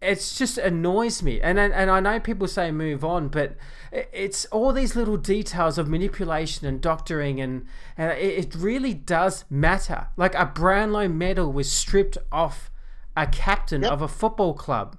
it's 0.00 0.38
just 0.38 0.58
annoys 0.58 1.22
me. 1.22 1.40
And 1.40 1.58
and 1.58 1.90
I 1.90 2.00
know 2.00 2.20
people 2.20 2.46
say 2.46 2.70
move 2.70 3.04
on, 3.04 3.28
but 3.28 3.56
it's 3.92 4.44
all 4.46 4.72
these 4.72 4.94
little 4.94 5.16
details 5.16 5.78
of 5.78 5.88
manipulation 5.88 6.66
and 6.66 6.80
doctoring, 6.80 7.40
and, 7.40 7.66
and 7.96 8.12
it 8.12 8.54
really 8.54 8.94
does 8.94 9.44
matter. 9.50 10.08
Like 10.16 10.34
a 10.34 10.46
Brownlow 10.46 11.08
medal 11.08 11.52
was 11.52 11.70
stripped 11.70 12.18
off 12.30 12.70
a 13.16 13.26
captain 13.26 13.82
yep. 13.82 13.92
of 13.92 14.02
a 14.02 14.08
football 14.08 14.54
club. 14.54 14.96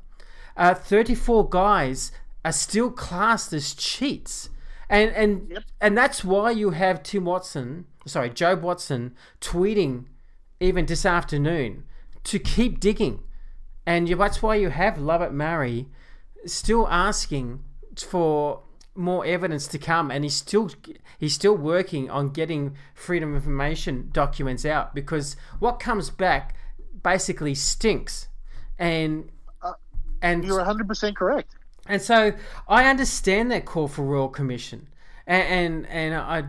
Uh, 0.57 0.73
34 0.73 1.47
guys 1.47 2.11
are 2.43 2.51
still 2.51 2.91
classed 2.91 3.53
as 3.53 3.73
cheats. 3.73 4.49
And 4.89 5.11
and 5.11 5.51
yep. 5.51 5.63
and 5.79 5.97
that's 5.97 6.23
why 6.23 6.51
you 6.51 6.71
have 6.71 7.03
Tim 7.03 7.25
Watson, 7.25 7.85
sorry, 8.05 8.31
Jobe 8.31 8.61
Watson 8.61 9.15
tweeting 9.39 10.05
even 10.59 10.87
this 10.87 11.05
afternoon 11.05 11.85
to 12.25 12.39
keep 12.39 12.79
digging. 12.79 13.23
And 13.85 14.07
that's 14.07 14.41
why 14.41 14.55
you 14.55 14.69
have 14.69 14.97
Lovett 14.97 15.33
Murray 15.33 15.87
still 16.45 16.87
asking 16.89 17.63
for 17.97 18.61
more 18.95 19.25
evidence 19.25 19.67
to 19.67 19.77
come 19.77 20.11
and 20.11 20.23
he's 20.25 20.35
still 20.35 20.69
he's 21.17 21.33
still 21.33 21.55
working 21.55 22.09
on 22.09 22.29
getting 22.29 22.75
freedom 22.93 23.29
of 23.29 23.43
information 23.43 24.09
documents 24.11 24.65
out 24.65 24.93
because 24.93 25.35
what 25.59 25.79
comes 25.79 26.09
back 26.09 26.55
basically 27.03 27.55
stinks. 27.55 28.27
And 28.77 29.29
uh, 29.61 29.73
and 30.21 30.43
you're 30.45 30.59
100% 30.59 31.15
correct. 31.15 31.55
And 31.87 32.01
so 32.01 32.33
I 32.67 32.85
understand 32.85 33.51
that 33.51 33.65
call 33.65 33.87
for 33.87 34.03
royal 34.03 34.29
commission 34.29 34.87
and 35.27 35.85
and, 35.85 35.87
and 35.87 36.15
I 36.15 36.43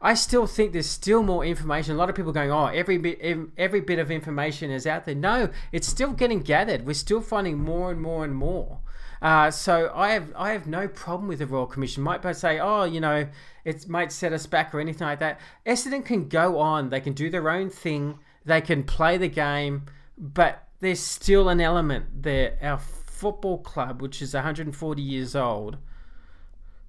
I 0.00 0.14
still 0.14 0.46
think 0.46 0.72
there's 0.72 0.88
still 0.88 1.22
more 1.22 1.44
information. 1.44 1.94
A 1.94 1.98
lot 1.98 2.08
of 2.08 2.14
people 2.14 2.32
going, 2.32 2.52
"Oh, 2.52 2.66
every 2.66 2.98
bit, 2.98 3.20
every 3.56 3.80
bit 3.80 3.98
of 3.98 4.10
information 4.10 4.70
is 4.70 4.86
out 4.86 5.06
there." 5.06 5.14
No, 5.14 5.48
it's 5.72 5.88
still 5.88 6.12
getting 6.12 6.40
gathered. 6.40 6.86
We're 6.86 6.94
still 6.94 7.20
finding 7.20 7.58
more 7.58 7.90
and 7.90 8.00
more 8.00 8.24
and 8.24 8.34
more. 8.34 8.80
Uh, 9.20 9.50
so 9.50 9.90
I 9.94 10.10
have 10.10 10.32
I 10.36 10.52
have 10.52 10.66
no 10.66 10.86
problem 10.86 11.28
with 11.28 11.40
the 11.40 11.46
Royal 11.46 11.66
Commission. 11.66 12.02
Might 12.02 12.22
say, 12.36 12.60
"Oh, 12.60 12.84
you 12.84 13.00
know, 13.00 13.26
it 13.64 13.88
might 13.88 14.12
set 14.12 14.32
us 14.32 14.46
back 14.46 14.72
or 14.74 14.80
anything 14.80 15.06
like 15.06 15.18
that." 15.18 15.40
Essendon 15.66 16.04
can 16.04 16.28
go 16.28 16.58
on. 16.58 16.90
They 16.90 17.00
can 17.00 17.12
do 17.12 17.28
their 17.28 17.50
own 17.50 17.70
thing. 17.70 18.20
They 18.44 18.60
can 18.60 18.84
play 18.84 19.16
the 19.18 19.28
game, 19.28 19.86
but 20.16 20.68
there's 20.80 21.00
still 21.00 21.48
an 21.48 21.60
element 21.60 22.22
there. 22.22 22.56
Our 22.62 22.78
football 22.78 23.58
club, 23.58 24.00
which 24.00 24.22
is 24.22 24.32
140 24.34 25.02
years 25.02 25.34
old, 25.34 25.78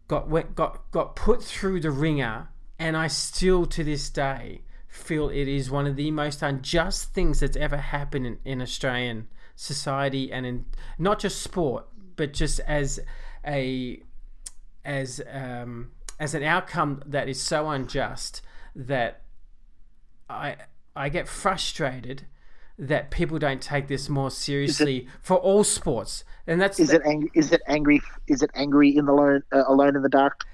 got 0.08 0.30
went, 0.30 0.56
got 0.56 0.92
got 0.92 1.16
put 1.16 1.44
through 1.44 1.80
the 1.80 1.92
ringer 1.92 2.50
and 2.80 2.96
I 2.96 3.08
still, 3.08 3.66
to 3.68 3.84
this 3.84 4.10
day, 4.10 4.62
feel 4.88 5.30
it 5.30 5.48
is 5.48 5.70
one 5.70 5.86
of 5.86 5.98
the 5.98 6.10
most 6.12 6.42
unjust 6.42 7.14
things 7.14 7.42
that's 7.42 7.58
ever 7.58 7.78
happened 7.78 8.26
in, 8.26 8.40
in 8.46 8.62
Australian 8.62 9.28
society 9.56 10.32
and 10.32 10.46
in 10.46 10.66
not 10.98 11.20
just 11.20 11.42
sport, 11.42 11.86
but 12.16 12.34
just 12.34 12.62
as 12.62 13.00
a 13.46 14.02
as 14.86 15.22
um, 15.32 15.92
as 16.20 16.34
an 16.34 16.44
outcome 16.44 17.04
that 17.06 17.28
is 17.28 17.42
so 17.42 17.70
unjust 17.70 18.42
that 18.76 19.22
I 20.30 20.56
I 20.96 21.10
get 21.10 21.28
frustrated 21.28 22.26
that 22.78 23.12
people 23.12 23.38
don't 23.40 23.62
take 23.62 23.90
this 23.90 24.08
more 24.08 24.32
seriously 24.32 25.00
it, 25.00 25.08
for 25.22 25.38
all 25.38 25.66
sports. 25.66 26.24
And 26.48 26.62
that's 26.62 26.80
is 26.80 26.90
the, 26.90 26.96
it 26.96 27.02
ang- 27.06 27.30
is 27.34 27.52
it 27.52 27.62
angry 27.68 28.02
is 28.28 28.42
it 28.42 28.52
angry 28.56 28.96
in 28.96 29.06
the 29.06 29.12
alone 29.12 29.44
uh, 29.52 29.64
alone 29.68 29.98
in 29.98 30.02
the 30.02 30.10
dark 30.10 30.46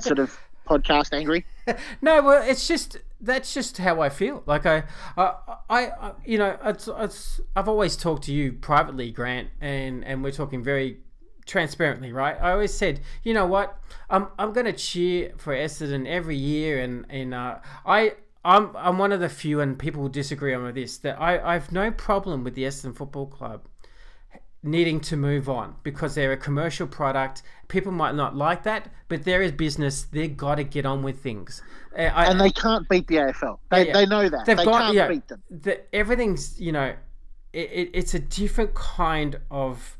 sort 0.00 0.18
of 0.18 0.38
podcast 0.64 1.12
angry? 1.12 1.44
no, 2.02 2.22
well, 2.22 2.42
it's 2.42 2.66
just 2.68 2.98
that's 3.20 3.54
just 3.54 3.78
how 3.78 4.00
I 4.00 4.08
feel. 4.08 4.42
Like 4.46 4.66
I, 4.66 4.84
I, 5.16 5.34
I, 5.70 6.12
you 6.24 6.38
know, 6.38 6.58
it's, 6.64 6.88
it's, 6.98 7.40
I've 7.56 7.68
always 7.68 7.96
talked 7.96 8.24
to 8.24 8.32
you 8.32 8.52
privately, 8.52 9.10
Grant, 9.10 9.48
and 9.60 10.04
and 10.04 10.22
we're 10.22 10.32
talking 10.32 10.62
very 10.62 10.98
transparently, 11.46 12.12
right? 12.12 12.36
I 12.40 12.52
always 12.52 12.72
said, 12.72 13.00
you 13.22 13.34
know 13.34 13.46
what, 13.46 13.78
I'm 14.10 14.28
I'm 14.38 14.52
going 14.52 14.66
to 14.66 14.72
cheer 14.72 15.32
for 15.36 15.54
Essendon 15.54 16.06
every 16.06 16.36
year, 16.36 16.80
and 16.80 17.06
and 17.08 17.34
uh, 17.34 17.58
I. 17.84 18.14
I'm, 18.46 18.76
I'm 18.76 18.98
one 18.98 19.10
of 19.10 19.20
the 19.20 19.30
few, 19.30 19.62
and 19.62 19.78
people 19.78 20.02
will 20.02 20.10
disagree 20.10 20.52
on 20.52 20.70
this, 20.74 20.98
that 20.98 21.18
I, 21.18 21.40
I 21.42 21.54
have 21.54 21.72
no 21.72 21.90
problem 21.90 22.44
with 22.44 22.54
the 22.54 22.64
Essendon 22.64 22.94
Football 22.94 23.26
Club 23.26 23.68
needing 24.64 24.98
to 24.98 25.16
move 25.16 25.48
on 25.48 25.76
because 25.82 26.14
they're 26.14 26.32
a 26.32 26.36
commercial 26.36 26.86
product. 26.86 27.42
People 27.68 27.92
might 27.92 28.14
not 28.14 28.34
like 28.34 28.62
that, 28.62 28.90
but 29.08 29.24
they're 29.24 29.50
business. 29.52 30.04
They've 30.04 30.36
got 30.36 30.56
to 30.56 30.64
get 30.64 30.86
on 30.86 31.02
with 31.02 31.20
things. 31.20 31.62
Uh, 31.96 32.02
I, 32.02 32.26
and 32.26 32.40
they 32.40 32.50
can't 32.50 32.88
beat 32.88 33.06
the 33.06 33.16
AFL. 33.16 33.58
They, 33.70 33.88
yeah, 33.88 33.92
they 33.92 34.06
know 34.06 34.28
that. 34.28 34.46
They've 34.46 34.56
they 34.56 34.64
got, 34.64 34.94
can't 34.94 35.10
beat 35.10 35.28
them. 35.28 35.42
The, 35.50 35.94
everything's, 35.94 36.58
you 36.58 36.72
know, 36.72 36.94
it, 37.52 37.70
it, 37.70 37.90
it's 37.92 38.14
a 38.14 38.18
different 38.18 38.74
kind 38.74 39.38
of 39.50 39.98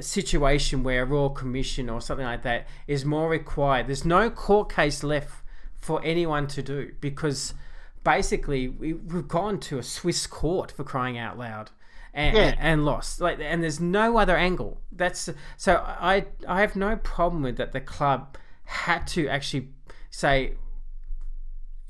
situation 0.00 0.82
where 0.82 1.02
a 1.02 1.06
Royal 1.06 1.30
Commission 1.30 1.90
or 1.90 2.00
something 2.00 2.26
like 2.26 2.42
that 2.42 2.66
is 2.86 3.04
more 3.04 3.28
required. 3.28 3.86
There's 3.86 4.04
no 4.04 4.30
court 4.30 4.72
case 4.72 5.02
left 5.02 5.42
for 5.76 6.00
anyone 6.04 6.46
to 6.48 6.62
do 6.62 6.92
because 7.00 7.54
basically 8.02 8.68
we, 8.68 8.94
we've 8.94 9.28
gone 9.28 9.60
to 9.60 9.78
a 9.78 9.82
Swiss 9.82 10.26
court 10.26 10.72
for 10.72 10.84
crying 10.84 11.18
out 11.18 11.38
loud 11.38 11.70
and, 12.14 12.36
yeah. 12.36 12.54
and 12.58 12.84
lost. 12.84 13.20
Like, 13.20 13.38
and 13.40 13.62
there's 13.62 13.80
no 13.80 14.18
other 14.18 14.36
angle. 14.36 14.80
That's 14.92 15.28
so 15.56 15.76
I 15.76 16.26
I 16.46 16.60
have 16.60 16.76
no 16.76 16.96
problem 16.96 17.42
with 17.42 17.56
that. 17.56 17.72
The 17.72 17.80
club 17.80 18.36
had 18.64 19.06
to 19.08 19.28
actually 19.28 19.68
say, 20.10 20.54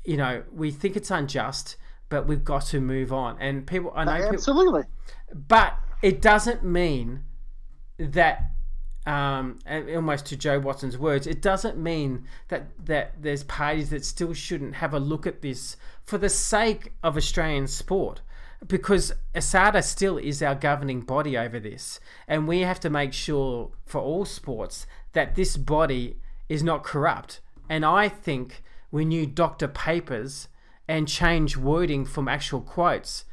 you 0.03 0.17
know, 0.17 0.43
we 0.51 0.71
think 0.71 0.95
it's 0.95 1.11
unjust, 1.11 1.77
but 2.09 2.27
we've 2.27 2.43
got 2.43 2.65
to 2.67 2.79
move 2.79 3.11
on. 3.11 3.37
And 3.39 3.65
people, 3.65 3.91
I 3.95 4.03
know, 4.05 4.11
absolutely, 4.11 4.83
people, 4.83 5.43
but 5.47 5.77
it 6.01 6.21
doesn't 6.21 6.63
mean 6.63 7.23
that. 7.97 8.47
Um, 9.07 9.57
almost 9.67 10.27
to 10.27 10.37
Jobe 10.37 10.61
Watson's 10.61 10.95
words, 10.95 11.25
it 11.25 11.41
doesn't 11.41 11.75
mean 11.75 12.27
that 12.49 12.67
that 12.85 13.15
there's 13.19 13.43
parties 13.45 13.89
that 13.89 14.05
still 14.05 14.31
shouldn't 14.31 14.75
have 14.75 14.93
a 14.93 14.99
look 14.99 15.25
at 15.25 15.41
this 15.41 15.75
for 16.03 16.19
the 16.19 16.29
sake 16.29 16.93
of 17.01 17.17
Australian 17.17 17.65
sport 17.65 18.21
because 18.67 19.13
ASADA 19.33 19.83
still 19.83 20.17
is 20.17 20.41
our 20.41 20.55
governing 20.55 21.01
body 21.01 21.37
over 21.37 21.59
this, 21.59 21.99
and 22.27 22.47
we 22.47 22.61
have 22.61 22.79
to 22.81 22.89
make 22.89 23.13
sure 23.13 23.71
for 23.85 23.99
all 23.99 24.25
sports 24.25 24.85
that 25.13 25.35
this 25.35 25.57
body 25.57 26.17
is 26.47 26.63
not 26.63 26.83
corrupt. 26.83 27.39
And 27.69 27.85
I 27.85 28.09
think 28.09 28.63
we 28.91 29.05
need 29.05 29.35
doctor 29.35 29.67
papers 29.67 30.47
and 30.87 31.07
change 31.07 31.57
wording 31.57 32.05
from 32.05 32.27
actual 32.27 32.61
quotes. 32.61 33.25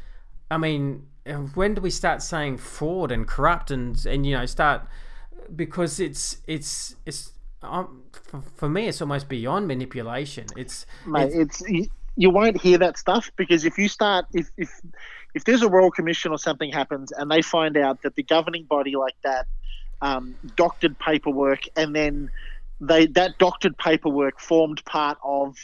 I 0.50 0.56
mean, 0.58 1.06
when 1.54 1.74
do 1.74 1.82
we 1.82 1.90
start 1.90 2.22
saying 2.22 2.58
fraud 2.58 3.12
and 3.12 3.26
corrupt 3.26 3.70
and 3.70 4.04
and 4.06 4.24
you 4.24 4.36
know 4.36 4.46
start 4.46 4.82
because 5.54 6.00
it's 6.00 6.38
it's 6.46 6.96
it's 7.04 7.32
um, 7.62 8.04
for, 8.12 8.40
for 8.40 8.68
me 8.68 8.88
it's 8.88 9.00
almost 9.00 9.28
beyond 9.28 9.66
manipulation. 9.66 10.46
It's 10.56 10.86
Mate, 11.06 11.32
it's, 11.34 11.62
it's 11.66 11.88
you 12.16 12.30
won't 12.30 12.60
hear 12.60 12.78
that 12.78 12.98
stuff 12.98 13.30
because 13.36 13.64
if 13.64 13.78
you 13.78 13.88
start 13.88 14.26
if 14.32 14.50
if 14.56 14.70
if 15.34 15.44
there's 15.44 15.62
a 15.62 15.68
royal 15.68 15.90
commission 15.90 16.32
or 16.32 16.38
something 16.38 16.72
happens 16.72 17.12
and 17.12 17.30
they 17.30 17.42
find 17.42 17.76
out 17.76 18.02
that 18.02 18.14
the 18.14 18.22
governing 18.22 18.64
body 18.64 18.96
like 18.96 19.16
that 19.24 19.46
um, 20.00 20.36
doctored 20.54 20.98
paperwork 20.98 21.60
and 21.76 21.94
then 21.94 22.30
they 22.80 23.06
that 23.06 23.38
doctored 23.38 23.76
paperwork 23.76 24.40
formed 24.40 24.84
part 24.84 25.18
of 25.22 25.56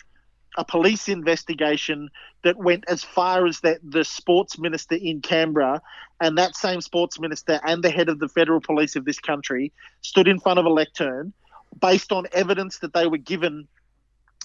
a 0.56 0.64
police 0.64 1.08
investigation 1.08 2.08
that 2.42 2.56
went 2.56 2.84
as 2.88 3.02
far 3.02 3.46
as 3.46 3.60
that 3.60 3.78
the 3.82 4.04
sports 4.04 4.58
minister 4.58 4.94
in 4.94 5.20
Canberra 5.20 5.80
and 6.20 6.38
that 6.38 6.54
same 6.56 6.80
sports 6.80 7.18
minister 7.18 7.60
and 7.64 7.82
the 7.82 7.90
head 7.90 8.08
of 8.08 8.18
the 8.18 8.28
federal 8.28 8.60
police 8.60 8.94
of 8.96 9.04
this 9.04 9.18
country 9.18 9.72
stood 10.00 10.28
in 10.28 10.38
front 10.38 10.58
of 10.58 10.64
a 10.64 10.70
lectern 10.70 11.32
based 11.80 12.12
on 12.12 12.26
evidence 12.32 12.78
that 12.78 12.92
they 12.94 13.06
were 13.06 13.18
given 13.18 13.66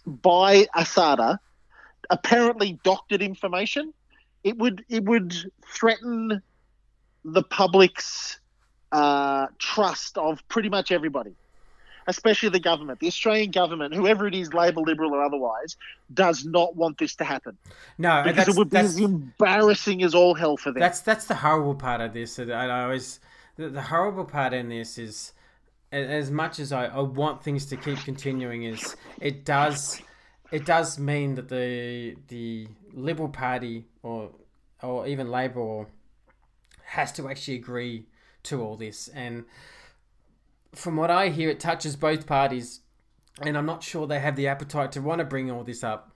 by 0.05 0.65
ASADA, 0.75 1.37
apparently 2.09 2.79
doctored 2.83 3.21
information. 3.21 3.93
It 4.43 4.57
would 4.57 4.85
it 4.89 5.03
would 5.03 5.33
threaten 5.65 6.41
the 7.25 7.43
public's 7.43 8.39
uh, 8.91 9.47
trust 9.59 10.17
of 10.17 10.47
pretty 10.47 10.69
much 10.69 10.91
everybody 10.91 11.35
especially 12.09 12.49
the 12.49 12.59
government, 12.59 12.99
the 12.99 13.07
Australian 13.07 13.51
government, 13.51 13.93
whoever 13.93 14.27
it 14.27 14.33
is, 14.33 14.51
Labor, 14.53 14.81
Liberal, 14.81 15.13
or 15.13 15.23
otherwise, 15.23 15.77
does 16.13 16.43
not 16.43 16.75
want 16.75 16.97
this 16.97 17.15
to 17.15 17.23
happen. 17.23 17.55
No, 17.97 18.23
because 18.25 18.47
it 18.47 18.55
would 18.57 18.71
be 18.71 18.77
as 18.77 18.97
embarrassing 18.97 20.03
as 20.03 20.15
all 20.15 20.33
hell 20.33 20.57
for 20.57 20.71
them. 20.71 20.79
That's 20.79 21.01
that's 21.01 21.25
the 21.25 21.35
horrible 21.35 21.75
part 21.75 22.01
of 22.01 22.13
this. 22.13 22.39
I 22.39 22.69
always 22.83 23.19
the, 23.55 23.69
the 23.69 23.81
horrible 23.81 24.25
part 24.25 24.53
in 24.53 24.69
this 24.69 24.97
is 24.97 25.33
as 25.91 26.29
much 26.29 26.59
as 26.59 26.71
I, 26.71 26.85
I 26.85 26.99
want 26.99 27.43
things 27.43 27.65
to 27.67 27.77
keep 27.77 27.99
continuing, 27.99 28.63
is 28.63 28.95
it 29.21 29.45
does 29.45 30.01
it 30.51 30.65
does 30.65 30.99
mean 30.99 31.35
that 31.35 31.49
the 31.49 32.15
the 32.27 32.67
Liberal 32.93 33.29
Party 33.29 33.85
or 34.03 34.31
or 34.81 35.07
even 35.07 35.29
Labor 35.29 35.87
has 36.83 37.11
to 37.13 37.29
actually 37.29 37.55
agree 37.55 38.05
to 38.43 38.61
all 38.61 38.75
this 38.75 39.07
and 39.09 39.45
from 40.73 40.95
what 40.95 41.09
I 41.09 41.29
hear, 41.29 41.49
it 41.49 41.59
touches 41.59 41.95
both 41.95 42.25
parties, 42.25 42.81
and 43.41 43.57
I'm 43.57 43.65
not 43.65 43.83
sure 43.83 44.07
they 44.07 44.19
have 44.19 44.35
the 44.35 44.47
appetite 44.47 44.91
to 44.93 45.01
want 45.01 45.19
to 45.19 45.25
bring 45.25 45.49
all 45.49 45.63
this 45.63 45.83
up. 45.83 46.11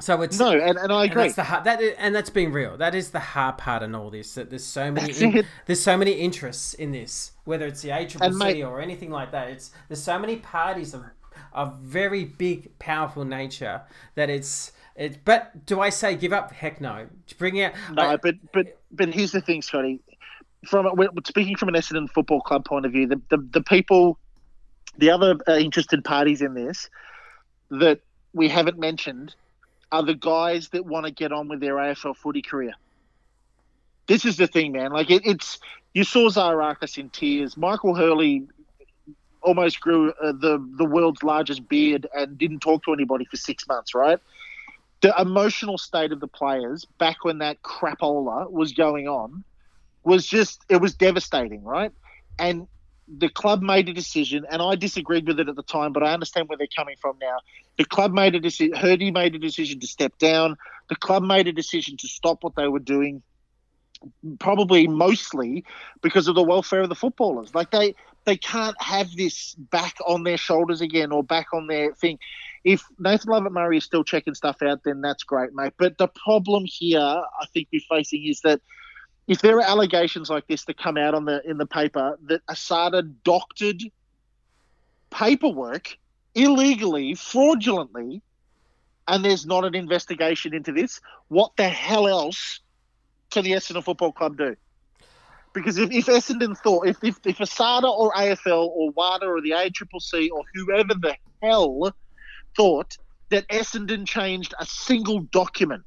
So 0.00 0.22
it's 0.22 0.38
no, 0.38 0.52
and, 0.52 0.78
and 0.78 0.92
I 0.92 1.06
agree. 1.06 1.22
And 1.22 1.30
that's 1.30 1.34
the 1.34 1.42
hard, 1.42 1.64
that 1.64 1.80
is, 1.80 1.94
and 1.98 2.14
that's 2.14 2.30
being 2.30 2.52
real. 2.52 2.76
That 2.76 2.94
is 2.94 3.10
the 3.10 3.18
hard 3.18 3.58
part 3.58 3.82
in 3.82 3.96
all 3.96 4.10
this. 4.10 4.34
That 4.34 4.48
there's 4.48 4.64
so 4.64 4.92
many 4.92 5.12
in, 5.12 5.44
there's 5.66 5.82
so 5.82 5.96
many 5.96 6.12
interests 6.12 6.74
in 6.74 6.92
this, 6.92 7.32
whether 7.44 7.66
it's 7.66 7.82
the 7.82 7.88
ACCC 7.88 8.66
or 8.66 8.80
anything 8.80 9.10
like 9.10 9.32
that. 9.32 9.48
It's 9.50 9.72
there's 9.88 10.02
so 10.02 10.18
many 10.18 10.36
parties 10.36 10.94
of 10.94 11.02
of 11.52 11.78
very 11.78 12.24
big, 12.24 12.78
powerful 12.78 13.24
nature 13.24 13.82
that 14.14 14.30
it's 14.30 14.72
it. 14.96 15.24
But 15.24 15.66
do 15.66 15.80
I 15.80 15.90
say 15.90 16.16
give 16.16 16.32
up? 16.32 16.52
Heck 16.52 16.80
no. 16.80 17.06
To 17.26 17.38
bring 17.38 17.60
out 17.62 17.72
no, 17.92 18.02
I, 18.02 18.16
but 18.16 18.34
but 18.52 18.78
but 18.90 19.12
here's 19.12 19.32
the 19.32 19.40
thing, 19.40 19.62
Scotty 19.62 20.00
from 20.66 20.88
speaking 21.26 21.56
from 21.56 21.68
an 21.68 21.74
Essendon 21.74 22.10
Football 22.10 22.40
Club 22.40 22.64
point 22.64 22.86
of 22.86 22.92
view, 22.92 23.06
the 23.06 23.20
the, 23.30 23.38
the 23.52 23.62
people, 23.62 24.18
the 24.96 25.10
other 25.10 25.36
uh, 25.46 25.56
interested 25.56 26.04
parties 26.04 26.42
in 26.42 26.54
this 26.54 26.88
that 27.70 28.00
we 28.32 28.48
haven't 28.48 28.78
mentioned 28.78 29.34
are 29.92 30.02
the 30.02 30.14
guys 30.14 30.68
that 30.70 30.84
want 30.84 31.06
to 31.06 31.12
get 31.12 31.32
on 31.32 31.48
with 31.48 31.60
their 31.60 31.74
AFL 31.74 32.16
footy 32.16 32.42
career. 32.42 32.72
This 34.06 34.24
is 34.24 34.36
the 34.36 34.46
thing, 34.46 34.72
man. 34.72 34.92
Like 34.92 35.10
it, 35.10 35.22
it's 35.24 35.58
you 35.94 36.04
saw 36.04 36.28
Zaharakis 36.28 36.98
in 36.98 37.10
tears. 37.10 37.56
Michael 37.56 37.94
Hurley 37.94 38.48
almost 39.42 39.80
grew 39.80 40.12
uh, 40.22 40.32
the 40.32 40.64
the 40.76 40.84
world's 40.84 41.22
largest 41.22 41.68
beard 41.68 42.06
and 42.14 42.38
didn't 42.38 42.60
talk 42.60 42.84
to 42.84 42.92
anybody 42.92 43.24
for 43.24 43.36
six 43.36 43.66
months. 43.68 43.94
Right. 43.94 44.18
The 45.00 45.14
emotional 45.18 45.78
state 45.78 46.10
of 46.12 46.20
the 46.20 46.26
players 46.26 46.84
back 46.98 47.24
when 47.24 47.38
that 47.38 47.62
crapola 47.62 48.50
was 48.50 48.72
going 48.72 49.06
on 49.06 49.44
was 50.04 50.26
just 50.26 50.64
it 50.68 50.80
was 50.80 50.94
devastating, 50.94 51.62
right? 51.62 51.92
And 52.38 52.66
the 53.08 53.28
club 53.28 53.62
made 53.62 53.88
a 53.88 53.92
decision, 53.92 54.44
and 54.50 54.60
I 54.60 54.74
disagreed 54.74 55.26
with 55.26 55.40
it 55.40 55.48
at 55.48 55.56
the 55.56 55.62
time, 55.62 55.92
but 55.92 56.02
I 56.02 56.12
understand 56.12 56.48
where 56.48 56.58
they're 56.58 56.66
coming 56.76 56.96
from 57.00 57.16
now. 57.20 57.38
The 57.78 57.84
club 57.84 58.12
made 58.12 58.34
a 58.34 58.40
decision. 58.40 58.74
Hirdy 58.74 59.12
made 59.12 59.34
a 59.34 59.38
decision 59.38 59.80
to 59.80 59.86
step 59.86 60.18
down. 60.18 60.56
The 60.88 60.96
club 60.96 61.22
made 61.22 61.48
a 61.48 61.52
decision 61.52 61.96
to 61.98 62.08
stop 62.08 62.44
what 62.44 62.54
they 62.54 62.68
were 62.68 62.80
doing, 62.80 63.22
probably 64.38 64.86
mostly 64.86 65.64
because 66.02 66.28
of 66.28 66.34
the 66.34 66.42
welfare 66.42 66.82
of 66.82 66.88
the 66.88 66.94
footballers. 66.94 67.54
Like 67.54 67.70
they 67.70 67.94
they 68.28 68.36
can't 68.36 68.76
have 68.78 69.16
this 69.16 69.54
back 69.54 69.96
on 70.06 70.22
their 70.22 70.36
shoulders 70.36 70.82
again 70.82 71.12
or 71.12 71.24
back 71.24 71.46
on 71.54 71.66
their 71.66 71.94
thing. 71.94 72.18
If 72.62 72.84
Nathan 72.98 73.30
Lovett 73.30 73.52
Murray 73.52 73.78
is 73.78 73.84
still 73.84 74.04
checking 74.04 74.34
stuff 74.34 74.60
out, 74.60 74.84
then 74.84 75.00
that's 75.00 75.22
great, 75.24 75.54
mate. 75.54 75.72
But 75.78 75.96
the 75.96 76.08
problem 76.08 76.64
here, 76.66 77.00
I 77.00 77.46
think 77.54 77.68
we're 77.72 77.80
facing 77.88 78.26
is 78.26 78.42
that 78.42 78.60
if 79.28 79.40
there 79.40 79.56
are 79.56 79.62
allegations 79.62 80.28
like 80.28 80.46
this 80.46 80.66
that 80.66 80.76
come 80.76 80.98
out 80.98 81.14
on 81.14 81.24
the 81.24 81.40
in 81.48 81.56
the 81.56 81.64
paper 81.64 82.18
that 82.24 82.44
ASADA 82.48 83.14
doctored 83.24 83.82
paperwork 85.08 85.96
illegally, 86.34 87.14
fraudulently, 87.14 88.20
and 89.06 89.24
there's 89.24 89.46
not 89.46 89.64
an 89.64 89.74
investigation 89.74 90.52
into 90.52 90.72
this, 90.72 91.00
what 91.28 91.52
the 91.56 91.68
hell 91.70 92.06
else 92.06 92.60
can 93.30 93.44
the 93.44 93.52
Essendon 93.52 93.82
Football 93.82 94.12
Club 94.12 94.36
do? 94.36 94.54
Because 95.52 95.78
if, 95.78 95.90
if 95.90 96.06
Essendon 96.06 96.56
thought, 96.56 96.86
if, 96.86 97.02
if, 97.02 97.18
if 97.24 97.38
ASADA 97.38 97.90
or 97.90 98.12
AFL 98.12 98.68
or 98.68 98.90
WADA 98.90 99.26
or 99.26 99.40
the 99.40 99.50
ACCC 99.50 100.28
or 100.30 100.42
whoever 100.54 100.94
the 100.94 101.16
hell 101.42 101.94
thought 102.56 102.96
that 103.30 103.48
Essendon 103.48 104.06
changed 104.06 104.54
a 104.60 104.66
single 104.66 105.20
document 105.20 105.84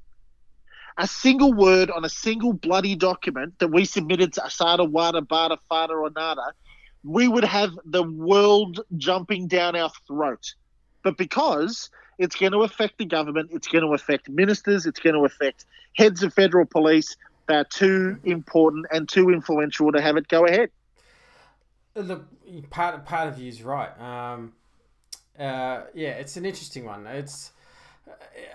a 0.97 1.07
single 1.07 1.53
word 1.53 1.89
on 1.89 2.05
a 2.05 2.09
single 2.09 2.53
bloody 2.53 2.95
document 2.95 3.57
that 3.59 3.69
we 3.69 3.85
submitted 3.85 4.33
to 4.33 4.41
ASADA, 4.41 4.89
Wada, 4.89 5.21
Bada, 5.21 5.57
Fada, 5.69 5.93
or 5.93 6.09
Nada, 6.09 6.53
we 7.03 7.27
would 7.27 7.43
have 7.43 7.71
the 7.85 8.03
world 8.03 8.81
jumping 8.97 9.47
down 9.47 9.75
our 9.75 9.91
throat. 10.07 10.53
But 11.03 11.17
because 11.17 11.89
it's 12.19 12.35
going 12.35 12.51
to 12.51 12.59
affect 12.59 12.97
the 12.97 13.05
government, 13.05 13.49
it's 13.51 13.67
going 13.67 13.83
to 13.83 13.93
affect 13.93 14.29
ministers, 14.29 14.85
it's 14.85 14.99
going 14.99 15.15
to 15.15 15.25
affect 15.25 15.65
heads 15.97 16.21
of 16.23 16.33
federal 16.33 16.65
police, 16.65 17.15
they're 17.47 17.65
too 17.65 18.19
important 18.23 18.85
and 18.91 19.07
too 19.07 19.29
influential 19.29 19.91
to 19.91 20.01
have 20.01 20.17
it 20.17 20.27
go 20.27 20.45
ahead. 20.45 20.69
Look, 21.95 22.25
part 22.69 23.05
part 23.05 23.27
of 23.27 23.39
you 23.39 23.49
is 23.49 23.63
right. 23.63 23.99
Um, 23.99 24.53
uh, 25.37 25.83
yeah, 25.93 26.11
it's 26.11 26.37
an 26.37 26.45
interesting 26.45 26.85
one. 26.85 27.05
It's 27.07 27.51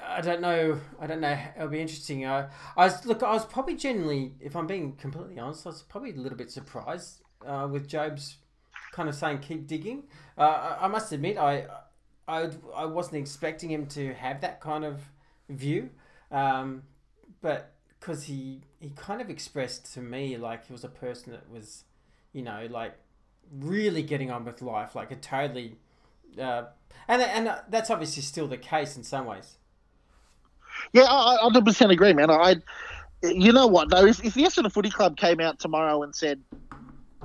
I 0.07 0.21
don't 0.21 0.41
know. 0.41 0.81
I 1.01 1.07
don't 1.07 1.21
know. 1.21 1.39
It'll 1.57 1.69
be 1.69 1.81
interesting. 1.81 2.25
Uh, 2.25 2.49
I 2.77 2.87
was 2.87 3.05
look. 3.05 3.23
I 3.23 3.33
was 3.33 3.45
probably 3.45 3.75
genuinely, 3.75 4.35
if 4.41 4.57
I'm 4.57 4.67
being 4.67 4.93
completely 4.97 5.39
honest, 5.39 5.67
I 5.67 5.71
was 5.71 5.83
probably 5.83 6.13
a 6.13 6.17
little 6.17 6.39
bit 6.39 6.51
surprised 6.51 7.23
uh, 7.47 7.69
with 7.71 7.89
Jobe's 7.89 8.37
kind 8.93 9.09
of 9.09 9.15
saying 9.15 9.39
keep 9.39 9.67
digging. 9.67 10.05
Uh, 10.39 10.77
I, 10.81 10.85
I, 10.85 10.89
must 10.89 11.13
admit, 11.13 11.37
I, 11.37 11.67
I 12.27 12.51
I 12.75 12.87
wasn't 12.87 13.17
expecting 13.17 13.71
him 13.71 13.87
to 13.89 14.15
have 14.15 14.41
that 14.41 14.61
kind 14.61 14.85
of 14.85 15.01
view, 15.49 15.91
um, 16.31 16.83
but 17.41 17.73
because 18.01 18.25
he 18.25 18.63
he 18.81 18.91
kind 18.91 19.21
of 19.21 19.31
expressed 19.31 19.93
to 19.95 20.01
me 20.01 20.37
like 20.37 20.67
he 20.67 20.73
was 20.73 20.85
a 20.85 20.89
person 20.89 21.33
that 21.33 21.51
was, 21.51 21.85
you 22.33 22.43
know, 22.43 22.67
like 22.71 22.95
really 23.53 24.03
getting 24.03 24.31
on 24.31 24.45
with 24.45 24.63
life, 24.63 24.95
like 24.95 25.11
a 25.11 25.17
totally 25.17 25.77
uh, 26.39 26.65
and 27.09 27.23
and 27.23 27.55
that's 27.69 27.91
obviously 27.91 28.23
still 28.23 28.47
the 28.47 28.57
case 28.57 28.97
in 28.97 29.05
some 29.05 29.27
ways. 29.27 29.57
Yeah, 30.93 31.07
I, 31.09 31.39
100% 31.43 31.91
agree, 31.91 32.13
man. 32.13 32.31
I, 32.31 32.57
you 33.23 33.53
know 33.53 33.67
what 33.67 33.89
though, 33.89 34.05
if, 34.05 34.23
if 34.25 34.35
the 34.35 34.43
Essendon 34.43 34.71
Footy 34.71 34.91
Club 34.91 35.17
came 35.17 35.41
out 35.41 35.59
tomorrow 35.59 36.03
and 36.03 36.15
said, 36.15 36.41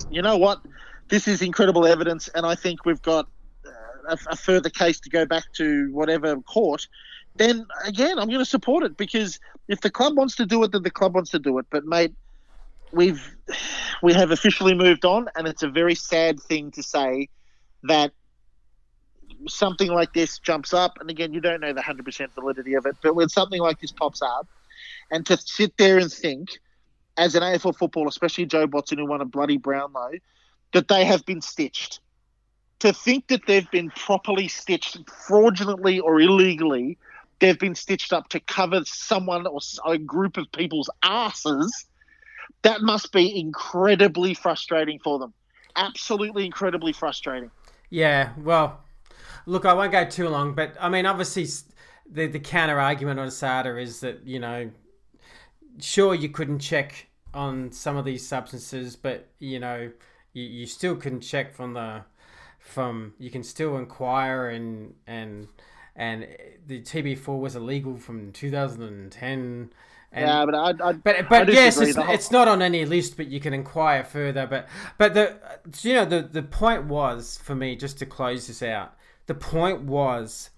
you 0.09 0.21
know 0.21 0.37
what, 0.37 0.61
this 1.09 1.27
is 1.27 1.41
incredible 1.41 1.85
evidence, 1.85 2.29
and 2.29 2.45
I 2.45 2.55
think 2.55 2.85
we've 2.85 3.01
got 3.01 3.27
uh, 3.65 4.15
a, 4.15 4.17
a 4.31 4.35
further 4.35 4.69
case 4.69 4.99
to 5.01 5.09
go 5.09 5.25
back 5.25 5.43
to 5.53 5.91
whatever 5.91 6.37
court, 6.37 6.87
then 7.35 7.65
again, 7.85 8.19
I'm 8.19 8.27
going 8.27 8.39
to 8.39 8.45
support 8.45 8.83
it 8.83 8.97
because 8.97 9.39
if 9.67 9.81
the 9.81 9.89
club 9.89 10.17
wants 10.17 10.35
to 10.35 10.45
do 10.45 10.63
it, 10.63 10.71
then 10.71 10.83
the 10.83 10.91
club 10.91 11.15
wants 11.15 11.31
to 11.31 11.39
do 11.39 11.57
it. 11.59 11.65
But 11.69 11.85
mate, 11.85 12.13
we've 12.91 13.35
we 14.01 14.13
have 14.13 14.31
officially 14.31 14.73
moved 14.73 15.05
on, 15.05 15.29
and 15.35 15.47
it's 15.47 15.63
a 15.63 15.69
very 15.69 15.95
sad 15.95 16.39
thing 16.39 16.71
to 16.71 16.83
say 16.83 17.29
that 17.83 18.11
something 19.47 19.89
like 19.89 20.13
this 20.13 20.39
jumps 20.39 20.73
up, 20.73 20.97
and 20.99 21.09
again, 21.09 21.33
you 21.33 21.41
don't 21.41 21.61
know 21.61 21.73
the 21.73 21.81
100% 21.81 22.31
validity 22.33 22.73
of 22.75 22.85
it, 22.85 22.95
but 23.01 23.15
when 23.15 23.29
something 23.29 23.61
like 23.61 23.79
this 23.79 23.91
pops 23.91 24.21
up, 24.21 24.47
and 25.09 25.25
to 25.25 25.37
sit 25.37 25.77
there 25.77 25.97
and 25.97 26.11
think, 26.11 26.49
as 27.17 27.35
an 27.35 27.43
AFL 27.43 27.75
footballer, 27.75 28.07
especially 28.07 28.45
Jobe 28.45 28.71
Watson, 28.71 28.97
who 28.97 29.05
won 29.05 29.21
a 29.21 29.25
bloody 29.25 29.57
Brownlow, 29.57 30.11
that 30.73 30.87
they 30.87 31.05
have 31.05 31.25
been 31.25 31.41
stitched. 31.41 31.99
To 32.79 32.93
think 32.93 33.27
that 33.27 33.45
they've 33.45 33.69
been 33.69 33.91
properly 33.91 34.47
stitched, 34.47 34.97
fraudulently 35.27 35.99
or 35.99 36.19
illegally, 36.19 36.97
they've 37.41 37.59
been 37.59 37.75
stitched 37.75 38.13
up 38.13 38.29
to 38.29 38.39
cover 38.39 38.81
someone 38.85 39.45
or 39.45 39.59
a 39.85 39.97
group 39.97 40.37
of 40.37 40.49
people's 40.53 40.89
asses, 41.03 41.85
that 42.61 42.81
must 42.81 43.11
be 43.11 43.37
incredibly 43.37 44.33
frustrating 44.33 44.99
for 44.99 45.19
them. 45.19 45.33
Absolutely 45.75 46.45
incredibly 46.45 46.93
frustrating. 46.93 47.51
Yeah, 47.89 48.31
well, 48.37 48.81
Look, 49.45 49.65
I 49.65 49.73
won't 49.73 49.91
go 49.91 50.05
too 50.05 50.29
long, 50.29 50.53
but 50.53 50.75
I 50.79 50.89
mean, 50.89 51.05
obviously, 51.05 51.47
the 52.09 52.27
the 52.27 52.39
counter 52.39 52.79
argument 52.79 53.19
on 53.19 53.31
SADA 53.31 53.77
is 53.77 53.99
that 54.01 54.25
you 54.25 54.39
know, 54.39 54.71
sure 55.79 56.13
you 56.13 56.29
couldn't 56.29 56.59
check 56.59 57.07
on 57.33 57.71
some 57.71 57.97
of 57.97 58.05
these 58.05 58.25
substances, 58.27 58.95
but 58.95 59.29
you 59.39 59.59
know, 59.59 59.91
you, 60.33 60.43
you 60.43 60.65
still 60.65 60.95
can 60.95 61.19
check 61.19 61.53
from 61.53 61.73
the 61.73 62.03
from 62.59 63.13
you 63.19 63.31
can 63.31 63.43
still 63.43 63.77
inquire 63.77 64.49
and 64.49 64.93
and 65.07 65.47
and 66.01 66.27
the 66.65 66.81
TB4 66.81 67.39
was 67.39 67.55
illegal 67.55 67.95
from 67.95 68.31
2010. 68.31 69.71
And, 70.13 70.27
yeah, 70.27 70.45
but 70.45 70.55
I, 70.55 70.89
I 70.89 70.93
but 70.93 71.15
I 71.15 71.21
but 71.21 71.53
yes, 71.53 71.79
it's, 71.79 71.95
whole- 71.95 72.09
it's 72.09 72.31
not 72.31 72.47
on 72.47 72.63
any 72.63 72.83
list, 72.85 73.15
but 73.17 73.27
you 73.27 73.39
can 73.39 73.53
inquire 73.53 74.03
further. 74.03 74.47
But 74.47 74.67
but 74.97 75.13
the 75.13 75.37
you 75.83 75.93
know 75.93 76.05
the 76.05 76.23
the 76.23 76.41
point 76.41 76.85
was 76.85 77.39
for 77.43 77.53
me 77.53 77.75
just 77.75 77.99
to 77.99 78.07
close 78.07 78.47
this 78.47 78.63
out. 78.63 78.95
The 79.27 79.35
point 79.35 79.83
was 79.83 80.49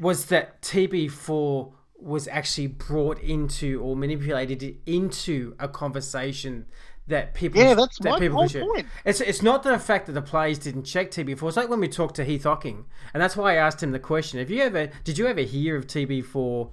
was 0.00 0.26
that 0.26 0.62
TB4 0.62 1.72
was 2.00 2.26
actually 2.28 2.68
brought 2.68 3.20
into 3.20 3.80
or 3.82 3.94
manipulated 3.94 4.78
into 4.86 5.54
a 5.58 5.68
conversation 5.68 6.64
that 7.08 7.34
people 7.34 7.60
Yeah, 7.60 7.74
that's 7.74 7.98
that 7.98 8.10
my 8.10 8.18
people 8.18 8.46
whole 8.46 8.74
point. 8.74 8.86
It's 9.04 9.20
it's 9.20 9.42
not 9.42 9.62
the 9.62 9.78
fact 9.78 10.06
that 10.06 10.12
the 10.12 10.22
players 10.22 10.58
didn't 10.58 10.84
check 10.84 11.10
TB4. 11.10 11.48
It's 11.48 11.56
like 11.56 11.68
when 11.68 11.80
we 11.80 11.88
talked 11.88 12.16
to 12.16 12.24
Heath 12.24 12.44
Hocking, 12.44 12.86
and 13.12 13.22
that's 13.22 13.36
why 13.36 13.52
I 13.52 13.56
asked 13.56 13.82
him 13.82 13.92
the 13.92 13.98
question: 13.98 14.38
Have 14.38 14.50
you 14.50 14.62
ever 14.62 14.90
did 15.04 15.18
you 15.18 15.26
ever 15.26 15.40
hear 15.40 15.76
of 15.76 15.86
TB4 15.86 16.70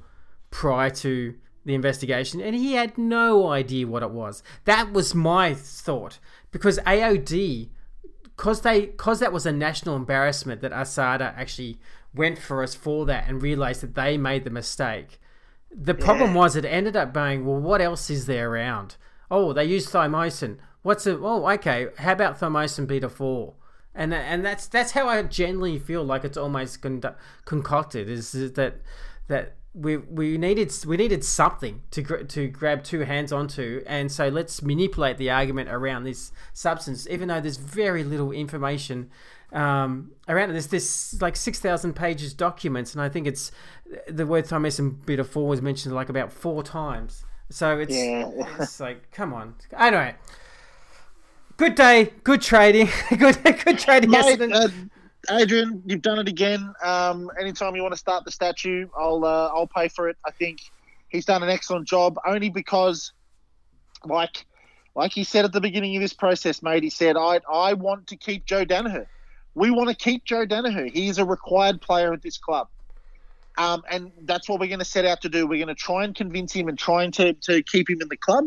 prior 0.51 0.89
to 0.89 1.35
the 1.65 1.73
investigation? 1.73 2.41
And 2.41 2.55
he 2.55 2.73
had 2.73 2.97
no 2.97 3.49
idea 3.49 3.87
what 3.87 4.03
it 4.03 4.11
was. 4.11 4.43
That 4.65 4.91
was 4.91 5.15
my 5.15 5.53
thought 5.53 6.19
because 6.51 6.79
AOD, 6.79 7.69
because 8.23 8.61
they 8.61 8.87
because 8.87 9.19
that 9.19 9.33
was 9.33 9.45
a 9.45 9.51
national 9.51 9.95
embarrassment 9.95 10.61
that 10.61 10.71
ASADA 10.71 11.35
actually 11.37 11.79
went 12.13 12.37
for 12.37 12.61
us 12.61 12.75
for 12.75 13.05
that 13.05 13.27
and 13.27 13.41
realized 13.41 13.81
that 13.81 13.95
they 13.95 14.17
made 14.17 14.43
the 14.43 14.49
mistake. 14.49 15.19
The 15.77 15.93
problem 15.93 16.33
was 16.33 16.55
it 16.55 16.63
ended 16.63 16.95
up 16.95 17.13
being 17.13 17.45
well, 17.45 17.59
what 17.59 17.81
else 17.81 18.09
is 18.09 18.25
there 18.25 18.51
around? 18.51 18.95
Oh, 19.29 19.53
they 19.53 19.65
use 19.65 19.89
thymosin. 19.89 20.57
What's 20.81 21.07
it? 21.07 21.17
Oh, 21.21 21.49
okay. 21.51 21.87
How 21.97 22.13
about 22.13 22.39
thymosin 22.39 22.87
beta 22.87 23.09
four? 23.09 23.55
And 23.93 24.13
and 24.13 24.45
that's 24.45 24.67
that's 24.67 24.91
how 24.91 25.07
I 25.07 25.21
generally 25.23 25.79
feel 25.79 26.03
like 26.03 26.23
it's 26.23 26.37
almost 26.37 26.81
condu- 26.81 27.15
concocted. 27.45 28.09
Is 28.09 28.31
that 28.33 28.81
that 29.27 29.55
we 29.73 29.97
we 29.97 30.37
needed 30.37 30.71
we 30.85 30.97
needed 30.97 31.23
something 31.23 31.81
to 31.91 32.01
gr- 32.01 32.23
to 32.23 32.47
grab 32.47 32.83
two 32.83 33.01
hands 33.01 33.31
onto, 33.31 33.83
and 33.85 34.11
so 34.11 34.29
let's 34.29 34.61
manipulate 34.61 35.17
the 35.17 35.29
argument 35.29 35.69
around 35.69 36.03
this 36.03 36.31
substance, 36.53 37.07
even 37.09 37.27
though 37.27 37.41
there's 37.41 37.57
very 37.57 38.03
little 38.03 38.31
information 38.31 39.09
um, 39.51 40.11
around 40.27 40.49
it. 40.49 40.53
There's 40.53 40.67
this 40.67 41.19
like 41.21 41.35
six 41.35 41.59
thousand 41.59 41.93
pages 41.93 42.33
documents, 42.33 42.93
and 42.93 43.01
I 43.01 43.09
think 43.09 43.27
it's 43.27 43.51
the 44.07 44.25
word 44.25 44.45
thymosin 44.45 45.05
beta 45.05 45.23
four 45.23 45.47
was 45.47 45.61
mentioned 45.61 45.95
like 45.95 46.09
about 46.09 46.31
four 46.31 46.63
times. 46.63 47.25
So 47.49 47.79
it's 47.79 47.93
Yeah. 47.93 48.31
it's 48.59 48.79
like 48.79 49.11
come 49.11 49.33
on. 49.33 49.55
Anyway, 49.77 50.15
good 51.57 51.75
day, 51.75 52.11
good 52.23 52.41
trading, 52.41 52.89
good 53.17 53.41
good 53.43 53.79
trading. 53.79 54.09
Mate, 54.09 54.41
uh, 54.41 54.69
Adrian, 55.29 55.81
you've 55.85 56.01
done 56.01 56.19
it 56.19 56.27
again. 56.27 56.73
Um, 56.83 57.29
anytime 57.39 57.75
you 57.75 57.81
want 57.81 57.93
to 57.93 57.99
start 57.99 58.25
the 58.25 58.31
statue, 58.31 58.87
I'll 58.97 59.23
uh, 59.23 59.49
I'll 59.53 59.67
pay 59.67 59.87
for 59.87 60.09
it. 60.09 60.17
I 60.25 60.31
think 60.31 60.61
he's 61.09 61.25
done 61.25 61.43
an 61.43 61.49
excellent 61.49 61.87
job, 61.87 62.17
only 62.25 62.49
because, 62.49 63.13
like, 64.03 64.45
like 64.95 65.13
he 65.13 65.23
said 65.23 65.45
at 65.45 65.53
the 65.53 65.61
beginning 65.61 65.95
of 65.95 66.01
this 66.01 66.13
process, 66.13 66.63
mate. 66.63 66.83
He 66.83 66.89
said, 66.89 67.15
"I 67.15 67.41
I 67.51 67.73
want 67.73 68.07
to 68.07 68.15
keep 68.15 68.45
Joe 68.45 68.65
Daniher. 68.65 69.05
We 69.53 69.69
want 69.71 69.89
to 69.89 69.95
keep 69.95 70.25
Joe 70.25 70.45
Daniher. 70.45 70.91
He 70.91 71.07
is 71.07 71.17
a 71.19 71.25
required 71.25 71.81
player 71.81 72.11
at 72.11 72.21
this 72.21 72.37
club." 72.37 72.69
Um, 73.57 73.83
and 73.89 74.11
that's 74.23 74.49
what 74.49 74.59
we're 74.59 74.67
going 74.67 74.79
to 74.79 74.85
set 74.85 75.05
out 75.05 75.21
to 75.21 75.29
do. 75.29 75.47
We're 75.47 75.63
going 75.63 75.75
to 75.75 75.81
try 75.81 76.03
and 76.03 76.13
convince 76.13 76.53
him 76.53 76.67
and 76.67 76.77
trying 76.77 77.11
to, 77.13 77.33
to 77.33 77.63
keep 77.63 77.89
him 77.89 78.01
in 78.01 78.09
the 78.09 78.17
club. 78.17 78.45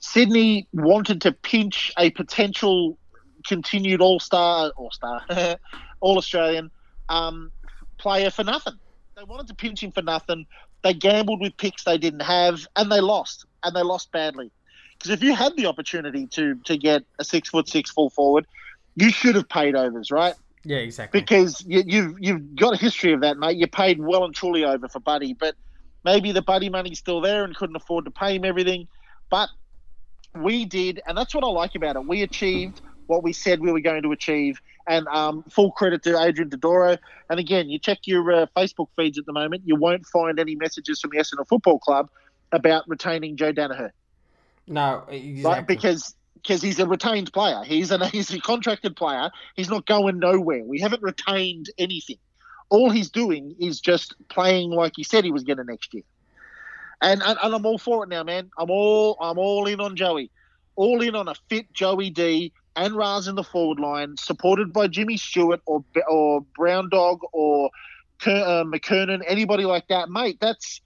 Sydney 0.00 0.66
wanted 0.72 1.20
to 1.22 1.32
pinch 1.32 1.92
a 1.98 2.10
potential 2.10 2.98
continued 3.46 4.00
All 4.00 4.20
Star, 4.20 4.72
All 4.76 4.90
Star, 4.90 5.22
All 6.00 6.18
Australian 6.18 6.70
um, 7.08 7.52
player 7.98 8.30
for 8.30 8.44
nothing. 8.44 8.74
They 9.16 9.24
wanted 9.24 9.48
to 9.48 9.54
pinch 9.54 9.82
him 9.82 9.92
for 9.92 10.02
nothing. 10.02 10.46
They 10.82 10.94
gambled 10.94 11.40
with 11.40 11.56
picks 11.56 11.84
they 11.84 11.98
didn't 11.98 12.20
have, 12.20 12.66
and 12.76 12.90
they 12.90 13.00
lost, 13.00 13.44
and 13.62 13.76
they 13.76 13.82
lost 13.82 14.10
badly. 14.12 14.50
Because 14.92 15.10
if 15.10 15.22
you 15.22 15.34
had 15.34 15.56
the 15.56 15.66
opportunity 15.66 16.26
to 16.28 16.54
to 16.64 16.76
get 16.76 17.04
a 17.18 17.24
six 17.24 17.48
foot 17.48 17.68
six 17.68 17.90
full 17.90 18.10
forward, 18.10 18.46
you 18.96 19.10
should 19.10 19.34
have 19.34 19.48
paid 19.48 19.76
overs, 19.76 20.10
right? 20.10 20.34
Yeah, 20.64 20.78
exactly. 20.78 21.20
because 21.20 21.64
you, 21.66 21.82
you've 21.86 22.16
you've 22.18 22.56
got 22.56 22.74
a 22.74 22.76
history 22.76 23.12
of 23.12 23.22
that, 23.22 23.38
mate. 23.38 23.56
You 23.56 23.66
paid 23.66 23.98
well 24.00 24.24
and 24.24 24.34
truly 24.34 24.64
over 24.64 24.88
for 24.88 25.00
Buddy, 25.00 25.32
but 25.32 25.54
maybe 26.04 26.32
the 26.32 26.42
Buddy 26.42 26.68
money's 26.68 26.98
still 26.98 27.20
there 27.20 27.44
and 27.44 27.54
couldn't 27.54 27.76
afford 27.76 28.04
to 28.04 28.10
pay 28.10 28.36
him 28.36 28.44
everything. 28.44 28.86
But 29.30 29.48
we 30.34 30.66
did, 30.66 31.00
and 31.06 31.16
that's 31.16 31.34
what 31.34 31.44
I 31.44 31.48
like 31.48 31.74
about 31.74 31.96
it. 31.96 32.06
We 32.06 32.22
achieved 32.22 32.82
what 33.06 33.22
we 33.22 33.32
said 33.32 33.60
we 33.60 33.72
were 33.72 33.80
going 33.80 34.02
to 34.02 34.12
achieve, 34.12 34.60
and 34.86 35.08
um, 35.08 35.44
full 35.44 35.72
credit 35.72 36.02
to 36.02 36.20
Adrian 36.22 36.50
Dodoro. 36.50 36.98
And 37.30 37.40
again, 37.40 37.70
you 37.70 37.78
check 37.78 38.00
your 38.04 38.30
uh, 38.30 38.46
Facebook 38.54 38.88
feeds 38.96 39.18
at 39.18 39.24
the 39.24 39.32
moment, 39.32 39.62
you 39.64 39.76
won't 39.76 40.06
find 40.06 40.38
any 40.38 40.56
messages 40.56 41.00
from 41.00 41.10
the 41.10 41.16
Essendon 41.16 41.48
Football 41.48 41.78
Club 41.78 42.10
about 42.52 42.86
retaining 42.86 43.36
Joe 43.36 43.52
Daniher 43.52 43.92
no, 44.70 45.04
exactly. 45.08 45.42
right? 45.42 45.66
Because 45.66 46.14
because 46.42 46.62
he's 46.62 46.78
a 46.78 46.86
retained 46.86 47.32
player. 47.32 47.62
He's 47.64 47.90
an 47.90 48.00
he's 48.12 48.32
a 48.32 48.40
contracted 48.40 48.96
player. 48.96 49.30
He's 49.56 49.70
not 49.70 49.86
going 49.86 50.18
nowhere. 50.18 50.64
We 50.64 50.80
haven't 50.80 51.02
retained 51.02 51.66
anything. 51.78 52.18
All 52.68 52.90
he's 52.90 53.10
doing 53.10 53.56
is 53.58 53.80
just 53.80 54.14
playing 54.28 54.70
like 54.70 54.92
he 54.96 55.02
said 55.02 55.24
he 55.24 55.32
was 55.32 55.42
going 55.42 55.58
to 55.58 55.64
next 55.64 55.92
year. 55.92 56.04
And, 57.02 57.22
and 57.22 57.38
and 57.42 57.54
I'm 57.54 57.66
all 57.66 57.78
for 57.78 58.04
it 58.04 58.08
now, 58.08 58.22
man. 58.22 58.50
I'm 58.58 58.70
all 58.70 59.16
I'm 59.20 59.38
all 59.38 59.66
in 59.66 59.80
on 59.80 59.96
Joey. 59.96 60.30
All 60.76 61.02
in 61.02 61.14
on 61.14 61.28
a 61.28 61.34
fit 61.48 61.72
Joey 61.72 62.10
D 62.10 62.52
and 62.76 62.94
Raz 62.94 63.26
in 63.26 63.34
the 63.34 63.42
forward 63.42 63.80
line, 63.80 64.14
supported 64.18 64.72
by 64.72 64.86
Jimmy 64.86 65.16
Stewart 65.16 65.60
or 65.66 65.84
or 66.08 66.42
Brown 66.56 66.88
Dog 66.90 67.20
or 67.32 67.70
Ker- 68.20 68.30
uh, 68.30 68.64
McKernan, 68.64 69.22
anybody 69.26 69.64
like 69.64 69.88
that, 69.88 70.10
mate. 70.10 70.38
That's 70.40 70.80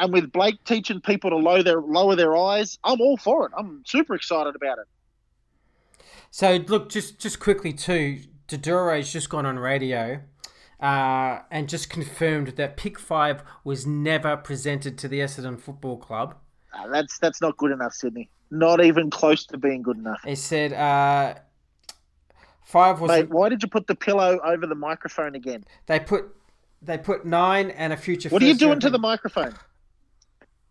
and 0.00 0.12
with 0.12 0.32
Blake 0.32 0.64
teaching 0.64 1.00
people 1.00 1.30
to 1.30 1.36
lower 1.36 1.62
their 1.62 1.80
lower 1.80 2.16
their 2.16 2.36
eyes, 2.36 2.78
I'm 2.82 3.00
all 3.00 3.18
for 3.18 3.46
it. 3.46 3.52
I'm 3.56 3.82
super 3.86 4.14
excited 4.14 4.56
about 4.56 4.78
it. 4.78 4.86
So 6.30 6.56
look, 6.66 6.88
just 6.88 7.20
just 7.20 7.38
quickly 7.38 7.72
too, 7.72 8.20
Dodoro's 8.48 9.12
just 9.12 9.28
gone 9.28 9.46
on 9.46 9.58
radio, 9.58 10.20
uh, 10.80 11.40
and 11.50 11.68
just 11.68 11.90
confirmed 11.90 12.48
that 12.56 12.76
pick 12.76 12.98
five 12.98 13.42
was 13.62 13.86
never 13.86 14.36
presented 14.36 14.96
to 14.98 15.08
the 15.08 15.20
Essendon 15.20 15.60
Football 15.60 15.98
Club. 15.98 16.34
Uh, 16.72 16.88
that's 16.88 17.18
that's 17.18 17.42
not 17.42 17.56
good 17.58 17.70
enough, 17.70 17.92
Sydney. 17.92 18.30
Not 18.50 18.82
even 18.82 19.10
close 19.10 19.44
to 19.46 19.58
being 19.58 19.82
good 19.82 19.98
enough. 19.98 20.22
He 20.24 20.34
said 20.34 20.72
uh, 20.72 21.34
five 22.64 23.00
was 23.00 23.10
Mate, 23.10 23.28
why 23.28 23.50
did 23.50 23.62
you 23.62 23.68
put 23.68 23.86
the 23.86 23.94
pillow 23.94 24.40
over 24.42 24.66
the 24.66 24.74
microphone 24.74 25.34
again? 25.34 25.64
they 25.86 26.00
put 26.00 26.34
they 26.80 26.96
put 26.96 27.26
nine 27.26 27.70
and 27.70 27.92
a 27.92 27.98
future. 27.98 28.30
What 28.30 28.42
are 28.42 28.46
you 28.46 28.54
doing 28.54 28.80
to 28.80 28.88
the 28.88 28.98
microphone? 28.98 29.54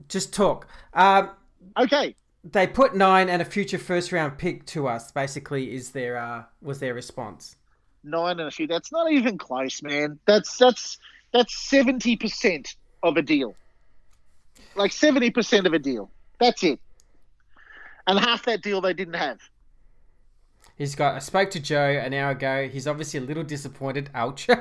Just 0.08 0.34
talk. 0.34 0.68
Um, 0.94 1.32
Okay, 1.78 2.16
they 2.44 2.66
put 2.68 2.96
nine 2.96 3.30
and 3.30 3.42
a 3.42 3.46
future 3.46 3.78
first 3.78 4.12
round 4.12 4.38
pick 4.38 4.66
to 4.68 4.88
us. 4.88 5.12
Basically, 5.12 5.74
is 5.74 5.92
their 5.92 6.18
uh, 6.18 6.44
was 6.62 6.80
their 6.80 6.94
response. 6.94 7.56
nine 8.04 8.40
and 8.40 8.48
a 8.48 8.52
few. 8.52 8.66
That's 8.68 8.92
not 8.92 9.12
even 9.12 9.38
close, 9.38 9.84
man. 9.84 10.20
That's 10.26 10.58
that's 10.58 10.98
that's 11.32 11.56
seventy 11.56 12.16
percent 12.16 12.76
of 13.04 13.18
a 13.18 13.22
deal. 13.22 13.56
Like 14.76 14.92
seventy 14.92 15.30
percent 15.30 15.68
of 15.68 15.74
a 15.74 15.80
deal. 15.80 16.10
That's 16.40 16.64
it. 16.64 16.80
And 18.08 18.20
half 18.20 18.46
that 18.46 18.62
deal 18.64 18.82
they 18.82 18.94
didn't 18.94 19.16
have. 19.16 19.40
He's 20.80 20.96
got. 20.96 21.16
I 21.16 21.20
spoke 21.20 21.52
to 21.52 21.60
Joe 21.60 22.02
an 22.04 22.14
hour 22.14 22.32
ago. 22.32 22.68
He's 22.68 22.88
obviously 22.88 23.20
a 23.20 23.24
little 23.24 23.44
disappointed. 23.44 24.10
Ouch. 24.16 24.48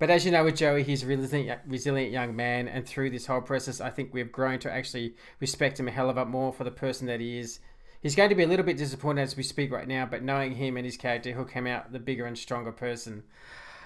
But 0.00 0.10
as 0.10 0.24
you 0.24 0.32
know, 0.32 0.44
with 0.44 0.56
Joey, 0.56 0.82
he's 0.82 1.04
a 1.04 1.06
resilient, 1.06 1.60
resilient 1.66 2.10
young 2.10 2.34
man, 2.34 2.66
and 2.66 2.84
through 2.86 3.10
this 3.10 3.26
whole 3.26 3.40
process, 3.40 3.80
I 3.80 3.90
think 3.90 4.12
we've 4.12 4.32
grown 4.32 4.58
to 4.60 4.72
actually 4.72 5.14
respect 5.38 5.78
him 5.78 5.86
a 5.86 5.90
hell 5.92 6.10
of 6.10 6.16
a 6.16 6.20
lot 6.20 6.28
more 6.28 6.52
for 6.52 6.64
the 6.64 6.70
person 6.70 7.06
that 7.06 7.20
he 7.20 7.38
is. 7.38 7.60
He's 8.02 8.16
going 8.16 8.30
to 8.30 8.34
be 8.34 8.42
a 8.42 8.46
little 8.46 8.66
bit 8.66 8.76
disappointed 8.76 9.22
as 9.22 9.36
we 9.36 9.42
speak 9.44 9.70
right 9.70 9.86
now, 9.86 10.04
but 10.06 10.22
knowing 10.22 10.56
him 10.56 10.76
and 10.76 10.84
his 10.84 10.96
character, 10.96 11.32
he'll 11.32 11.44
come 11.44 11.66
out 11.66 11.92
the 11.92 11.98
bigger 12.00 12.26
and 12.26 12.36
stronger 12.36 12.72
person. 12.72 13.22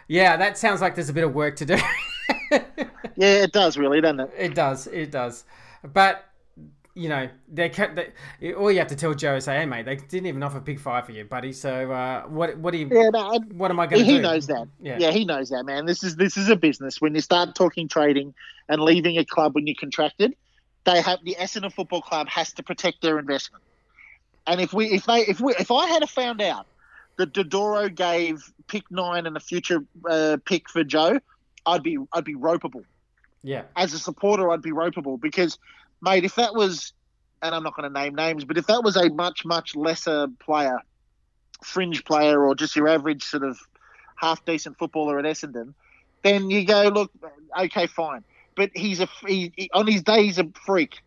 Yeah, 0.09 0.37
that 0.39 0.57
sounds 0.57 0.81
like 0.81 0.95
there's 0.95 1.11
a 1.11 1.12
bit 1.12 1.24
of 1.24 1.35
work 1.35 1.57
to 1.57 1.66
do. 1.66 1.76
Yeah, 3.16 3.43
it 3.43 3.53
does 3.53 3.76
really, 3.76 4.01
doesn't 4.01 4.20
it? 4.20 4.31
It 4.39 4.55
does. 4.55 4.87
It 4.87 5.11
does. 5.11 5.45
But 5.83 6.24
you 6.99 7.09
know, 7.09 7.28
they 7.46 7.68
kept. 7.68 7.96
They, 8.40 8.53
all 8.55 8.72
you 8.72 8.80
have 8.80 8.88
to 8.88 8.96
tell 8.96 9.14
Joe 9.14 9.36
is 9.36 9.44
say, 9.44 9.59
"Hey, 9.59 9.66
mate, 9.66 9.86
they 9.86 9.94
didn't 9.94 10.26
even 10.26 10.42
offer 10.42 10.59
Big 10.59 10.80
Five 10.80 11.07
for 11.07 11.12
you, 11.12 11.24
buddy. 11.24 11.53
So 11.53 11.92
uh, 11.92 12.22
what? 12.22 12.59
What 12.59 12.72
do 12.72 12.78
you? 12.78 12.88
Yeah, 12.90 13.11
no, 13.11 13.38
What 13.53 13.70
am 13.70 13.78
I 13.78 13.86
going 13.86 14.05
to 14.05 14.05
do?" 14.05 14.16
he 14.16 14.18
knows 14.18 14.49
that. 14.49 14.66
Yeah. 14.80 14.99
Yeah. 14.99 15.12
he 15.12 15.24
knows 15.24 15.51
that, 15.51 15.64
man. 15.64 15.86
This 15.86 16.03
is 16.03 16.16
this 16.16 16.36
is 16.36 16.49
a 16.49 16.57
business. 16.57 17.01
When 17.01 17.14
you 17.14 17.20
start 17.20 17.55
talking 17.55 17.86
trading 17.86 18.34
and 18.68 18.82
leaving 18.82 19.16
a 19.16 19.24
club 19.24 19.55
when 19.55 19.68
you're 19.68 19.76
contracted, 19.78 20.34
they 20.84 21.01
have 21.01 21.20
the 21.24 21.36
Essendon 21.38 21.72
Football 21.72 22.03
Club 22.03 22.28
has 22.28 22.53
to 22.55 22.64
protect 22.64 23.01
their 23.01 23.20
investment. 23.20 23.62
And 24.49 24.61
if 24.61 24.72
we 24.72 24.86
if 24.86 25.07
they 25.07 25.20
if 25.20 25.40
we 25.40 25.55
if 25.55 25.70
I 25.70 25.86
had 25.86 26.09
found 26.11 26.42
out 26.42 26.66
that 27.16 27.32
Dodoro 27.32 27.94
gave 27.94 28.53
pick 28.66 28.90
nine 28.90 29.24
and 29.26 29.36
a 29.36 29.40
future 29.40 29.84
uh, 30.11 30.38
pick 30.44 30.68
for 30.68 30.82
Joe, 30.82 31.20
I'd 31.64 31.84
be 31.84 31.96
I'd 32.12 32.24
be 32.24 32.34
ropeable. 32.34 32.84
Yeah. 33.42 33.62
As 33.76 33.94
a 33.94 33.99
supporter, 33.99 34.51
I'd 34.51 34.62
be 34.62 34.72
ropeable 34.72 35.20
because, 35.20 35.59
mate, 36.01 36.24
if 36.24 36.34
that 36.36 36.55
was, 36.55 36.92
and 37.42 37.55
I'm 37.55 37.62
not 37.62 37.74
going 37.76 37.92
to 37.92 38.01
name 38.01 38.14
names, 38.14 38.44
but 38.44 38.59
if 38.59 38.66
that 38.66 38.82
was 38.82 38.96
a 38.96 39.09
much 39.11 39.44
much 39.44 39.76
lesser 39.76 40.28
player, 40.40 40.78
fringe 41.62 42.05
player, 42.05 42.44
or 42.44 42.55
just 42.55 42.76
your 42.76 42.88
average 42.88 43.24
sort 43.24 43.44
of 43.44 43.59
half 44.16 44.44
decent 44.44 44.78
footballer 44.78 45.18
at 45.18 45.24
Essendon, 45.24 45.74
then 46.22 46.51
you 46.51 46.64
go, 46.64 46.88
look, 46.88 47.12
okay, 47.59 47.86
fine. 47.86 48.24
But 48.57 48.70
he's 48.74 49.01
a 49.01 49.09
he, 49.26 49.53
he- 49.57 49.70
on 49.72 49.86
his 49.86 50.03
day 50.03 50.24
he's 50.24 50.38
a 50.38 50.49
freak. 50.66 50.99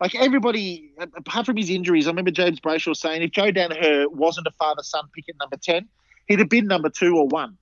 Like 0.00 0.14
everybody, 0.14 0.90
apart 0.98 1.46
from 1.46 1.56
his 1.56 1.70
injuries, 1.70 2.06
I 2.06 2.10
remember 2.10 2.30
James 2.30 2.60
Brayshaw 2.60 2.94
saying 2.94 3.22
if 3.22 3.30
Joe 3.30 3.50
Daniher 3.50 4.08
wasn't 4.10 4.46
a 4.46 4.50
father-son 4.50 5.04
pick 5.14 5.24
at 5.28 5.36
number 5.40 5.56
ten, 5.56 5.88
he'd 6.26 6.38
have 6.38 6.50
been 6.50 6.66
number 6.66 6.90
two 6.90 7.16
or 7.16 7.26
one. 7.26 7.56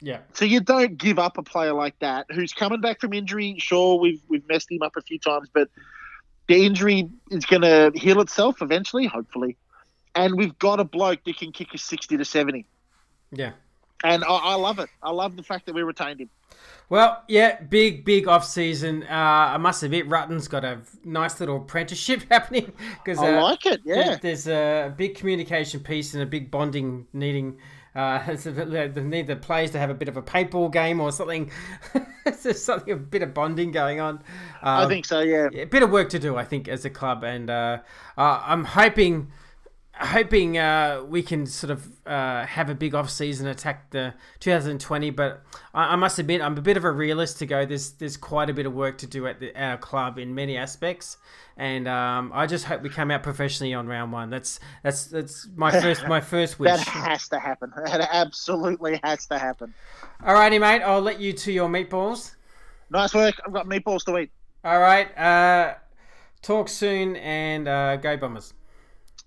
Yeah. 0.00 0.20
So 0.32 0.44
you 0.44 0.60
don't 0.60 0.96
give 0.96 1.18
up 1.18 1.38
a 1.38 1.42
player 1.42 1.74
like 1.74 1.98
that 2.00 2.26
who's 2.30 2.52
coming 2.52 2.80
back 2.80 3.00
from 3.00 3.12
injury. 3.12 3.56
Sure, 3.58 3.98
we've 3.98 4.20
we've 4.28 4.46
messed 4.48 4.70
him 4.70 4.82
up 4.82 4.96
a 4.96 5.02
few 5.02 5.18
times, 5.18 5.48
but 5.52 5.68
the 6.48 6.64
injury 6.64 7.08
is 7.30 7.44
going 7.46 7.62
to 7.62 7.92
heal 7.94 8.20
itself 8.20 8.62
eventually, 8.62 9.06
hopefully. 9.06 9.56
And 10.14 10.36
we've 10.36 10.58
got 10.58 10.80
a 10.80 10.84
bloke 10.84 11.24
that 11.24 11.36
can 11.36 11.52
kick 11.52 11.74
us 11.74 11.82
sixty 11.82 12.16
to 12.16 12.24
seventy, 12.24 12.66
Yeah. 13.32 13.52
and 14.02 14.24
I, 14.24 14.28
I 14.28 14.54
love 14.54 14.78
it. 14.78 14.88
I 15.02 15.10
love 15.10 15.36
the 15.36 15.42
fact 15.42 15.66
that 15.66 15.74
we 15.74 15.82
retained 15.82 16.20
him. 16.20 16.30
Well, 16.88 17.22
yeah, 17.28 17.60
big, 17.62 18.04
big 18.04 18.28
off 18.28 18.44
season. 18.44 19.02
Uh, 19.02 19.12
I 19.54 19.56
must 19.56 19.82
admit, 19.82 20.08
Rutten's 20.08 20.46
got 20.46 20.64
a 20.64 20.78
nice 21.04 21.40
little 21.40 21.56
apprenticeship 21.56 22.22
happening 22.30 22.72
because 23.04 23.18
I 23.18 23.34
uh, 23.36 23.42
like 23.42 23.66
it. 23.66 23.80
Yeah, 23.84 24.16
There's, 24.16 24.44
there's 24.44 24.48
a 24.48 24.94
big 24.96 25.16
communication 25.16 25.80
piece 25.80 26.14
and 26.14 26.22
a 26.22 26.26
big 26.26 26.50
bonding 26.50 27.06
needing. 27.12 27.58
Uh, 27.94 28.18
they 28.36 29.02
need 29.02 29.26
the 29.26 29.36
players 29.36 29.72
to 29.72 29.78
have 29.78 29.90
a 29.90 29.94
bit 29.94 30.08
of 30.08 30.16
a 30.16 30.22
paintball 30.22 30.72
game 30.72 31.00
or 31.00 31.10
something. 31.10 31.50
There's 32.42 32.62
something, 32.62 32.92
a 32.92 32.96
bit 32.96 33.22
of 33.22 33.32
bonding 33.34 33.70
going 33.72 34.00
on. 34.00 34.22
I 34.62 34.82
Um, 34.82 34.88
think 34.88 35.04
so. 35.04 35.20
Yeah. 35.20 35.48
a 35.52 35.64
bit 35.66 35.82
of 35.82 35.90
work 35.90 36.08
to 36.10 36.18
do, 36.18 36.36
I 36.36 36.44
think, 36.44 36.68
as 36.68 36.84
a 36.84 36.90
club, 36.90 37.22
and 37.24 37.48
uh, 37.50 37.78
uh, 38.18 38.42
I'm 38.44 38.64
hoping, 38.64 39.30
hoping 39.94 40.58
uh, 40.58 41.02
we 41.06 41.22
can 41.22 41.46
sort 41.46 41.70
of 41.70 41.86
uh, 42.06 42.44
have 42.46 42.68
a 42.68 42.74
big 42.74 42.94
off 42.94 43.10
season, 43.10 43.46
attack 43.46 43.90
the 43.90 44.14
2020. 44.40 45.10
But 45.10 45.42
I, 45.74 45.92
I 45.92 45.96
must 45.96 46.18
admit, 46.18 46.40
I'm 46.42 46.56
a 46.58 46.62
bit 46.62 46.76
of 46.76 46.84
a 46.84 46.90
realist 46.90 47.38
to 47.38 47.46
go. 47.46 47.64
There's 47.64 47.92
there's 47.92 48.16
quite 48.16 48.50
a 48.50 48.54
bit 48.54 48.66
of 48.66 48.74
work 48.74 48.98
to 48.98 49.06
do 49.06 49.26
at 49.26 49.40
the, 49.40 49.54
our 49.60 49.76
club 49.78 50.18
in 50.18 50.34
many 50.34 50.56
aspects, 50.56 51.16
and 51.56 51.86
um, 51.88 52.32
I 52.34 52.46
just 52.46 52.64
hope 52.64 52.82
we 52.82 52.88
come 52.90 53.10
out 53.10 53.22
professionally 53.22 53.72
on 53.74 53.86
round 53.86 54.12
one. 54.12 54.30
That's 54.30 54.58
that's 54.82 55.06
that's 55.06 55.48
my 55.54 55.70
first 55.80 56.06
my 56.08 56.20
first 56.20 56.58
wish. 56.58 56.70
That 56.76 56.88
has 56.88 57.28
to 57.28 57.38
happen. 57.38 57.72
That 57.76 58.08
absolutely 58.12 59.00
has 59.04 59.26
to 59.28 59.38
happen. 59.38 59.74
Alrighty, 60.22 60.60
mate. 60.60 60.82
I'll 60.82 61.00
let 61.00 61.20
you 61.20 61.32
to 61.32 61.52
your 61.52 61.68
meatballs. 61.68 62.34
Nice 62.90 63.14
work. 63.14 63.34
I've 63.44 63.52
got 63.52 63.66
meatballs 63.66 64.04
to 64.04 64.18
eat. 64.18 64.30
All 64.64 64.80
right. 64.80 65.16
Uh, 65.16 65.74
talk 66.42 66.68
soon 66.68 67.16
and 67.16 67.68
uh, 67.68 67.96
go 67.96 68.16
Bombers. 68.16 68.54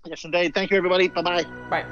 Yes, 0.06 0.24
indeed. 0.24 0.54
Thank 0.54 0.70
you, 0.70 0.76
everybody. 0.76 1.08
Bye 1.08 1.22
bye. 1.22 1.44
Bye. 1.68 1.86